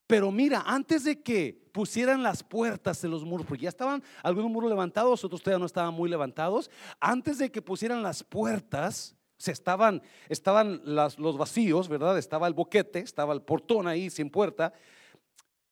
Pero 0.06 0.32
mira, 0.32 0.64
antes 0.66 1.04
de 1.04 1.22
que 1.22 1.70
pusieran 1.72 2.24
las 2.24 2.44
puertas 2.44 3.00
de 3.02 3.08
los 3.08 3.24
muros, 3.24 3.46
porque 3.46 3.64
ya 3.64 3.70
estaban 3.70 4.04
algunos 4.24 4.50
muros 4.50 4.70
levantados, 4.70 5.24
otros 5.24 5.42
todavía 5.42 5.60
no 5.60 5.68
estaban 5.68 5.94
muy 5.94 6.10
levantados, 6.10 6.72
antes 7.00 7.38
de 7.38 7.52
que 7.52 7.62
pusieran 7.62 8.02
las 8.02 8.24
puertas, 8.24 9.16
se 9.40 9.54
estaban, 9.54 10.04
estaban 10.28 10.82
los 10.84 11.38
vacíos, 11.38 11.88
¿verdad? 11.88 12.18
Estaba 12.18 12.46
el 12.46 12.54
boquete, 12.54 13.00
estaba 13.00 13.34
el 13.34 13.42
portón 13.42 13.88
ahí 13.88 14.10
sin 14.10 14.30
puerta. 14.30 14.74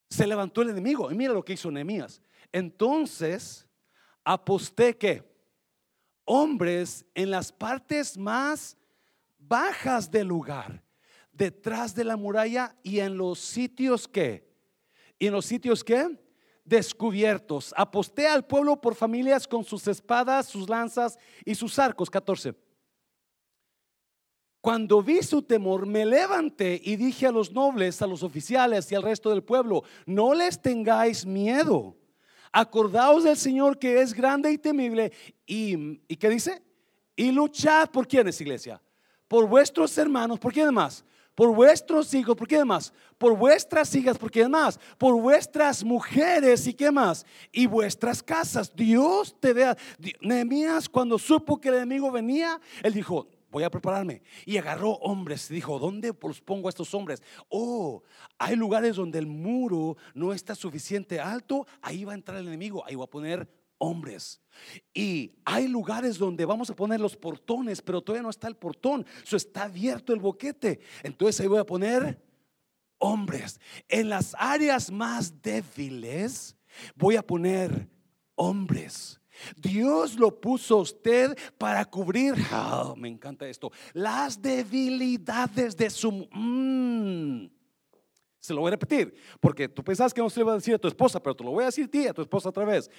Se 0.09 0.25
levantó 0.25 0.61
el 0.61 0.69
enemigo. 0.69 1.11
Y 1.11 1.15
mira 1.15 1.33
lo 1.33 1.43
que 1.43 1.53
hizo 1.53 1.69
Nehemías. 1.69 2.21
Entonces 2.53 3.67
aposté 4.23 4.97
que 4.97 5.21
hombres 6.23 7.05
en 7.13 7.29
las 7.29 7.51
partes 7.51 8.17
más 8.17 8.77
bajas 9.37 10.09
del 10.09 10.27
lugar, 10.27 10.81
detrás 11.33 11.93
de 11.93 12.05
la 12.05 12.15
muralla 12.15 12.73
y 12.83 12.99
en 12.99 13.17
los 13.17 13.37
sitios 13.37 14.07
que, 14.07 14.49
y 15.19 15.27
en 15.27 15.33
los 15.33 15.45
sitios 15.45 15.83
que, 15.83 16.17
descubiertos. 16.63 17.73
Aposté 17.75 18.27
al 18.27 18.45
pueblo 18.45 18.79
por 18.79 18.95
familias 18.95 19.45
con 19.45 19.65
sus 19.65 19.87
espadas, 19.89 20.47
sus 20.47 20.69
lanzas 20.69 21.17
y 21.43 21.53
sus 21.53 21.77
arcos. 21.79 22.09
14. 22.09 22.66
Cuando 24.61 25.01
vi 25.01 25.21
su 25.21 25.41
temor, 25.41 25.85
me 25.85 26.05
levanté 26.05 26.81
y 26.83 26.95
dije 26.95 27.27
a 27.27 27.31
los 27.31 27.51
nobles, 27.51 28.01
a 28.01 28.07
los 28.07 28.23
oficiales 28.23 28.91
y 28.91 28.95
al 28.95 29.03
resto 29.03 29.29
del 29.29 29.43
pueblo, 29.43 29.83
no 30.05 30.33
les 30.33 30.61
tengáis 30.61 31.25
miedo. 31.25 31.95
Acordaos 32.51 33.23
del 33.23 33.37
Señor 33.37 33.77
que 33.77 34.01
es 34.01 34.13
grande 34.13 34.51
y 34.51 34.57
temible. 34.57 35.11
¿Y, 35.45 36.01
¿y 36.07 36.15
qué 36.17 36.29
dice? 36.29 36.61
Y 37.15 37.31
luchad 37.31 37.89
por 37.89 38.07
quienes, 38.07 38.41
iglesia. 38.41 38.81
Por 39.27 39.47
vuestros 39.47 39.97
hermanos, 39.97 40.39
¿por 40.39 40.53
quiénes 40.53 40.73
más? 40.73 41.05
Por 41.37 41.53
vuestros 41.53 42.11
hijos, 42.15 42.35
¿por 42.35 42.47
qué 42.47 42.65
más? 42.65 42.91
Por 43.17 43.37
vuestras 43.37 43.93
hijas, 43.93 44.17
¿por 44.17 44.31
qué 44.31 44.47
más? 44.47 44.79
Por 44.97 45.21
vuestras 45.21 45.83
mujeres 45.83 46.65
y 46.65 46.73
qué 46.73 46.89
más? 46.89 47.27
Y 47.51 47.67
vuestras 47.67 48.23
casas. 48.23 48.75
Dios 48.75 49.35
te 49.39 49.53
vea. 49.53 49.77
Nehemías 50.19 50.89
cuando 50.89 51.19
supo 51.19 51.61
que 51.61 51.69
el 51.69 51.75
enemigo 51.75 52.11
venía, 52.11 52.59
él 52.81 52.93
dijo, 52.93 53.27
voy 53.49 53.63
a 53.63 53.69
prepararme. 53.69 54.21
Y 54.45 54.57
agarró 54.57 54.91
hombres. 54.91 55.49
Dijo, 55.49 55.79
¿dónde 55.79 56.13
los 56.21 56.41
pongo 56.41 56.67
a 56.67 56.69
estos 56.69 56.93
hombres? 56.93 57.21
Oh, 57.49 58.03
hay 58.37 58.55
lugares 58.55 58.95
donde 58.95 59.19
el 59.19 59.27
muro 59.27 59.97
no 60.13 60.33
está 60.33 60.55
suficiente 60.55 61.19
alto. 61.19 61.67
Ahí 61.81 62.03
va 62.03 62.13
a 62.13 62.15
entrar 62.15 62.37
el 62.37 62.47
enemigo. 62.47 62.83
Ahí 62.85 62.95
voy 62.95 63.05
a 63.05 63.09
poner 63.09 63.49
hombres. 63.77 64.41
Y 64.93 65.35
hay 65.45 65.67
lugares 65.67 66.17
donde 66.17 66.45
vamos 66.45 66.69
a 66.69 66.75
poner 66.75 66.99
los 66.99 67.15
portones, 67.15 67.81
pero 67.81 68.01
todavía 68.01 68.23
no 68.23 68.29
está 68.29 68.47
el 68.47 68.55
portón. 68.55 69.05
Eso 69.23 69.37
está 69.37 69.63
abierto 69.63 70.13
el 70.13 70.19
boquete. 70.19 70.79
Entonces 71.03 71.41
ahí 71.41 71.47
voy 71.47 71.59
a 71.59 71.65
poner 71.65 72.21
hombres. 72.97 73.59
En 73.87 74.09
las 74.09 74.35
áreas 74.37 74.91
más 74.91 75.41
débiles 75.41 76.55
voy 76.95 77.15
a 77.15 77.25
poner 77.25 77.87
hombres. 78.35 79.19
Dios 79.55 80.15
lo 80.15 80.39
puso 80.39 80.77
usted 80.77 81.37
para 81.57 81.85
cubrir, 81.85 82.35
ah, 82.51 82.93
me 82.95 83.07
encanta 83.07 83.47
esto, 83.47 83.71
las 83.93 84.41
debilidades 84.41 85.75
de 85.75 85.89
su... 85.89 86.11
Mm. 86.31 87.49
Se 88.39 88.53
lo 88.53 88.61
voy 88.61 88.69
a 88.69 88.71
repetir, 88.71 89.13
porque 89.41 89.67
tú 89.67 89.83
pensás 89.83 90.13
que 90.13 90.21
no 90.21 90.29
se 90.29 90.39
le 90.39 90.45
va 90.45 90.53
a 90.53 90.55
decir 90.55 90.73
a 90.73 90.77
tu 90.77 90.87
esposa, 90.87 91.21
pero 91.21 91.35
te 91.35 91.43
lo 91.43 91.51
voy 91.51 91.63
a 91.63 91.65
decir 91.65 91.83
a 91.83 91.87
ti, 91.89 92.07
a 92.07 92.13
tu 92.13 92.21
esposa 92.21 92.47
otra 92.47 92.63
vez. 92.63 92.89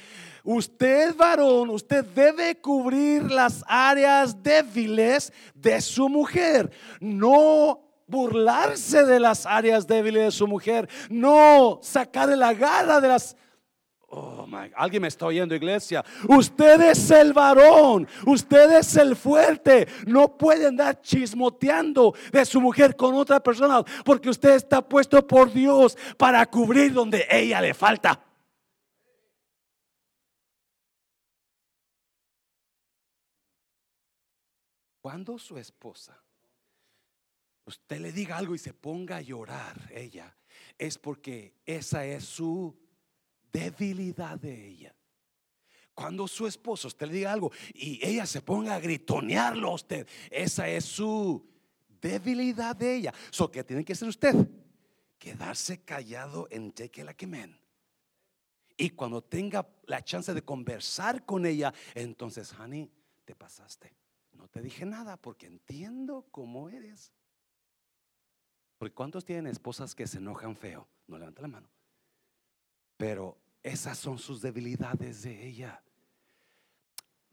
Usted, 0.44 1.14
varón, 1.16 1.70
usted 1.70 2.04
debe 2.04 2.60
cubrir 2.60 3.22
las 3.30 3.64
áreas 3.66 4.42
débiles 4.42 5.32
de 5.54 5.80
su 5.80 6.10
mujer, 6.10 6.70
no 7.00 7.80
burlarse 8.06 9.04
de 9.04 9.20
las 9.20 9.46
áreas 9.46 9.86
débiles 9.86 10.24
de 10.24 10.30
su 10.32 10.46
mujer, 10.46 10.88
no 11.08 11.78
sacarle 11.82 12.36
la 12.36 12.52
garra 12.52 13.00
de 13.00 13.08
las 13.08 13.34
Oh 14.10 14.46
my, 14.46 14.72
alguien 14.74 15.02
me 15.02 15.08
está 15.08 15.26
oyendo, 15.26 15.54
iglesia. 15.54 16.02
Usted 16.26 16.80
es 16.80 17.10
el 17.10 17.34
varón, 17.34 18.08
usted 18.24 18.78
es 18.78 18.96
el 18.96 19.14
fuerte. 19.14 19.86
No 20.06 20.38
puede 20.38 20.66
andar 20.66 21.02
chismoteando 21.02 22.14
de 22.32 22.46
su 22.46 22.58
mujer 22.58 22.96
con 22.96 23.14
otra 23.14 23.38
persona 23.40 23.82
porque 24.06 24.30
usted 24.30 24.54
está 24.54 24.80
puesto 24.80 25.26
por 25.26 25.52
Dios 25.52 25.98
para 26.16 26.46
cubrir 26.46 26.94
donde 26.94 27.26
ella 27.30 27.60
le 27.60 27.74
falta. 27.74 28.18
Cuando 35.02 35.38
su 35.38 35.58
esposa, 35.58 36.18
usted 37.66 38.00
le 38.00 38.12
diga 38.12 38.38
algo 38.38 38.54
y 38.54 38.58
se 38.58 38.72
ponga 38.72 39.16
a 39.16 39.20
llorar, 39.20 39.90
ella, 39.94 40.34
es 40.78 40.96
porque 40.96 41.54
esa 41.66 42.06
es 42.06 42.24
su 42.24 42.87
debilidad 43.52 44.38
de 44.38 44.68
ella. 44.68 44.94
Cuando 45.94 46.28
su 46.28 46.46
esposo 46.46 46.88
usted 46.88 47.08
le 47.08 47.14
diga 47.14 47.32
algo 47.32 47.50
y 47.74 47.98
ella 48.06 48.24
se 48.24 48.40
ponga 48.40 48.74
a 48.74 48.80
gritonearlo 48.80 49.68
a 49.68 49.74
usted, 49.74 50.06
esa 50.30 50.68
es 50.68 50.84
su 50.84 51.44
debilidad 52.00 52.76
de 52.76 52.94
ella. 52.94 53.14
So 53.30 53.50
que 53.50 53.64
tiene 53.64 53.84
que 53.84 53.94
ser 53.94 54.08
usted 54.08 54.34
quedarse 55.18 55.82
callado 55.82 56.46
en 56.50 56.72
take 56.72 57.02
la 57.02 57.16
men. 57.26 57.58
Y 58.76 58.90
cuando 58.90 59.22
tenga 59.22 59.68
la 59.86 60.04
chance 60.04 60.32
de 60.32 60.42
conversar 60.42 61.26
con 61.26 61.44
ella, 61.44 61.74
entonces, 61.94 62.52
honey, 62.52 62.88
te 63.24 63.34
pasaste. 63.34 63.92
No 64.32 64.46
te 64.46 64.62
dije 64.62 64.86
nada 64.86 65.16
porque 65.16 65.46
entiendo 65.46 66.28
cómo 66.30 66.68
eres. 66.68 67.12
Porque 68.78 68.94
¿cuántos 68.94 69.24
tienen 69.24 69.48
esposas 69.48 69.96
que 69.96 70.06
se 70.06 70.18
enojan 70.18 70.56
feo? 70.56 70.88
No 71.08 71.18
levanta 71.18 71.42
la 71.42 71.48
mano. 71.48 71.68
Pero 72.98 73.38
esas 73.62 73.96
son 73.96 74.18
sus 74.18 74.42
debilidades 74.42 75.22
de 75.22 75.46
ella. 75.46 75.80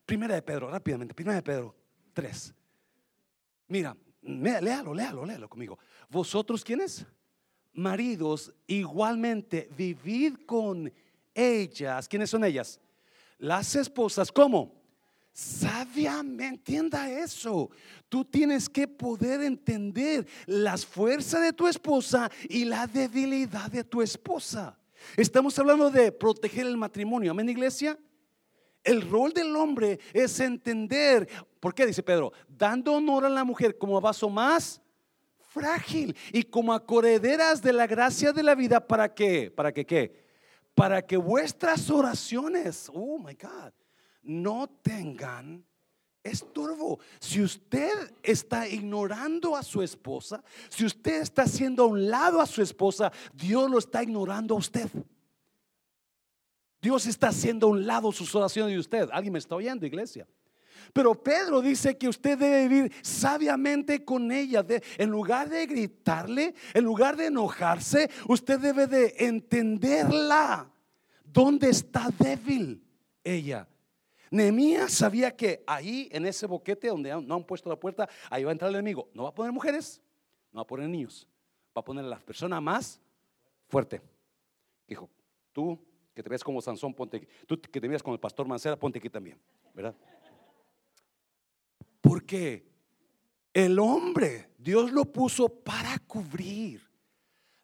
Primera 0.05 0.35
de 0.35 0.41
Pedro, 0.41 0.69
rápidamente, 0.69 1.13
primera 1.13 1.35
de 1.35 1.41
Pedro 1.41 1.75
3. 2.13 2.53
Mira, 3.67 3.97
léalo, 4.21 4.93
léalo, 4.93 5.25
léalo 5.25 5.49
conmigo. 5.49 5.79
Vosotros, 6.07 6.63
¿quiénes? 6.63 7.05
Maridos, 7.73 8.53
igualmente 8.67 9.67
vivid 9.75 10.35
con 10.45 10.93
ellas. 11.33 12.07
¿Quiénes 12.07 12.29
son 12.29 12.45
ellas? 12.45 12.79
Las 13.39 13.75
esposas, 13.75 14.31
¿cómo? 14.31 14.71
Sabiamente, 15.33 16.45
entienda 16.45 17.09
eso. 17.09 17.71
Tú 18.07 18.23
tienes 18.23 18.69
que 18.69 18.87
poder 18.87 19.41
entender 19.41 20.27
las 20.45 20.85
fuerzas 20.85 21.41
de 21.41 21.53
tu 21.53 21.67
esposa 21.67 22.31
y 22.47 22.65
la 22.65 22.85
debilidad 22.85 23.69
de 23.71 23.83
tu 23.83 24.03
esposa. 24.03 24.77
Estamos 25.15 25.57
hablando 25.59 25.89
de 25.89 26.11
proteger 26.11 26.65
el 26.65 26.77
matrimonio. 26.77 27.31
Amén, 27.31 27.49
iglesia. 27.49 27.97
El 28.83 29.09
rol 29.09 29.33
del 29.33 29.55
hombre 29.55 29.99
es 30.13 30.39
entender, 30.39 31.27
¿por 31.59 31.73
qué 31.73 31.85
dice 31.85 32.03
Pedro? 32.03 32.31
Dando 32.47 32.93
honor 32.93 33.25
a 33.25 33.29
la 33.29 33.43
mujer 33.43 33.77
como 33.77 33.99
vaso 33.99 34.29
más 34.29 34.81
frágil 35.39 36.15
y 36.31 36.43
como 36.43 36.73
acorrederas 36.73 37.61
de 37.61 37.73
la 37.73 37.87
gracia 37.87 38.33
de 38.33 38.43
la 38.43 38.55
vida 38.55 38.85
para 38.85 39.13
que, 39.13 39.49
para 39.49 39.71
qué? 39.71 40.23
Para 40.75 41.01
que 41.01 41.17
vuestras 41.17 41.89
oraciones, 41.89 42.91
oh 42.93 43.17
my 43.17 43.33
God, 43.33 43.71
no 44.21 44.67
tengan 44.67 45.65
estorbo. 46.25 46.99
Si 47.19 47.41
usted 47.41 48.13
está 48.21 48.67
ignorando 48.67 49.55
a 49.55 49.63
su 49.63 49.81
esposa, 49.81 50.43
si 50.69 50.85
usted 50.85 51.21
está 51.21 51.43
haciendo 51.43 51.83
a 51.83 51.87
un 51.87 52.09
lado 52.09 52.41
a 52.41 52.45
su 52.45 52.61
esposa, 52.61 53.11
Dios 53.33 53.69
lo 53.69 53.77
está 53.77 54.03
ignorando 54.03 54.55
a 54.55 54.57
usted. 54.57 54.89
Dios 56.81 57.05
está 57.05 57.29
haciendo 57.29 57.67
a 57.67 57.69
un 57.69 57.85
lado 57.87 58.11
sus 58.11 58.33
oraciones 58.35 58.73
de 58.73 58.79
usted. 58.79 59.09
¿Alguien 59.11 59.33
me 59.33 59.39
está 59.39 59.55
oyendo, 59.55 59.85
iglesia? 59.85 60.27
Pero 60.93 61.15
Pedro 61.15 61.61
dice 61.61 61.97
que 61.97 62.07
usted 62.07 62.37
debe 62.37 62.67
vivir 62.67 62.91
sabiamente 63.01 64.03
con 64.03 64.31
ella. 64.31 64.65
en 64.97 65.09
lugar 65.09 65.49
de 65.49 65.65
gritarle, 65.65 66.53
en 66.73 66.83
lugar 66.83 67.15
de 67.17 67.27
enojarse, 67.27 68.09
usted 68.27 68.59
debe 68.59 68.87
de 68.87 69.15
entenderla. 69.19 70.71
¿Dónde 71.23 71.69
está 71.69 72.09
débil 72.17 72.83
ella? 73.23 73.67
Nehemías 74.31 74.91
sabía 74.91 75.35
que 75.35 75.63
ahí, 75.67 76.09
en 76.11 76.25
ese 76.25 76.47
boquete 76.47 76.87
donde 76.87 77.09
no 77.21 77.35
han 77.35 77.43
puesto 77.43 77.69
la 77.69 77.79
puerta, 77.79 78.09
ahí 78.29 78.43
va 78.43 78.51
a 78.51 78.53
entrar 78.53 78.69
el 78.69 78.75
enemigo. 78.75 79.09
No 79.13 79.23
va 79.23 79.29
a 79.29 79.33
poner 79.35 79.51
mujeres, 79.51 80.01
no 80.51 80.57
va 80.57 80.63
a 80.63 80.67
poner 80.67 80.89
niños, 80.89 81.27
va 81.75 81.81
a 81.81 81.85
poner 81.85 82.05
a 82.05 82.07
la 82.07 82.19
persona 82.19 82.59
más 82.59 82.99
fuerte. 83.67 84.01
Dijo, 84.87 85.09
tú 85.51 85.79
que 86.13 86.23
te 86.23 86.29
ves 86.29 86.43
como 86.43 86.61
Sansón, 86.61 86.93
ponte 86.93 87.17
aquí. 87.17 87.27
Tú 87.45 87.59
que 87.59 87.79
te 87.79 87.87
ves 87.87 88.01
como 88.01 88.13
el 88.13 88.19
pastor 88.19 88.47
Mancera, 88.47 88.77
ponte 88.77 88.99
aquí 88.99 89.09
también, 89.09 89.39
¿verdad? 89.73 89.95
Porque 92.01 92.67
el 93.53 93.77
hombre, 93.79 94.51
Dios 94.57 94.91
lo 94.91 95.05
puso 95.05 95.49
para 95.49 95.97
cubrir 95.99 96.81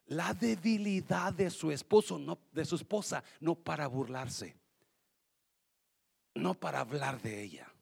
la 0.06 0.34
debilidad 0.34 1.32
de 1.32 1.48
su 1.48 1.70
esposo, 1.70 2.18
no 2.18 2.38
de 2.52 2.64
su 2.64 2.76
esposa, 2.76 3.22
no 3.40 3.54
para 3.54 3.86
burlarse 3.86 4.61
no 6.34 6.54
para 6.54 6.80
hablar 6.80 7.20
de 7.20 7.42
ella, 7.42 7.72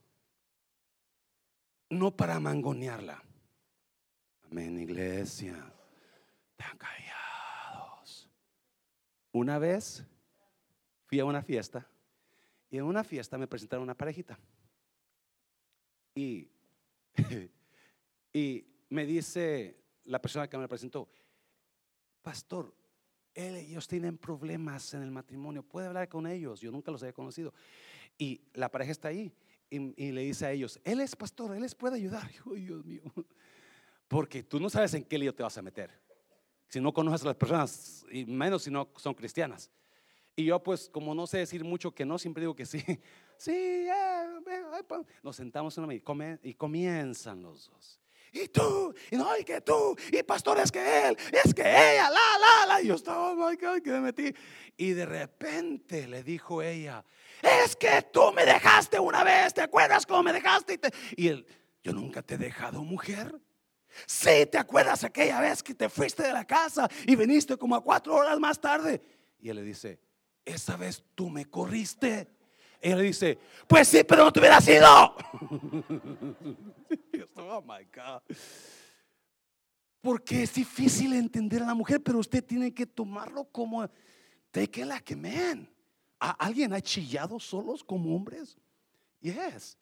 no 1.90 2.16
para 2.16 2.40
mangonearla. 2.40 3.22
Amén, 4.50 4.78
iglesia. 4.80 5.72
Están 6.50 6.76
callados. 6.76 8.28
Una 9.32 9.58
vez 9.58 10.04
fui 11.06 11.20
a 11.20 11.24
una 11.24 11.42
fiesta 11.42 11.86
y 12.70 12.78
en 12.78 12.84
una 12.84 13.04
fiesta 13.04 13.38
me 13.38 13.46
presentaron 13.46 13.84
una 13.84 13.96
parejita. 13.96 14.38
Y, 16.14 16.48
y 18.32 18.66
me 18.88 19.06
dice 19.06 19.80
la 20.04 20.20
persona 20.20 20.48
que 20.48 20.58
me 20.58 20.68
presentó, 20.68 21.08
pastor, 22.22 22.74
ellos 23.34 23.86
tienen 23.86 24.18
problemas 24.18 24.92
en 24.94 25.02
el 25.02 25.10
matrimonio, 25.10 25.62
puede 25.62 25.86
hablar 25.86 26.08
con 26.08 26.26
ellos. 26.26 26.60
Yo 26.60 26.70
nunca 26.70 26.90
los 26.90 27.02
había 27.02 27.12
conocido. 27.12 27.54
Y 28.20 28.42
la 28.52 28.70
pareja 28.70 28.92
está 28.92 29.08
ahí 29.08 29.32
y, 29.70 30.12
le 30.12 30.20
dice 30.20 30.44
a 30.44 30.52
ellos, 30.52 30.78
Él 30.84 31.00
es 31.00 31.16
pastor, 31.16 31.54
Él 31.54 31.62
les 31.62 31.74
puede 31.74 31.96
ayudar. 31.96 32.30
Dios 32.54 32.84
mío. 32.84 33.02
Porque 34.06 34.42
tú 34.42 34.60
no 34.60 34.68
sabes 34.68 34.92
en 34.92 35.04
qué 35.04 35.16
lío 35.16 35.34
te 35.34 35.42
vas 35.42 35.56
a 35.56 35.62
meter. 35.62 35.90
Si 36.68 36.80
no 36.80 36.92
conoces 36.92 37.22
a 37.22 37.28
las 37.28 37.36
personas, 37.36 38.04
y 38.12 38.26
menos 38.26 38.64
si 38.64 38.70
no 38.70 38.90
son 38.96 39.14
cristianas. 39.14 39.70
Y 40.36 40.44
yo 40.44 40.62
pues 40.62 40.90
como 40.90 41.14
no 41.14 41.26
sé 41.26 41.38
decir 41.38 41.64
mucho 41.64 41.94
que 41.94 42.04
no, 42.04 42.18
siempre 42.18 42.42
digo 42.42 42.54
que 42.54 42.66
sí. 42.66 42.84
Sí, 43.38 43.86
nos 45.22 45.34
sentamos 45.34 45.78
en 45.78 45.84
una 45.84 46.14
mesa 46.14 46.38
y 46.42 46.52
comienzan 46.52 47.42
los 47.42 47.70
dos. 47.70 47.98
Y 48.32 48.48
tú, 48.48 48.94
y 49.10 49.16
no, 49.16 49.34
y 49.38 49.44
que 49.44 49.62
tú, 49.62 49.96
y 50.12 50.22
pastor 50.22 50.58
es 50.58 50.70
que 50.70 51.08
él, 51.08 51.16
es 51.42 51.54
que 51.54 51.62
ella, 51.62 52.10
la, 52.10 52.38
la, 52.38 52.66
la. 52.66 52.82
Y 52.82 52.88
yo 52.88 52.96
estaba, 52.96 53.32
oh 53.32 53.34
my 53.34 53.56
God, 53.56 53.80
que 53.80 53.90
me 53.92 54.00
metí. 54.00 54.34
Y 54.76 54.90
de 54.90 55.06
repente 55.06 56.06
le 56.06 56.22
dijo 56.22 56.60
ella, 56.60 57.02
es 57.42 57.76
que 57.76 58.02
tú 58.12 58.32
me 58.32 58.44
dejaste 58.44 58.98
una 58.98 59.24
vez, 59.24 59.54
¿te 59.54 59.62
acuerdas 59.62 60.06
cómo 60.06 60.24
me 60.24 60.32
dejaste? 60.32 60.78
Y, 61.16 61.28
él, 61.28 61.46
yo 61.82 61.92
nunca 61.92 62.22
te 62.22 62.34
he 62.34 62.38
dejado 62.38 62.82
mujer. 62.82 63.40
Sí, 64.06 64.46
¿te 64.46 64.58
acuerdas 64.58 65.02
aquella 65.04 65.40
vez 65.40 65.62
que 65.62 65.74
te 65.74 65.88
fuiste 65.88 66.22
de 66.22 66.32
la 66.32 66.44
casa 66.44 66.88
y 67.06 67.16
viniste 67.16 67.56
como 67.56 67.74
a 67.74 67.82
cuatro 67.82 68.14
horas 68.14 68.38
más 68.38 68.60
tarde? 68.60 69.02
Y 69.40 69.48
él 69.48 69.56
le 69.56 69.62
dice, 69.62 69.98
esa 70.44 70.76
vez 70.76 71.02
tú 71.14 71.28
me 71.28 71.46
corriste. 71.46 72.28
Y 72.82 72.90
él 72.90 72.98
le 72.98 73.04
dice, 73.04 73.38
pues 73.66 73.88
sí, 73.88 74.04
pero 74.04 74.24
no 74.24 74.32
te 74.32 74.40
hubiera 74.40 74.60
sido. 74.60 74.86
oh 77.36 77.62
my 77.62 77.84
God. 77.94 78.22
Porque 80.00 80.42
es 80.44 80.54
difícil 80.54 81.12
entender 81.12 81.62
a 81.62 81.66
la 81.66 81.74
mujer, 81.74 82.02
pero 82.02 82.18
usted 82.18 82.42
tiene 82.44 82.72
que 82.72 82.86
tomarlo 82.86 83.44
como, 83.44 83.86
take 84.50 84.80
it 84.80 84.86
like 84.86 85.12
a 85.12 85.16
man. 85.16 85.68
¿Alguien 86.20 86.74
ha 86.74 86.80
chillado 86.82 87.40
solos 87.40 87.82
como 87.82 88.14
hombres? 88.14 88.58
Yes. 89.20 89.78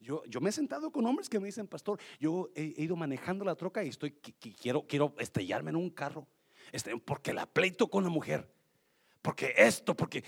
Yo, 0.00 0.24
yo, 0.24 0.40
me 0.40 0.50
he 0.50 0.52
sentado 0.52 0.90
con 0.90 1.04
hombres 1.04 1.28
que 1.28 1.40
me 1.40 1.46
dicen, 1.46 1.66
pastor, 1.66 2.00
yo 2.18 2.48
he, 2.54 2.74
ido 2.78 2.96
manejando 2.96 3.44
la 3.44 3.56
troca 3.56 3.84
y 3.84 3.88
estoy, 3.88 4.12
quiero, 4.12 4.86
quiero 4.86 5.14
estrellarme 5.18 5.70
en 5.70 5.76
un 5.76 5.90
carro. 5.90 6.26
Este, 6.72 6.96
porque 6.96 7.34
la 7.34 7.44
pleito 7.44 7.88
con 7.88 8.04
la 8.04 8.08
mujer. 8.08 8.48
Porque 9.20 9.52
esto, 9.56 9.94
porque... 9.94 10.24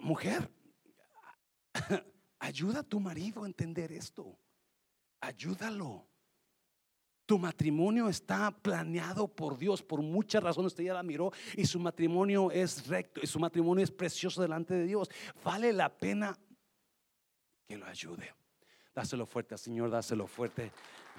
Mujer, 0.00 0.50
ayuda 2.38 2.80
a 2.80 2.82
tu 2.82 3.00
marido 3.00 3.44
a 3.44 3.46
entender 3.46 3.92
esto. 3.92 4.36
Ayúdalo. 5.20 6.09
Tu 7.30 7.38
matrimonio 7.38 8.08
está 8.08 8.50
planeado 8.50 9.28
por 9.28 9.56
Dios 9.56 9.84
por 9.84 10.02
muchas 10.02 10.42
razones. 10.42 10.72
Usted 10.72 10.82
ya 10.82 10.94
la 10.94 11.04
miró 11.04 11.30
y 11.54 11.64
su 11.64 11.78
matrimonio 11.78 12.50
es 12.50 12.88
recto 12.88 13.20
y 13.22 13.28
su 13.28 13.38
matrimonio 13.38 13.84
es 13.84 13.90
precioso 13.92 14.42
delante 14.42 14.74
de 14.74 14.84
Dios. 14.84 15.08
Vale 15.44 15.72
la 15.72 15.88
pena 15.88 16.36
que 17.68 17.76
lo 17.76 17.86
ayude. 17.86 18.34
Dáselo 18.92 19.26
fuerte, 19.26 19.56
Señor, 19.56 19.90
dáselo 19.90 20.26
fuerte. 20.26 20.72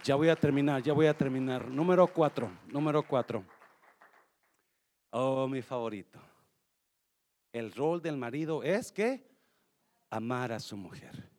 Ya 0.04 0.16
voy 0.16 0.28
a 0.28 0.36
terminar, 0.36 0.84
ya 0.84 0.92
voy 0.92 1.06
a 1.06 1.16
terminar. 1.16 1.70
Número 1.70 2.06
cuatro, 2.08 2.52
número 2.68 3.04
cuatro. 3.04 3.46
Oh, 5.12 5.48
mi 5.48 5.62
favorito. 5.62 6.20
El 7.54 7.72
rol 7.72 8.02
del 8.02 8.18
marido 8.18 8.64
es 8.64 8.92
que 8.92 9.32
amar 10.10 10.52
a 10.52 10.60
su 10.60 10.76
mujer. 10.76 11.32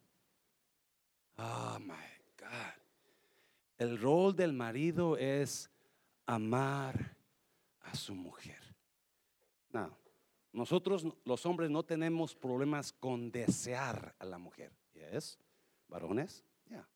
Oh. 1.36 1.76
El 3.82 3.98
rol 3.98 4.36
del 4.36 4.52
marido 4.52 5.16
es 5.16 5.68
amar 6.26 7.16
a 7.80 7.96
su 7.96 8.14
mujer. 8.14 8.60
No, 9.72 9.98
nosotros 10.52 11.04
los 11.24 11.44
hombres 11.46 11.68
no 11.68 11.82
tenemos 11.82 12.36
problemas 12.36 12.92
con 12.92 13.32
desear 13.32 14.14
a 14.20 14.24
la 14.24 14.38
mujer. 14.38 14.70
¿Yes? 14.94 15.36
Varones, 15.88 16.44
ya. 16.66 16.88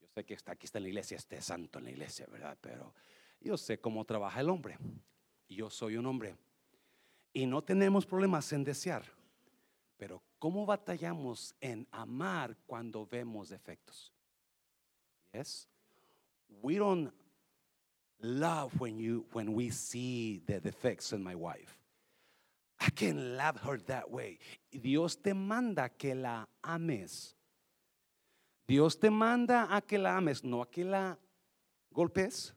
Yo 0.00 0.08
sé 0.08 0.24
que 0.24 0.34
está 0.34 0.50
aquí 0.50 0.66
está 0.66 0.78
en 0.78 0.84
la 0.84 0.88
iglesia, 0.88 1.16
este 1.16 1.40
santo 1.40 1.78
en 1.78 1.84
la 1.84 1.90
iglesia, 1.92 2.26
¿verdad? 2.26 2.58
Pero 2.60 2.92
yo 3.40 3.56
sé 3.56 3.80
cómo 3.80 4.04
trabaja 4.04 4.40
el 4.40 4.50
hombre. 4.50 4.76
Yo 5.48 5.70
soy 5.70 5.96
un 5.98 6.06
hombre. 6.06 6.34
Y 7.32 7.46
no 7.46 7.62
tenemos 7.62 8.04
problemas 8.04 8.52
en 8.52 8.64
desear. 8.64 9.04
Pero 9.96 10.20
¿cómo 10.40 10.66
batallamos 10.66 11.54
en 11.60 11.86
amar 11.92 12.56
cuando 12.66 13.06
vemos 13.06 13.50
defectos? 13.50 14.12
Yes. 15.32 15.68
We 16.62 16.78
don't 16.78 17.10
love 18.20 18.78
when 18.80 18.98
you 18.98 19.26
when 19.32 19.52
we 19.54 19.70
see 19.70 20.40
the 20.46 20.60
defects 20.60 21.12
in 21.12 21.22
my 21.22 21.34
wife. 21.34 21.78
I 22.80 22.90
can 22.90 23.36
love 23.36 23.56
her 23.62 23.78
that 23.86 24.10
way. 24.10 24.38
Dios 24.70 25.16
te 25.16 25.34
manda 25.34 25.88
que 25.88 26.14
la 26.14 26.46
ames. 26.62 27.34
Dios 28.66 28.96
te 28.96 29.10
manda 29.10 29.66
a 29.70 29.80
que 29.80 29.98
la 29.98 30.16
ames, 30.16 30.44
no 30.44 30.62
a 30.62 30.66
que 30.66 30.84
la 30.84 31.16
golpes, 31.92 32.52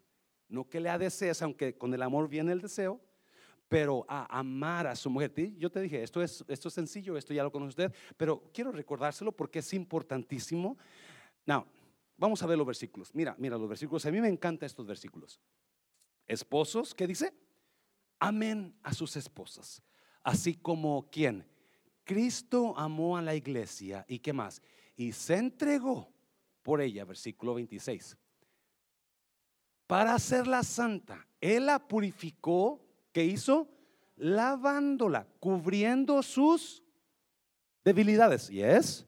no 0.49 0.65
que 0.65 0.79
la 0.79 0.97
desees, 0.97 1.41
aunque 1.41 1.77
con 1.77 1.93
el 1.93 2.01
amor 2.01 2.27
viene 2.27 2.51
el 2.51 2.61
deseo 2.61 2.99
pero 3.71 4.05
a 4.09 4.37
amar 4.37 4.85
a 4.85 4.97
su 4.97 5.09
mujer. 5.09 5.31
Yo 5.57 5.69
te 5.71 5.79
dije, 5.79 6.03
esto 6.03 6.21
es, 6.21 6.43
esto 6.49 6.67
es 6.67 6.73
sencillo, 6.73 7.15
esto 7.15 7.33
ya 7.33 7.41
lo 7.41 7.53
conoce 7.53 7.69
usted, 7.69 7.93
pero 8.17 8.43
quiero 8.53 8.69
recordárselo 8.69 9.31
porque 9.31 9.59
es 9.59 9.73
importantísimo. 9.73 10.77
Now, 11.45 11.65
vamos 12.17 12.41
a 12.43 12.47
ver 12.47 12.57
los 12.57 12.67
versículos. 12.67 13.13
Mira, 13.13 13.35
mira 13.37 13.57
los 13.57 13.67
versículos. 13.67 14.05
A 14.05 14.11
mí 14.11 14.21
me 14.21 14.27
encantan 14.27 14.67
estos 14.67 14.85
versículos. 14.85 15.39
Esposos, 16.27 16.93
¿qué 16.93 17.07
dice? 17.07 17.33
Amen 18.19 18.75
a 18.83 18.93
sus 18.93 19.15
esposas. 19.15 19.81
Así 20.23 20.55
como 20.55 21.09
quien 21.09 21.45
Cristo 22.03 22.77
amó 22.77 23.17
a 23.17 23.21
la 23.21 23.35
iglesia 23.35 24.05
y 24.07 24.19
qué 24.19 24.33
más? 24.33 24.61
Y 24.95 25.11
se 25.11 25.35
entregó 25.35 26.11
por 26.61 26.81
ella, 26.81 27.05
versículo 27.05 27.55
26. 27.55 28.15
Para 29.87 30.13
hacerla 30.13 30.63
santa, 30.63 31.27
Él 31.39 31.65
la 31.65 31.79
purificó 31.79 32.81
¿Qué 33.11 33.25
hizo? 33.25 33.67
Lavándola, 34.15 35.27
cubriendo 35.39 36.21
sus 36.23 36.83
debilidades. 37.83 38.49
¿Y 38.49 38.61
es? 38.61 39.05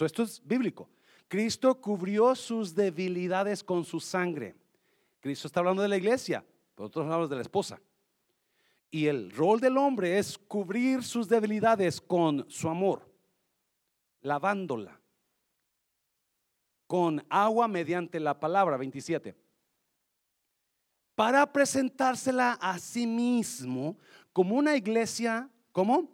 esto 0.00 0.22
es 0.22 0.44
bíblico. 0.46 0.88
Cristo 1.28 1.80
cubrió 1.80 2.34
sus 2.34 2.74
debilidades 2.74 3.62
con 3.62 3.84
su 3.84 4.00
sangre. 4.00 4.56
Cristo 5.20 5.46
está 5.46 5.60
hablando 5.60 5.82
de 5.82 5.88
la 5.88 5.96
iglesia, 5.96 6.44
por 6.74 6.86
otros 6.86 7.04
hablamos 7.04 7.30
de 7.30 7.36
la 7.36 7.42
esposa. 7.42 7.80
Y 8.90 9.06
el 9.06 9.30
rol 9.30 9.60
del 9.60 9.76
hombre 9.76 10.18
es 10.18 10.38
cubrir 10.38 11.04
sus 11.04 11.28
debilidades 11.28 12.00
con 12.00 12.48
su 12.48 12.68
amor, 12.68 13.06
lavándola 14.22 14.98
con 16.86 17.22
agua 17.28 17.68
mediante 17.68 18.18
la 18.18 18.40
palabra 18.40 18.78
27 18.78 19.36
para 21.18 21.52
presentársela 21.52 22.52
a 22.60 22.78
sí 22.78 23.04
mismo 23.04 23.98
como 24.32 24.54
una 24.54 24.76
iglesia, 24.76 25.50
¿cómo? 25.72 26.08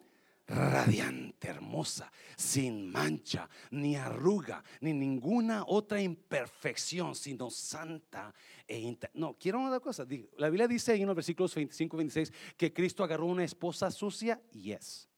Radiante, 0.47 1.49
hermosa, 1.49 2.13
sin 2.37 2.91
mancha, 2.91 3.49
ni 3.71 3.97
arruga, 3.97 4.63
ni 4.81 4.93
ninguna 4.93 5.65
otra 5.67 6.03
imperfección, 6.03 7.15
sino 7.15 7.51
santa 7.51 8.35
e 8.69 8.99
No, 9.15 9.39
quiero 9.39 9.61
una 9.61 9.81
cosa. 9.81 10.07
La 10.37 10.51
Biblia 10.51 10.69
dice 10.69 10.93
ahí 10.93 11.01
en 11.01 11.07
los 11.07 11.17
versículos 11.17 11.55
25 11.55 11.97
y 11.97 11.99
26 11.99 12.33
que 12.57 12.73
Cristo 12.73 13.03
agarró 13.03 13.27
una 13.27 13.45
esposa 13.45 13.91
sucia, 13.91 14.41
yes. 14.53 15.09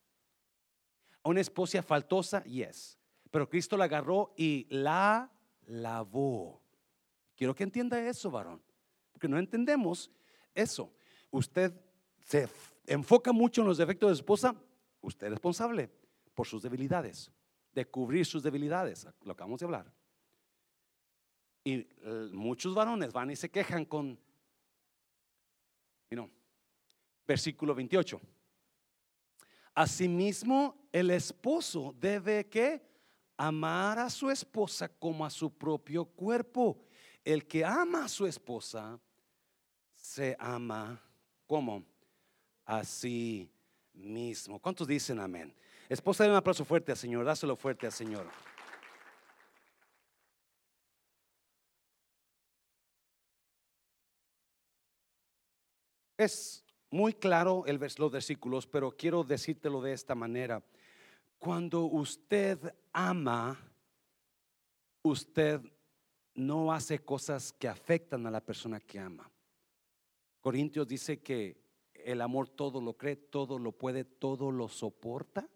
Una 1.24 1.40
esposa 1.40 1.82
faltosa, 1.82 2.44
yes. 2.44 2.96
Pero 3.30 3.48
Cristo 3.48 3.76
la 3.76 3.86
agarró 3.86 4.32
y 4.36 4.66
la 4.70 5.32
lavó. 5.66 6.62
Quiero 7.34 7.54
que 7.54 7.64
entienda 7.64 8.00
eso, 8.08 8.30
varón 8.30 8.62
porque 9.16 9.28
no 9.28 9.38
entendemos 9.38 10.10
eso. 10.54 10.92
Usted 11.30 11.72
se 12.22 12.46
enfoca 12.86 13.32
mucho 13.32 13.62
en 13.62 13.68
los 13.68 13.78
defectos 13.78 14.10
de 14.10 14.14
su 14.16 14.20
esposa, 14.20 14.54
usted 15.06 15.28
es 15.28 15.32
responsable 15.32 15.90
por 16.34 16.46
sus 16.46 16.62
debilidades, 16.62 17.30
de 17.72 17.86
cubrir 17.86 18.26
sus 18.26 18.42
debilidades, 18.42 19.06
lo 19.22 19.32
acabamos 19.32 19.60
de 19.60 19.66
hablar. 19.66 19.92
Y 21.64 21.74
eh, 21.74 22.30
muchos 22.32 22.74
varones 22.74 23.12
van 23.12 23.30
y 23.30 23.36
se 23.36 23.50
quejan 23.50 23.84
con, 23.84 24.18
you 26.10 26.30
versículo 27.26 27.74
28. 27.74 28.20
Asimismo, 29.74 30.88
el 30.92 31.10
esposo 31.10 31.94
debe 31.98 32.48
que 32.48 32.82
amar 33.36 33.98
a 33.98 34.08
su 34.08 34.30
esposa 34.30 34.88
como 34.88 35.24
a 35.26 35.30
su 35.30 35.52
propio 35.52 36.04
cuerpo. 36.04 36.82
El 37.24 37.46
que 37.46 37.64
ama 37.64 38.04
a 38.04 38.08
su 38.08 38.26
esposa 38.26 38.98
se 39.94 40.36
ama 40.38 41.02
como 41.46 41.84
a 42.64 42.84
sí 42.84 43.50
mismo. 43.96 44.58
¿Cuántos 44.60 44.86
dicen 44.86 45.18
amén? 45.18 45.54
Esposa, 45.88 46.24
dale 46.24 46.34
un 46.34 46.38
aplauso 46.38 46.64
fuerte 46.64 46.92
al 46.92 46.98
Señor, 46.98 47.24
dáselo 47.24 47.56
fuerte 47.56 47.86
al 47.86 47.92
Señor. 47.92 48.26
Es 56.16 56.64
muy 56.90 57.12
claro 57.12 57.64
los 57.66 58.10
versículos, 58.10 58.66
pero 58.66 58.90
quiero 58.96 59.22
decírtelo 59.22 59.82
de 59.82 59.92
esta 59.92 60.14
manera. 60.14 60.62
Cuando 61.38 61.82
usted 61.82 62.74
ama, 62.92 63.58
usted 65.02 65.60
no 66.34 66.72
hace 66.72 66.98
cosas 66.98 67.52
que 67.52 67.68
afectan 67.68 68.26
a 68.26 68.30
la 68.30 68.40
persona 68.40 68.80
que 68.80 68.98
ama. 68.98 69.30
Corintios 70.40 70.86
dice 70.86 71.18
que 71.18 71.65
el 72.06 72.20
amor 72.20 72.48
todo 72.48 72.80
lo 72.80 72.96
cree, 72.96 73.16
todo 73.16 73.58
lo 73.58 73.72
puede, 73.72 74.04
todo 74.04 74.52
lo 74.52 74.68
soporta. 74.68 75.48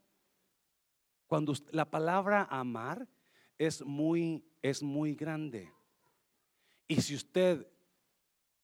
Cuando 1.27 1.55
la 1.71 1.91
palabra 1.91 2.49
amar 2.51 3.09
es 3.57 3.83
muy 3.83 4.45
es 4.63 4.83
muy 4.83 5.15
grande. 5.15 5.73
Y 6.89 7.01
si 7.01 7.15
usted 7.15 7.67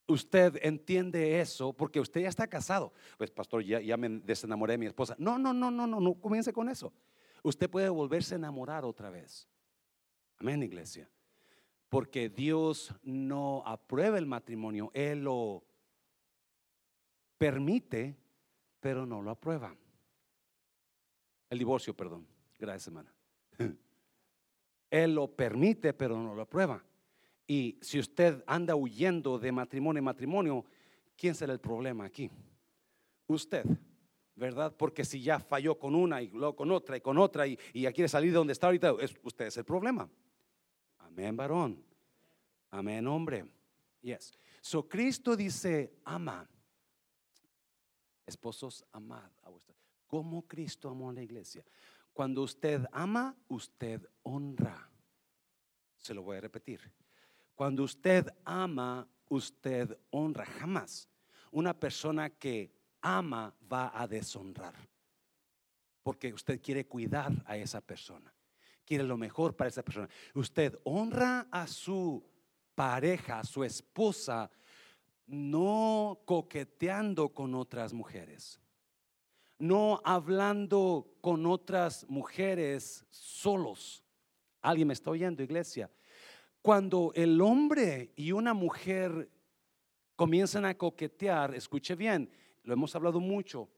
usted 0.09 0.59
entiende 0.63 1.41
eso, 1.41 1.73
porque 1.73 2.01
usted 2.01 2.23
ya 2.23 2.29
está 2.29 2.47
casado, 2.47 2.93
pues 3.19 3.31
pastor, 3.31 3.63
ya, 3.65 3.81
ya 3.81 3.97
me 3.97 4.09
desenamoré 4.09 4.75
de 4.75 4.79
mi 4.79 4.87
esposa. 4.87 5.15
No, 5.19 5.39
no, 5.39 5.53
no, 5.53 5.71
no, 5.71 5.87
no, 5.87 6.01
no 6.01 6.15
comience 6.15 6.53
con 6.53 6.69
eso. 6.69 6.93
Usted 7.43 7.71
puede 7.71 7.89
volverse 7.89 8.35
a 8.35 8.39
enamorar 8.39 8.85
otra 8.85 9.11
vez. 9.11 9.49
Amén, 10.39 10.63
iglesia. 10.63 11.09
Porque 11.89 12.29
Dios 12.29 12.93
no 13.03 13.63
aprueba 13.65 14.19
el 14.19 14.27
matrimonio, 14.27 14.91
Él 14.93 15.23
lo 15.23 15.66
permite, 17.39 18.17
pero 18.81 19.07
no 19.07 19.23
lo 19.23 19.31
aprueba. 19.31 19.75
El 21.51 21.59
divorcio, 21.59 21.95
perdón. 21.95 22.27
Gracias, 22.59 22.89
hermana. 22.89 23.13
Él 24.91 25.15
lo 25.15 25.29
permite, 25.29 25.93
pero 25.93 26.21
no 26.21 26.35
lo 26.35 26.43
aprueba. 26.43 26.83
Y 27.47 27.79
si 27.81 27.99
usted 27.99 28.43
anda 28.47 28.75
huyendo 28.75 29.39
de 29.39 29.53
matrimonio 29.53 29.99
en 29.99 30.05
matrimonio, 30.05 30.65
¿quién 31.17 31.35
será 31.35 31.53
el 31.53 31.61
problema 31.61 32.05
aquí? 32.05 32.31
Usted, 33.29 33.65
¿verdad? 34.35 34.75
Porque 34.77 35.05
si 35.05 35.23
ya 35.23 35.39
falló 35.39 35.79
con 35.79 35.95
una 35.95 36.23
y 36.23 36.29
luego 36.29 36.57
con 36.57 36.71
otra 36.71 36.97
y 36.97 37.01
con 37.01 37.19
otra 37.19 37.47
y, 37.47 37.59
ya 37.75 37.93
quiere 37.93 38.09
salir 38.09 38.31
de 38.31 38.39
donde 38.39 38.53
está 38.53 38.67
ahorita, 38.67 38.93
usted 39.23 39.47
es 39.47 39.57
el 39.57 39.65
problema. 39.65 40.09
Amén, 40.99 41.37
varón. 41.37 41.85
Amén, 42.71 43.07
hombre. 43.07 43.45
Yes. 44.03 44.33
So 44.61 44.89
Cristo 44.89 45.37
dice, 45.37 45.95
ama 46.05 46.49
Esposos, 48.27 48.85
amad 48.93 49.31
a 49.43 49.51
vuestra. 49.51 49.75
Como 50.07 50.47
Cristo 50.47 50.89
amó 50.89 51.11
a 51.11 51.13
la 51.13 51.23
iglesia. 51.23 51.65
Cuando 52.13 52.43
usted 52.43 52.85
ama, 52.93 53.37
usted 53.49 54.09
honra. 54.23 54.91
Se 55.97 56.13
lo 56.13 56.23
voy 56.23 56.39
a 56.39 56.41
repetir. 56.41 56.81
Cuando 57.55 57.85
usted 57.85 58.27
ama, 58.45 59.09
usted 59.29 59.97
honra, 60.11 60.45
jamás. 60.45 61.09
Una 61.51 61.79
persona 61.79 62.31
que 62.31 62.73
ama 63.01 63.55
va 63.73 63.93
a 63.95 64.07
deshonrar. 64.07 64.75
Porque 66.03 66.33
usted 66.33 66.61
quiere 66.61 66.87
cuidar 66.87 67.33
a 67.47 67.57
esa 67.57 67.81
persona. 67.81 68.33
Quiere 68.85 69.05
lo 69.05 69.17
mejor 69.17 69.57
para 69.57 69.69
esa 69.69 69.83
persona. 69.83 70.09
Usted 70.35 70.79
honra 70.85 71.49
a 71.51 71.67
su 71.67 72.25
pareja, 72.75 73.41
a 73.41 73.45
su 73.45 73.65
esposa, 73.65 74.51
no 75.27 76.21
coqueteando 76.25 77.31
con 77.31 77.55
otras 77.55 77.93
mujeres. 77.93 78.61
No 79.59 80.01
hablando 80.05 81.09
con 81.21 81.47
otras 81.47 82.07
mujeres 82.09 83.05
solos. 83.11 84.05
¿Alguien 84.61 84.89
me 84.89 84.95
está 84.95 85.11
oyendo, 85.11 85.43
iglesia? 85.43 85.91
Cuando 86.63 87.13
el 87.15 87.41
hombre 87.41 88.13
y 88.17 88.33
una 88.33 88.53
mujer 88.53 89.31
comienzan 90.17 90.65
a 90.65 90.77
coquetear, 90.77 91.55
escuche 91.55 91.95
bien, 91.95 92.31
lo 92.65 92.75
hemos 92.75 92.95
hablado 92.97 93.21
mucho, 93.21 93.69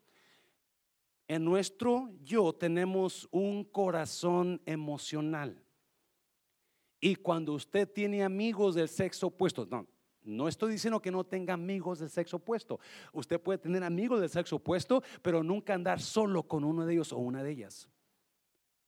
en 1.29 1.45
nuestro 1.45 2.11
yo 2.25 2.55
tenemos 2.55 3.29
un 3.31 3.65
corazón 3.65 4.63
emocional. 4.65 5.63
Y 7.01 7.15
cuando 7.17 7.53
usted 7.53 7.89
tiene 7.89 8.25
amigos 8.25 8.75
del 8.75 8.89
sexo 8.89 9.27
opuesto, 9.29 9.67
no, 9.67 9.87
no 10.29 10.47
estoy 10.47 10.73
diciendo 10.73 11.01
que 11.01 11.11
no 11.11 11.25
tenga 11.25 11.55
amigos 11.55 11.99
del 11.99 12.11
sexo 12.11 12.37
opuesto. 12.37 12.79
Usted 13.13 13.41
puede 13.41 13.59
tener 13.59 13.83
amigos 13.83 14.21
del 14.21 14.29
sexo 14.29 14.57
opuesto, 14.57 15.03
pero 15.23 15.43
nunca 15.43 15.75
andar 15.75 16.01
solo 16.01 16.43
con 16.43 16.65
uno 16.65 16.85
de 16.85 16.93
ellos 16.93 17.13
o 17.13 17.19
una 17.19 17.43
de 17.43 17.51
ellas. 17.51 17.89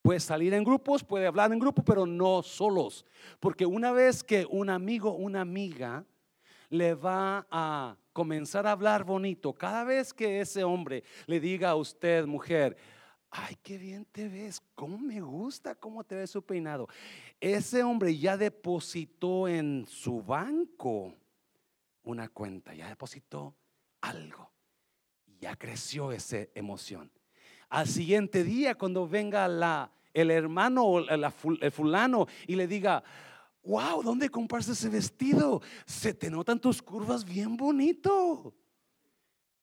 Puede 0.03 0.21
salir 0.21 0.55
en 0.55 0.65
grupos, 0.65 1.03
puede 1.03 1.27
hablar 1.27 1.53
en 1.53 1.59
grupo, 1.59 1.83
pero 1.83 2.07
no 2.07 2.43
solos. 2.43 3.05
Porque 3.39 3.67
una 3.67 3.93
vez 3.93 4.23
que 4.23 4.47
un 4.49 4.71
amigo, 4.71 5.13
una 5.13 5.41
amiga, 5.41 6.05
le 6.71 6.95
va 6.95 7.47
a 7.51 7.97
comenzar 8.13 8.67
a 8.67 8.73
hablar 8.73 9.05
bonito, 9.05 9.53
cada 9.53 9.85
vez 9.85 10.15
que 10.15 10.41
ese 10.41 10.63
hombre 10.63 11.03
le 11.27 11.41
diga 11.41 11.71
a 11.71 11.75
usted, 11.75 12.27
mujer, 12.27 12.77
ay, 13.31 13.57
qué 13.63 13.77
bien 13.77 14.05
te 14.05 14.29
ves, 14.29 14.63
cómo 14.75 14.99
me 14.99 15.21
gusta 15.21 15.75
cómo 15.75 16.05
te 16.05 16.15
ves 16.15 16.31
su 16.31 16.43
peinado. 16.43 16.89
Ese 17.41 17.83
hombre 17.83 18.17
ya 18.17 18.37
depositó 18.37 19.49
en 19.49 19.85
su 19.87 20.23
banco 20.23 21.15
una 22.11 22.29
cuenta, 22.29 22.75
ya 22.75 22.89
depositó 22.89 23.57
algo. 24.01 24.51
Ya 25.39 25.57
creció 25.57 26.13
esa 26.13 26.39
emoción. 26.55 27.11
Al 27.69 27.87
siguiente 27.87 28.45
día, 28.45 28.75
cuando 28.75 29.09
venga 29.09 29.49
la, 29.49 29.91
el 30.13 30.31
hermano 30.31 30.85
o 30.85 30.99
el 31.09 31.73
fulano 31.73 32.27
y 32.47 32.57
le 32.57 32.67
diga, 32.67 33.03
wow, 33.63 34.03
¿dónde 34.03 34.29
compraste 34.29 34.73
ese 34.73 34.89
vestido? 34.89 35.63
Se 35.87 36.13
te 36.13 36.31
notan 36.31 36.61
tus 36.61 36.83
curvas 36.83 37.25
bien 37.25 37.57
bonito. 37.57 38.55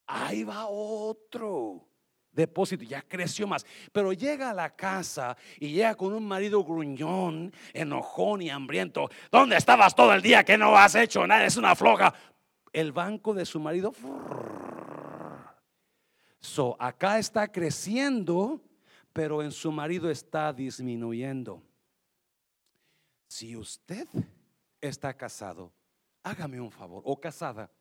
Ahí 0.07 0.43
va 0.43 0.67
otro 0.67 1.87
depósito, 2.37 2.83
ya 2.83 3.01
creció 3.01 3.47
más. 3.47 3.65
Pero 3.91 4.13
llega 4.13 4.51
a 4.51 4.53
la 4.53 4.73
casa 4.75 5.35
y 5.59 5.71
llega 5.71 5.95
con 5.95 6.13
un 6.13 6.25
marido 6.25 6.63
gruñón, 6.63 7.51
enojón 7.73 8.41
y 8.41 8.49
hambriento. 8.49 9.09
¿Dónde 9.29 9.57
estabas 9.57 9.93
todo 9.95 10.13
el 10.13 10.21
día 10.21 10.45
que 10.45 10.57
no 10.57 10.77
has 10.77 10.95
hecho 10.95 11.27
nada? 11.27 11.45
Es 11.45 11.57
una 11.57 11.75
floja. 11.75 12.13
El 12.77 12.91
banco 12.91 13.33
de 13.33 13.43
su 13.43 13.59
marido 13.59 13.91
So, 16.39 16.77
acá 16.79 17.17
está 17.17 17.51
creciendo, 17.51 18.61
pero 19.11 19.41
en 19.41 19.51
su 19.51 19.71
marido 19.71 20.11
está 20.11 20.53
disminuyendo. 20.53 21.63
Si 23.27 23.55
usted 23.55 24.07
está 24.79 25.11
casado, 25.17 25.73
hágame 26.21 26.61
un 26.61 26.69
favor, 26.69 27.01
o 27.03 27.19
casada, 27.19 27.71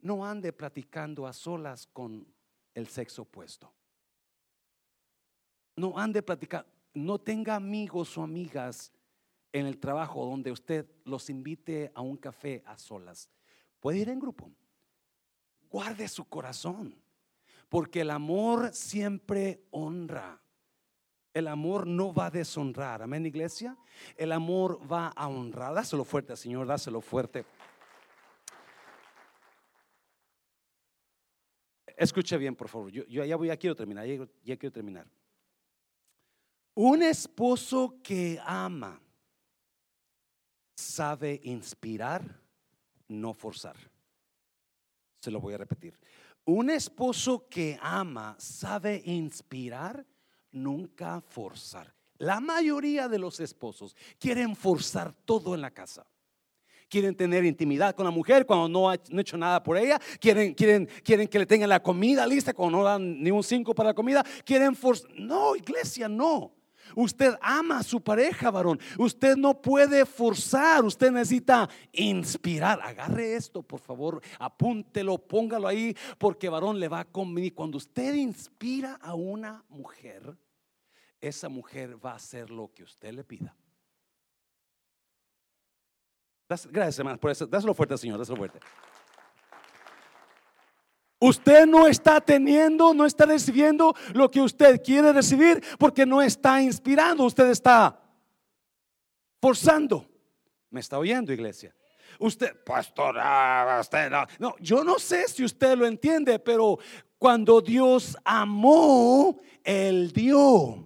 no 0.00 0.24
ande 0.24 0.54
platicando 0.54 1.26
a 1.26 1.34
solas 1.34 1.86
con 1.86 2.26
el 2.72 2.88
sexo 2.88 3.22
opuesto. 3.22 3.70
No 5.76 5.98
ande 5.98 6.22
platicando, 6.22 6.66
no 6.94 7.20
tenga 7.20 7.56
amigos 7.56 8.16
o 8.16 8.22
amigas 8.22 8.90
en 9.52 9.66
el 9.66 9.76
trabajo 9.76 10.24
donde 10.24 10.50
usted 10.50 10.90
los 11.04 11.28
invite 11.28 11.92
a 11.94 12.00
un 12.00 12.16
café 12.16 12.62
a 12.64 12.78
solas. 12.78 13.28
Puede 13.84 13.98
ir 13.98 14.08
en 14.08 14.18
grupo. 14.18 14.50
Guarde 15.68 16.08
su 16.08 16.24
corazón. 16.24 16.98
Porque 17.68 18.00
el 18.00 18.10
amor 18.10 18.72
siempre 18.72 19.66
honra. 19.72 20.40
El 21.34 21.48
amor 21.48 21.86
no 21.86 22.14
va 22.14 22.28
a 22.28 22.30
deshonrar. 22.30 23.02
Amén, 23.02 23.26
iglesia. 23.26 23.76
El 24.16 24.32
amor 24.32 24.80
va 24.90 25.08
a 25.08 25.28
honrar. 25.28 25.74
Dáselo 25.74 26.02
fuerte, 26.02 26.34
Señor. 26.34 26.66
Dáselo 26.66 27.02
fuerte. 27.02 27.44
Escuche 31.94 32.38
bien, 32.38 32.56
por 32.56 32.70
favor. 32.70 32.90
Yo, 32.90 33.04
ya 33.04 33.36
voy, 33.36 33.48
ya 33.48 33.56
quiero 33.58 33.76
terminar. 33.76 34.06
ya 34.06 34.56
quiero 34.56 34.72
terminar. 34.72 35.06
Un 36.72 37.02
esposo 37.02 38.00
que 38.02 38.40
ama 38.46 38.98
sabe 40.74 41.38
inspirar, 41.44 42.43
no 43.08 43.34
forzar. 43.34 43.76
Se 45.20 45.30
lo 45.30 45.40
voy 45.40 45.54
a 45.54 45.58
repetir. 45.58 45.98
Un 46.44 46.68
esposo 46.70 47.48
que 47.48 47.78
ama 47.80 48.36
sabe 48.38 49.02
inspirar, 49.06 50.04
nunca 50.52 51.20
forzar. 51.22 51.94
La 52.18 52.40
mayoría 52.40 53.08
de 53.08 53.18
los 53.18 53.40
esposos 53.40 53.96
quieren 54.18 54.54
forzar 54.54 55.14
todo 55.14 55.54
en 55.54 55.62
la 55.62 55.70
casa. 55.70 56.06
Quieren 56.88 57.16
tener 57.16 57.44
intimidad 57.44 57.94
con 57.94 58.04
la 58.04 58.10
mujer 58.10 58.46
cuando 58.46 58.68
no 58.68 58.90
ha 58.90 58.94
hecho 58.94 59.36
nada 59.36 59.62
por 59.62 59.76
ella. 59.76 59.98
Quieren, 60.20 60.54
quieren, 60.54 60.86
quieren 61.02 61.26
que 61.26 61.38
le 61.38 61.46
tengan 61.46 61.68
la 61.68 61.82
comida 61.82 62.26
lista 62.26 62.52
cuando 62.52 62.78
no 62.78 62.84
dan 62.84 63.22
ni 63.22 63.30
un 63.30 63.42
cinco 63.42 63.74
para 63.74 63.90
la 63.90 63.94
comida. 63.94 64.22
Quieren 64.44 64.76
forzar. 64.76 65.10
No, 65.18 65.56
iglesia, 65.56 66.08
no. 66.08 66.52
Usted 66.94 67.34
ama 67.40 67.78
a 67.78 67.82
su 67.82 68.00
pareja, 68.00 68.50
varón. 68.50 68.78
Usted 68.98 69.36
no 69.36 69.60
puede 69.60 70.06
forzar, 70.06 70.84
usted 70.84 71.10
necesita 71.10 71.68
inspirar. 71.92 72.80
Agarre 72.82 73.34
esto, 73.34 73.62
por 73.62 73.80
favor, 73.80 74.20
apúntelo, 74.38 75.18
póngalo 75.18 75.68
ahí, 75.68 75.96
porque 76.18 76.48
varón 76.48 76.78
le 76.78 76.88
va 76.88 77.00
a 77.00 77.04
convenir. 77.04 77.54
Cuando 77.54 77.78
usted 77.78 78.14
inspira 78.14 78.94
a 79.02 79.14
una 79.14 79.64
mujer, 79.68 80.36
esa 81.20 81.48
mujer 81.48 82.04
va 82.04 82.12
a 82.12 82.16
hacer 82.16 82.50
lo 82.50 82.72
que 82.72 82.82
usted 82.82 83.12
le 83.12 83.24
pida. 83.24 83.54
Gracias, 86.48 86.98
hermanos, 86.98 87.18
por 87.18 87.30
eso. 87.30 87.46
Dáselo 87.46 87.74
fuerte, 87.74 87.96
Señor, 87.96 88.18
dáselo 88.18 88.36
fuerte. 88.36 88.60
Usted 91.24 91.64
no 91.64 91.86
está 91.86 92.20
teniendo, 92.20 92.92
no 92.92 93.06
está 93.06 93.24
recibiendo 93.24 93.94
lo 94.12 94.30
que 94.30 94.42
usted 94.42 94.82
quiere 94.82 95.10
recibir 95.10 95.64
porque 95.78 96.04
no 96.04 96.20
está 96.20 96.60
inspirando, 96.60 97.24
usted 97.24 97.48
está 97.48 97.98
forzando. 99.40 100.06
¿Me 100.68 100.80
está 100.80 100.98
oyendo, 100.98 101.32
iglesia? 101.32 101.74
Usted, 102.18 102.54
pastor, 102.62 103.16
ah, 103.18 103.78
usted 103.80 104.10
no. 104.10 104.26
no, 104.38 104.54
yo 104.60 104.84
no 104.84 104.98
sé 104.98 105.26
si 105.28 105.42
usted 105.42 105.78
lo 105.78 105.86
entiende, 105.86 106.38
pero 106.38 106.78
cuando 107.16 107.62
Dios 107.62 108.18
amó, 108.22 109.40
Él 109.62 110.12
dio. 110.12 110.84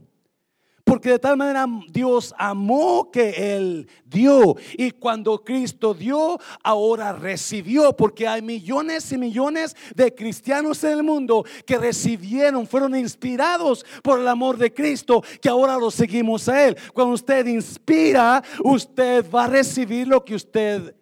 Porque 0.89 1.11
de 1.11 1.19
tal 1.19 1.37
manera 1.37 1.67
Dios 1.91 2.35
amó 2.39 3.11
que 3.11 3.55
Él 3.55 3.87
dio. 4.07 4.57
Y 4.73 4.93
cuando 4.93 5.45
Cristo 5.45 5.93
dio, 5.93 6.39
ahora 6.63 7.13
recibió. 7.13 7.95
Porque 7.95 8.27
hay 8.27 8.41
millones 8.41 9.13
y 9.13 9.19
millones 9.19 9.77
de 9.95 10.15
cristianos 10.15 10.83
en 10.85 10.93
el 10.93 11.03
mundo 11.03 11.45
que 11.67 11.77
recibieron, 11.77 12.67
fueron 12.67 12.97
inspirados 12.97 13.85
por 14.03 14.19
el 14.19 14.29
amor 14.29 14.57
de 14.57 14.73
Cristo, 14.73 15.23
que 15.43 15.51
ahora 15.51 15.77
lo 15.77 15.91
seguimos 15.91 16.49
a 16.49 16.67
Él. 16.67 16.77
Cuando 16.95 17.13
usted 17.13 17.47
inspira, 17.47 18.43
usted 18.65 19.31
va 19.31 19.45
a 19.45 19.49
recibir 19.49 20.09
lo 20.09 20.25
que 20.25 20.37
usted 20.37 20.97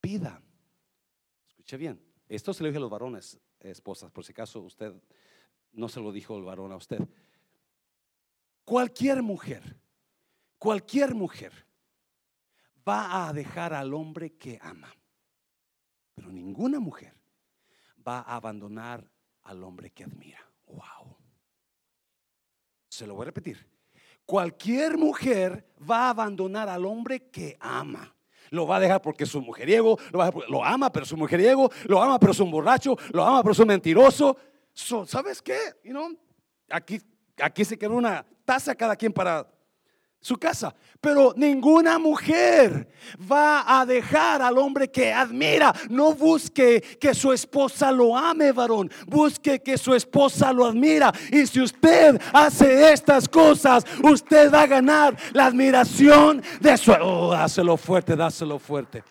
pida. 0.00 0.40
Escuche 1.46 1.76
bien. 1.76 2.00
Esto 2.26 2.54
se 2.54 2.62
lo 2.62 2.68
dije 2.68 2.78
a 2.78 2.80
los 2.80 2.90
varones, 2.90 3.38
esposas, 3.60 4.10
por 4.10 4.24
si 4.24 4.32
acaso 4.32 4.60
usted 4.60 4.94
no 5.72 5.90
se 5.90 6.00
lo 6.00 6.10
dijo 6.10 6.38
el 6.38 6.44
varón 6.44 6.72
a 6.72 6.76
usted. 6.76 7.00
Cualquier 8.68 9.22
mujer, 9.22 9.62
cualquier 10.58 11.14
mujer 11.14 11.54
va 12.86 13.26
a 13.26 13.32
dejar 13.32 13.72
al 13.72 13.94
hombre 13.94 14.36
que 14.36 14.58
ama. 14.60 14.94
Pero 16.14 16.30
ninguna 16.30 16.78
mujer 16.78 17.14
va 18.06 18.18
a 18.18 18.36
abandonar 18.36 19.10
al 19.44 19.64
hombre 19.64 19.88
que 19.88 20.04
admira. 20.04 20.46
Wow. 20.66 21.16
Se 22.90 23.06
lo 23.06 23.14
voy 23.14 23.22
a 23.22 23.24
repetir. 23.32 23.66
Cualquier 24.26 24.98
mujer 24.98 25.72
va 25.90 26.08
a 26.08 26.10
abandonar 26.10 26.68
al 26.68 26.84
hombre 26.84 27.30
que 27.30 27.56
ama. 27.60 28.14
Lo 28.50 28.66
va 28.66 28.76
a 28.76 28.80
dejar 28.80 29.00
porque 29.00 29.24
es 29.24 29.34
un 29.34 29.46
mujeriego, 29.46 29.98
lo, 30.12 30.62
ama, 30.62 30.92
pero 30.92 31.06
es 31.06 31.12
un 31.12 31.20
mujeriego, 31.20 31.70
lo 31.86 32.02
ama, 32.02 32.20
pero 32.20 32.32
es 32.32 32.40
un 32.40 32.50
borracho, 32.50 32.98
lo 33.14 33.24
ama, 33.24 33.40
pero 33.42 33.52
es 33.52 33.58
un 33.60 33.68
mentiroso. 33.68 34.36
¿Sabes 34.74 35.40
qué? 35.40 35.58
You 35.82 35.92
know, 35.92 36.14
aquí, 36.68 37.00
aquí 37.42 37.64
se 37.64 37.78
quedó 37.78 37.94
una 37.94 38.24
taza 38.44 38.74
cada 38.74 38.96
quien 38.96 39.12
para 39.12 39.46
su 40.20 40.36
casa. 40.36 40.74
Pero 41.00 41.32
ninguna 41.36 41.98
mujer 41.98 42.88
va 43.30 43.80
a 43.80 43.86
dejar 43.86 44.42
al 44.42 44.58
hombre 44.58 44.90
que 44.90 45.12
admira. 45.12 45.72
No 45.88 46.12
busque 46.12 46.80
que 47.00 47.14
su 47.14 47.32
esposa 47.32 47.92
lo 47.92 48.16
ame, 48.16 48.50
varón. 48.52 48.90
Busque 49.06 49.60
que 49.60 49.78
su 49.78 49.94
esposa 49.94 50.52
lo 50.52 50.66
admira. 50.66 51.12
Y 51.30 51.46
si 51.46 51.60
usted 51.60 52.20
hace 52.32 52.92
estas 52.92 53.28
cosas, 53.28 53.84
usted 54.02 54.52
va 54.52 54.62
a 54.62 54.66
ganar 54.66 55.16
la 55.32 55.46
admiración 55.46 56.42
de 56.60 56.76
su... 56.76 56.92
Oh, 56.92 57.30
dáselo 57.30 57.76
fuerte, 57.76 58.16
dáselo 58.16 58.58
fuerte. 58.58 59.04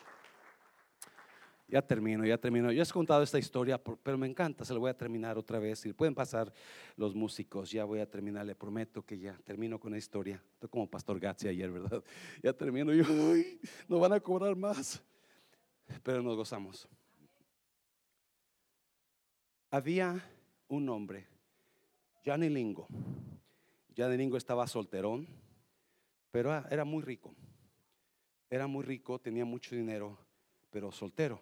Ya 1.70 1.82
termino, 1.82 2.26
ya 2.26 2.38
termino. 2.38 2.72
Yo 2.72 2.82
he 2.82 2.88
contado 2.88 3.22
esta 3.24 3.38
historia, 3.38 3.78
pero 3.78 4.18
me 4.18 4.26
encanta, 4.26 4.64
se 4.64 4.74
lo 4.74 4.80
voy 4.80 4.90
a 4.90 4.98
terminar 4.98 5.38
otra 5.38 5.60
vez. 5.60 5.86
Y 5.86 5.92
pueden 5.92 6.16
pasar 6.16 6.52
los 6.96 7.14
músicos, 7.14 7.70
ya 7.72 7.84
voy 7.84 8.00
a 8.00 8.10
terminar, 8.10 8.46
le 8.46 8.56
prometo 8.56 9.06
que 9.06 9.20
ya 9.20 9.38
termino 9.44 9.78
con 9.78 9.92
la 9.92 9.98
historia. 9.98 10.42
Estoy 10.54 10.70
como 10.70 10.90
Pastor 10.90 11.20
Gatsi 11.20 11.50
ayer, 11.50 11.70
¿verdad? 11.70 12.02
Ya 12.42 12.54
termino 12.54 12.94
y 12.94 13.02
uy, 13.02 13.60
no 13.90 14.00
van 14.00 14.14
a 14.14 14.20
cobrar 14.22 14.56
más. 14.56 15.04
Pero 16.04 16.22
nos 16.22 16.38
gozamos. 16.38 16.88
Había 19.70 20.24
un 20.70 20.88
hombre, 20.88 21.28
Johnny 22.26 22.48
Lingo. 22.48 22.88
Johnny 23.98 24.16
Lingo 24.16 24.38
estaba 24.38 24.66
solterón, 24.68 25.28
pero 26.32 26.56
era 26.70 26.86
muy 26.86 27.04
rico. 27.04 27.36
Era 28.50 28.68
muy 28.68 28.86
rico, 28.86 29.20
tenía 29.20 29.44
mucho 29.44 29.76
dinero, 29.76 30.18
pero 30.70 30.94
soltero. 30.94 31.42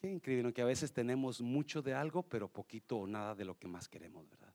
Qué 0.00 0.08
increíble 0.08 0.54
que 0.54 0.62
a 0.62 0.64
veces 0.64 0.92
tenemos 0.92 1.42
mucho 1.42 1.82
de 1.82 1.92
algo, 1.92 2.22
pero 2.22 2.48
poquito 2.48 2.96
o 2.96 3.06
nada 3.06 3.34
de 3.34 3.44
lo 3.44 3.58
que 3.58 3.68
más 3.68 3.86
queremos, 3.86 4.26
¿verdad? 4.30 4.54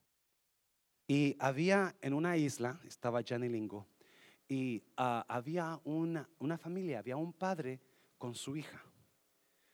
Y 1.08 1.36
había 1.38 1.96
en 2.02 2.16
una 2.16 2.36
isla, 2.36 2.80
estaba 2.84 3.22
Lingo, 3.22 3.86
y 4.50 4.84
ah, 4.98 5.24
había 5.28 5.80
una, 5.84 6.28
una 6.40 6.58
familia, 6.58 6.98
había 6.98 7.16
un 7.16 7.32
padre 7.32 7.80
con 8.18 8.34
su 8.34 8.58
hija. 8.58 8.84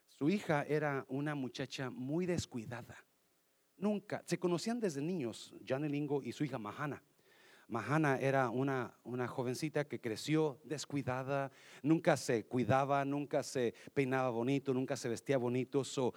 Su 0.10 0.30
hija 0.30 0.64
era 0.64 1.06
una 1.08 1.36
muchacha 1.36 1.90
muy 1.90 2.26
descuidada. 2.26 2.98
Nunca, 3.78 4.24
se 4.26 4.38
conocían 4.38 4.82
desde 4.82 5.02
niños, 5.02 5.54
Lingo 5.66 6.22
y 6.22 6.34
su 6.34 6.44
hija 6.44 6.60
Mahana. 6.60 7.02
Mahana 7.72 8.18
era 8.20 8.50
una, 8.50 8.94
una 9.06 9.30
jovencita 9.30 9.86
que 9.86 10.02
creció 10.02 10.60
descuidada, 10.66 11.54
nunca 11.82 12.18
se 12.18 12.46
cuidaba, 12.46 13.06
nunca 13.06 13.44
se 13.44 13.74
peinaba 13.94 14.30
bonito, 14.30 14.74
nunca 14.74 14.98
se 14.98 15.08
vestía 15.08 15.38
bonito. 15.38 15.86
So, 15.86 16.14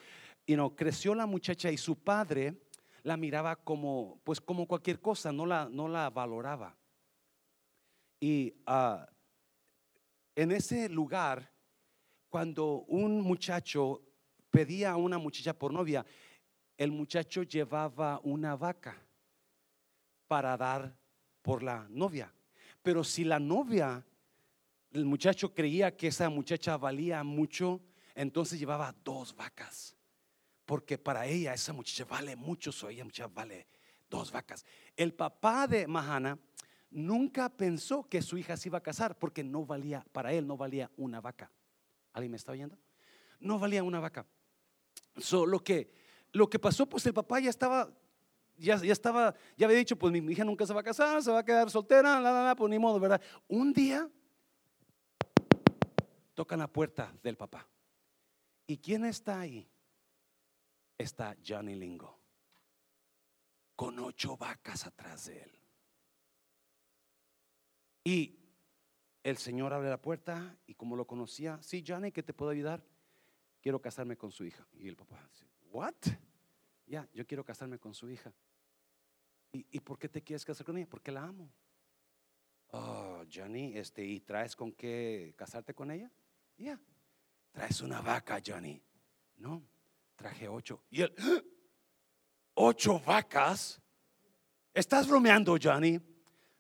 you 0.49 0.75
creció 0.75 1.15
la 1.15 1.27
muchacha 1.27 1.71
y 1.71 1.77
su 1.77 1.97
padre 1.97 2.57
la 3.05 3.17
miraba 3.17 3.55
como, 3.55 4.21
pues 4.25 4.41
como 4.41 4.67
cualquier 4.67 5.01
cosa, 5.01 5.31
no 5.31 5.47
la, 5.47 5.69
no 5.71 5.87
la 5.87 6.11
valoraba. 6.11 6.77
Y 8.19 8.53
ah, 8.67 9.09
en 10.35 10.51
ese 10.51 10.89
lugar, 10.89 11.49
cuando 12.31 12.85
un 12.89 13.21
muchacho 13.21 14.03
pedía 14.51 14.91
a 14.91 14.97
una 14.97 15.19
muchacha 15.19 15.57
por 15.57 15.73
novia, 15.73 16.05
el 16.77 16.91
muchacho 16.91 17.45
llevaba 17.45 18.21
una 18.25 18.57
vaca 18.57 19.01
para 20.27 20.57
dar 20.57 21.04
por 21.45 21.63
la 21.63 21.87
novia. 21.91 22.33
Pero 22.83 23.05
si 23.05 23.23
la 23.23 23.39
novia, 23.39 24.03
el 24.93 25.05
muchacho 25.05 25.53
creía 25.53 25.95
que 25.95 26.07
esa 26.07 26.31
muchacha 26.31 26.79
valía 26.79 27.23
mucho, 27.23 27.83
entonces 28.15 28.59
llevaba 28.59 28.95
dos 29.05 29.37
vacas. 29.37 29.95
Porque 30.65 30.97
para 30.97 31.27
ella 31.27 31.53
esa 31.53 31.75
muchacha 31.75 32.07
vale 32.07 32.35
mucho, 32.35 32.73
so 32.73 32.89
ella 32.89 33.05
muchacha 33.05 33.29
vale 33.29 33.67
dos 34.09 34.33
vacas. 34.33 34.65
El 34.97 35.13
papá 35.13 35.67
de 35.67 35.87
Mahana 35.87 36.39
nunca 36.91 37.51
pensó 37.51 38.09
que 38.09 38.23
su 38.23 38.39
hija 38.39 38.57
se 38.57 38.71
iba 38.71 38.79
a 38.79 38.83
casar 38.83 39.19
porque 39.19 39.45
no 39.45 39.67
valía, 39.67 40.03
para 40.13 40.33
él 40.33 40.47
no 40.47 40.57
valía 40.57 40.91
una 40.97 41.21
vaca. 41.21 41.53
¿Alguien 42.15 42.31
me 42.31 42.39
está 42.39 42.53
oyendo? 42.53 42.79
No 43.39 43.59
valía 43.59 43.83
una 43.83 44.01
vaca. 44.01 44.25
So, 45.19 45.47
que, 45.63 45.93
lo 46.33 46.49
que 46.49 46.59
pasó, 46.59 46.87
pues 46.87 47.05
el 47.05 47.13
papá 47.13 47.39
ya 47.41 47.51
estaba 47.51 47.93
ya, 48.57 48.75
estaba, 48.75 49.35
ya 49.57 49.67
había 49.67 49.79
dicho, 49.79 49.97
pues 49.97 50.13
mi 50.13 50.33
hija 50.33 50.45
nunca 50.45 50.67
se 50.67 50.75
va 50.75 50.81
a 50.81 50.85
casar, 50.85 51.23
se 51.23 51.31
va 51.31 51.41
a 51.41 51.45
quedar 51.45 51.71
soltera, 51.71 52.21
la, 52.21 52.33
la, 52.33 52.45
la, 52.45 52.57
pues 52.57 52.71
ni 52.71 52.79
modo, 52.79 53.01
¿verdad? 53.01 53.21
Un 53.49 53.73
día 53.73 54.09
tocan 56.35 56.59
la 56.59 56.69
puerta 56.69 57.13
del 57.23 57.37
papá. 57.37 57.67
¿Y 58.67 58.79
quién 58.79 59.05
está 59.05 59.41
ahí? 59.41 59.69
Está 60.97 61.37
Johnny 61.47 61.75
Lingo, 61.75 62.21
con 63.75 63.99
ocho 63.99 64.37
vacas 64.37 64.87
atrás 64.87 65.27
de 65.27 65.43
él. 65.43 65.59
Y 68.05 68.39
el 69.23 69.39
señor 69.39 69.73
abre 69.73 69.89
la 69.89 70.01
puerta 70.01 70.57
y 70.67 70.75
como 70.75 70.95
lo 70.95 71.07
conocía, 71.07 71.59
sí, 71.63 71.83
Johnny, 71.87 72.13
¿qué 72.13 72.23
te 72.23 72.35
puedo 72.35 72.51
ayudar? 72.51 72.85
Quiero 73.61 73.81
casarme 73.81 74.17
con 74.17 74.31
su 74.31 74.45
hija. 74.45 74.67
Y 74.75 74.89
el 74.89 74.97
papá 74.97 75.27
dice, 75.31 75.47
¿what? 75.73 75.95
Ya, 76.87 77.09
yo 77.13 77.27
quiero 77.27 77.45
casarme 77.45 77.79
con 77.79 77.95
su 77.95 78.11
hija. 78.11 78.33
¿Y, 79.53 79.79
por 79.81 79.99
qué 79.99 80.09
te 80.09 80.21
quieres 80.21 80.45
casar 80.45 80.67
con 80.67 80.77
ella? 80.77 80.89
Porque 80.89 81.13
la 81.13 81.23
amo. 81.23 81.49
Oh, 82.73 83.23
Johnny, 83.33 83.77
este, 83.77 84.05
¿y 84.05 84.21
traes 84.21 84.57
con 84.57 84.73
qué 84.73 85.33
casarte 85.37 85.75
con 85.75 85.93
ella? 85.93 86.11
Ya. 86.57 86.81
Traes 87.53 87.81
una 87.81 88.01
vaca, 88.01 88.43
Johnny. 88.45 88.83
No, 89.37 89.65
traje 90.17 90.49
ocho. 90.49 90.83
Y 90.91 91.03
él, 91.03 91.15
¿ocho 92.55 92.99
vacas? 92.99 93.81
¿Estás 94.73 95.07
bromeando, 95.07 95.57
Johnny? 95.63 96.01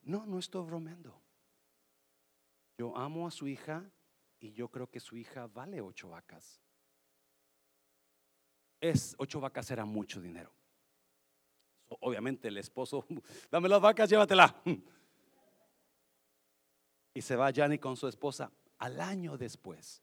No, 0.02 0.24
no 0.24 0.38
estoy 0.38 0.64
bromeando. 0.64 1.20
Yo 2.78 2.96
amo 2.96 3.26
a 3.26 3.32
su 3.32 3.48
hija 3.48 3.90
y 4.38 4.52
yo 4.52 4.68
creo 4.68 4.88
que 4.88 5.00
su 5.00 5.16
hija 5.16 5.48
vale 5.48 5.80
ocho 5.80 6.10
vacas 6.10 6.63
es 8.90 9.14
ocho 9.18 9.40
vacas 9.40 9.70
era 9.70 9.86
mucho 9.86 10.20
dinero. 10.20 10.52
Obviamente 12.00 12.48
el 12.48 12.58
esposo, 12.58 13.06
dame 13.50 13.68
las 13.68 13.80
vacas, 13.80 14.10
llévatela. 14.10 14.54
Y 17.14 17.22
se 17.22 17.36
va 17.36 17.52
Johnny 17.54 17.78
con 17.78 17.96
su 17.96 18.08
esposa. 18.08 18.50
Al 18.78 19.00
año 19.00 19.38
después, 19.38 20.02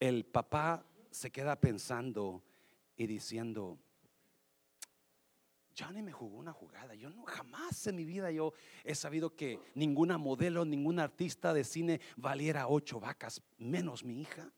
el 0.00 0.24
papá 0.24 0.86
se 1.10 1.30
queda 1.30 1.60
pensando 1.60 2.42
y 2.96 3.06
diciendo, 3.06 3.78
Johnny 5.78 6.00
me 6.00 6.12
jugó 6.12 6.38
una 6.38 6.52
jugada. 6.52 6.94
Yo 6.94 7.10
no 7.10 7.24
jamás 7.24 7.86
en 7.88 7.96
mi 7.96 8.06
vida 8.06 8.30
yo 8.30 8.54
he 8.84 8.94
sabido 8.94 9.36
que 9.36 9.60
ninguna 9.74 10.16
modelo, 10.16 10.64
ningún 10.64 10.98
artista 10.98 11.52
de 11.52 11.64
cine 11.64 12.00
valiera 12.16 12.68
ocho 12.68 13.00
vacas, 13.00 13.42
menos 13.58 14.02
mi 14.02 14.22
hija. 14.22 14.50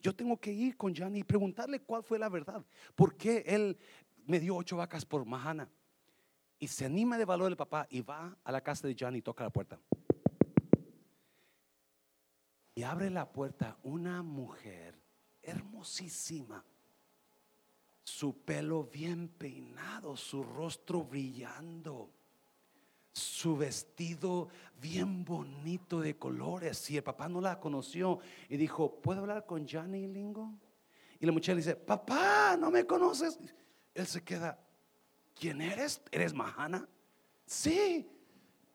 Yo 0.00 0.14
tengo 0.14 0.38
que 0.38 0.52
ir 0.52 0.76
con 0.76 0.94
Johnny 0.94 1.20
y 1.20 1.24
preguntarle 1.24 1.80
cuál 1.80 2.02
fue 2.02 2.18
la 2.18 2.28
verdad. 2.28 2.64
¿Por 2.94 3.16
qué 3.16 3.42
él 3.46 3.76
me 4.26 4.38
dio 4.38 4.56
ocho 4.56 4.76
vacas 4.76 5.04
por 5.04 5.24
Mahana? 5.24 5.68
Y 6.60 6.68
se 6.68 6.84
anima 6.84 7.18
de 7.18 7.24
valor 7.24 7.50
el 7.50 7.56
papá 7.56 7.86
y 7.90 8.00
va 8.00 8.36
a 8.44 8.52
la 8.52 8.60
casa 8.60 8.86
de 8.86 8.96
Johnny 8.98 9.18
y 9.18 9.22
toca 9.22 9.44
la 9.44 9.50
puerta. 9.50 9.78
Y 12.74 12.82
abre 12.84 13.10
la 13.10 13.30
puerta 13.30 13.76
una 13.82 14.22
mujer 14.22 15.00
hermosísima. 15.42 16.64
Su 18.04 18.44
pelo 18.44 18.84
bien 18.84 19.28
peinado, 19.28 20.16
su 20.16 20.42
rostro 20.42 21.02
brillando 21.02 22.17
su 23.18 23.56
vestido 23.56 24.48
bien 24.80 25.24
bonito 25.24 26.00
de 26.00 26.16
colores. 26.16 26.90
Y 26.90 26.96
el 26.96 27.02
papá 27.02 27.28
no 27.28 27.40
la 27.40 27.60
conoció 27.60 28.20
y 28.48 28.56
dijo, 28.56 29.00
¿puedo 29.00 29.20
hablar 29.20 29.46
con 29.46 29.66
Johnny 29.68 30.06
Lingo? 30.06 30.54
Y 31.20 31.26
la 31.26 31.32
muchacha 31.32 31.52
le 31.52 31.58
dice, 31.58 31.76
papá, 31.76 32.56
¿no 32.58 32.70
me 32.70 32.86
conoces? 32.86 33.38
Él 33.94 34.06
se 34.06 34.22
queda, 34.22 34.58
¿quién 35.34 35.60
eres? 35.60 36.00
¿Eres 36.10 36.32
Mahana? 36.32 36.88
Sí. 37.44 38.08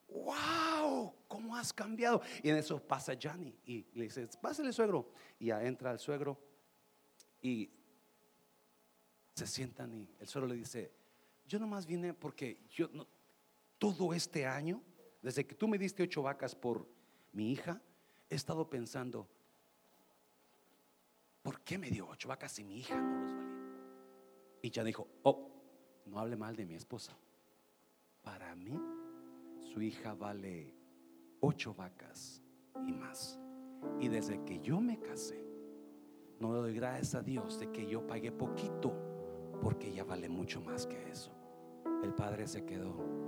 Wow, 0.10 1.16
¿cómo 1.28 1.56
has 1.56 1.74
cambiado? 1.74 2.22
Y 2.44 2.50
en 2.50 2.58
eso 2.58 2.80
pasa 2.80 3.14
Johnny 3.22 3.56
y 3.66 3.86
le 3.94 4.04
dice, 4.04 4.28
pásale 4.42 4.72
suegro. 4.72 5.12
Y 5.40 5.48
ya 5.48 5.64
entra 5.64 5.92
el 5.92 6.00
suegro 6.00 6.40
y 7.42 7.72
se 9.34 9.48
sientan 9.48 9.94
y 9.94 10.08
el 10.20 10.28
suegro 10.28 10.48
le 10.48 10.56
dice, 10.56 10.92
yo 11.48 11.60
nomás 11.60 11.86
vine 11.86 12.14
porque 12.14 12.60
yo 12.70 12.90
no, 12.94 13.08
todo 13.84 14.14
este 14.14 14.46
año, 14.46 14.82
desde 15.22 15.46
que 15.46 15.56
tú 15.56 15.68
me 15.68 15.78
diste 15.78 16.04
ocho 16.04 16.22
vacas 16.22 16.56
por 16.56 16.88
mi 17.34 17.52
hija, 17.52 17.82
he 18.30 18.36
estado 18.36 18.70
pensando, 18.70 19.28
¿por 21.42 21.60
qué 21.64 21.78
me 21.78 21.92
dio 21.92 22.08
ocho 22.08 22.30
vacas 22.30 22.54
si 22.54 22.64
mi 22.64 22.78
hija 22.78 22.96
no 22.96 23.20
los 23.20 23.36
valía? 23.36 23.68
Y 24.62 24.70
ya 24.70 24.86
dijo, 24.86 25.10
oh, 25.24 25.52
no 26.06 26.18
hable 26.18 26.38
mal 26.38 26.56
de 26.56 26.66
mi 26.66 26.76
esposa. 26.76 27.18
Para 28.22 28.56
mí, 28.56 28.80
su 29.60 29.82
hija 29.82 30.14
vale 30.14 30.74
ocho 31.42 31.74
vacas 31.74 32.42
y 32.88 32.94
más. 32.94 33.38
Y 34.00 34.08
desde 34.08 34.46
que 34.46 34.62
yo 34.62 34.80
me 34.80 34.98
casé, 35.02 35.44
no 36.40 36.54
le 36.54 36.60
doy 36.60 36.74
gracias 36.74 37.16
a 37.16 37.22
Dios 37.22 37.60
de 37.60 37.70
que 37.70 37.86
yo 37.86 38.08
pagué 38.08 38.32
poquito, 38.32 38.94
porque 39.62 39.90
ella 39.90 40.06
vale 40.06 40.30
mucho 40.30 40.62
más 40.62 40.88
que 40.88 41.10
eso. 41.10 41.36
El 42.02 42.14
padre 42.14 42.48
se 42.48 42.64
quedó 42.64 43.23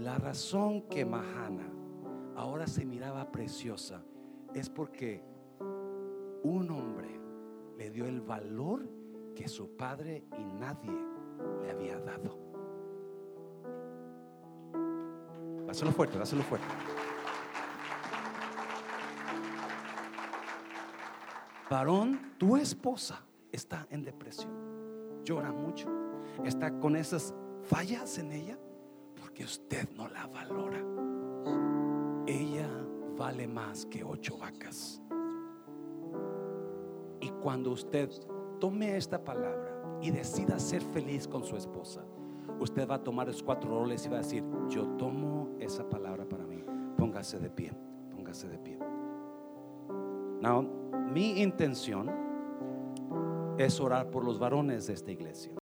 La 0.00 0.16
razón 0.16 0.88
que 0.88 1.04
Mahana 1.04 1.70
ahora 2.34 2.66
se 2.66 2.86
miraba 2.86 3.30
preciosa 3.30 4.02
es 4.54 4.70
porque 4.70 5.22
un 6.42 6.70
hombre 6.70 7.20
le 7.76 7.90
dio 7.90 8.06
el 8.06 8.22
valor 8.22 8.88
que 9.36 9.46
su 9.46 9.76
padre 9.76 10.24
y 10.38 10.42
nadie 10.54 10.98
le 11.60 11.70
había 11.70 12.00
dado. 12.00 12.38
Dáselo 15.66 15.92
fuerte, 15.92 16.16
dáselo 16.16 16.44
fuerte. 16.44 16.66
Varón, 21.68 22.36
tu 22.38 22.56
esposa 22.56 23.22
está 23.52 23.86
en 23.90 24.02
depresión, 24.02 25.22
llora 25.24 25.52
mucho, 25.52 25.88
está 26.42 26.80
con 26.80 26.96
esas 26.96 27.34
fallas 27.64 28.16
en 28.16 28.32
ella 28.32 28.58
porque 29.40 29.44
usted 29.44 29.88
no 29.96 30.06
la 30.08 30.26
valora. 30.26 30.84
Ella 32.26 32.68
vale 33.16 33.48
más 33.48 33.86
que 33.86 34.04
ocho 34.04 34.36
vacas. 34.36 35.00
Y 37.20 37.30
cuando 37.42 37.70
usted 37.70 38.10
tome 38.58 38.96
esta 38.96 39.24
palabra 39.24 39.98
y 40.02 40.10
decida 40.10 40.58
ser 40.58 40.82
feliz 40.82 41.26
con 41.26 41.44
su 41.44 41.56
esposa, 41.56 42.04
usted 42.58 42.86
va 42.86 42.96
a 42.96 43.02
tomar 43.02 43.30
esos 43.30 43.42
cuatro 43.42 43.70
roles 43.70 44.04
y 44.04 44.10
va 44.10 44.16
a 44.16 44.22
decir, 44.22 44.44
yo 44.68 44.86
tomo 44.98 45.48
esa 45.58 45.88
palabra 45.88 46.28
para 46.28 46.44
mí. 46.44 46.62
Póngase 46.98 47.38
de 47.38 47.48
pie, 47.48 47.72
póngase 48.10 48.46
de 48.46 48.58
pie. 48.58 48.78
Now, 50.42 50.62
mi 51.12 51.40
intención 51.40 52.10
es 53.56 53.80
orar 53.80 54.10
por 54.10 54.22
los 54.22 54.38
varones 54.38 54.86
de 54.86 54.92
esta 54.92 55.10
iglesia. 55.10 55.59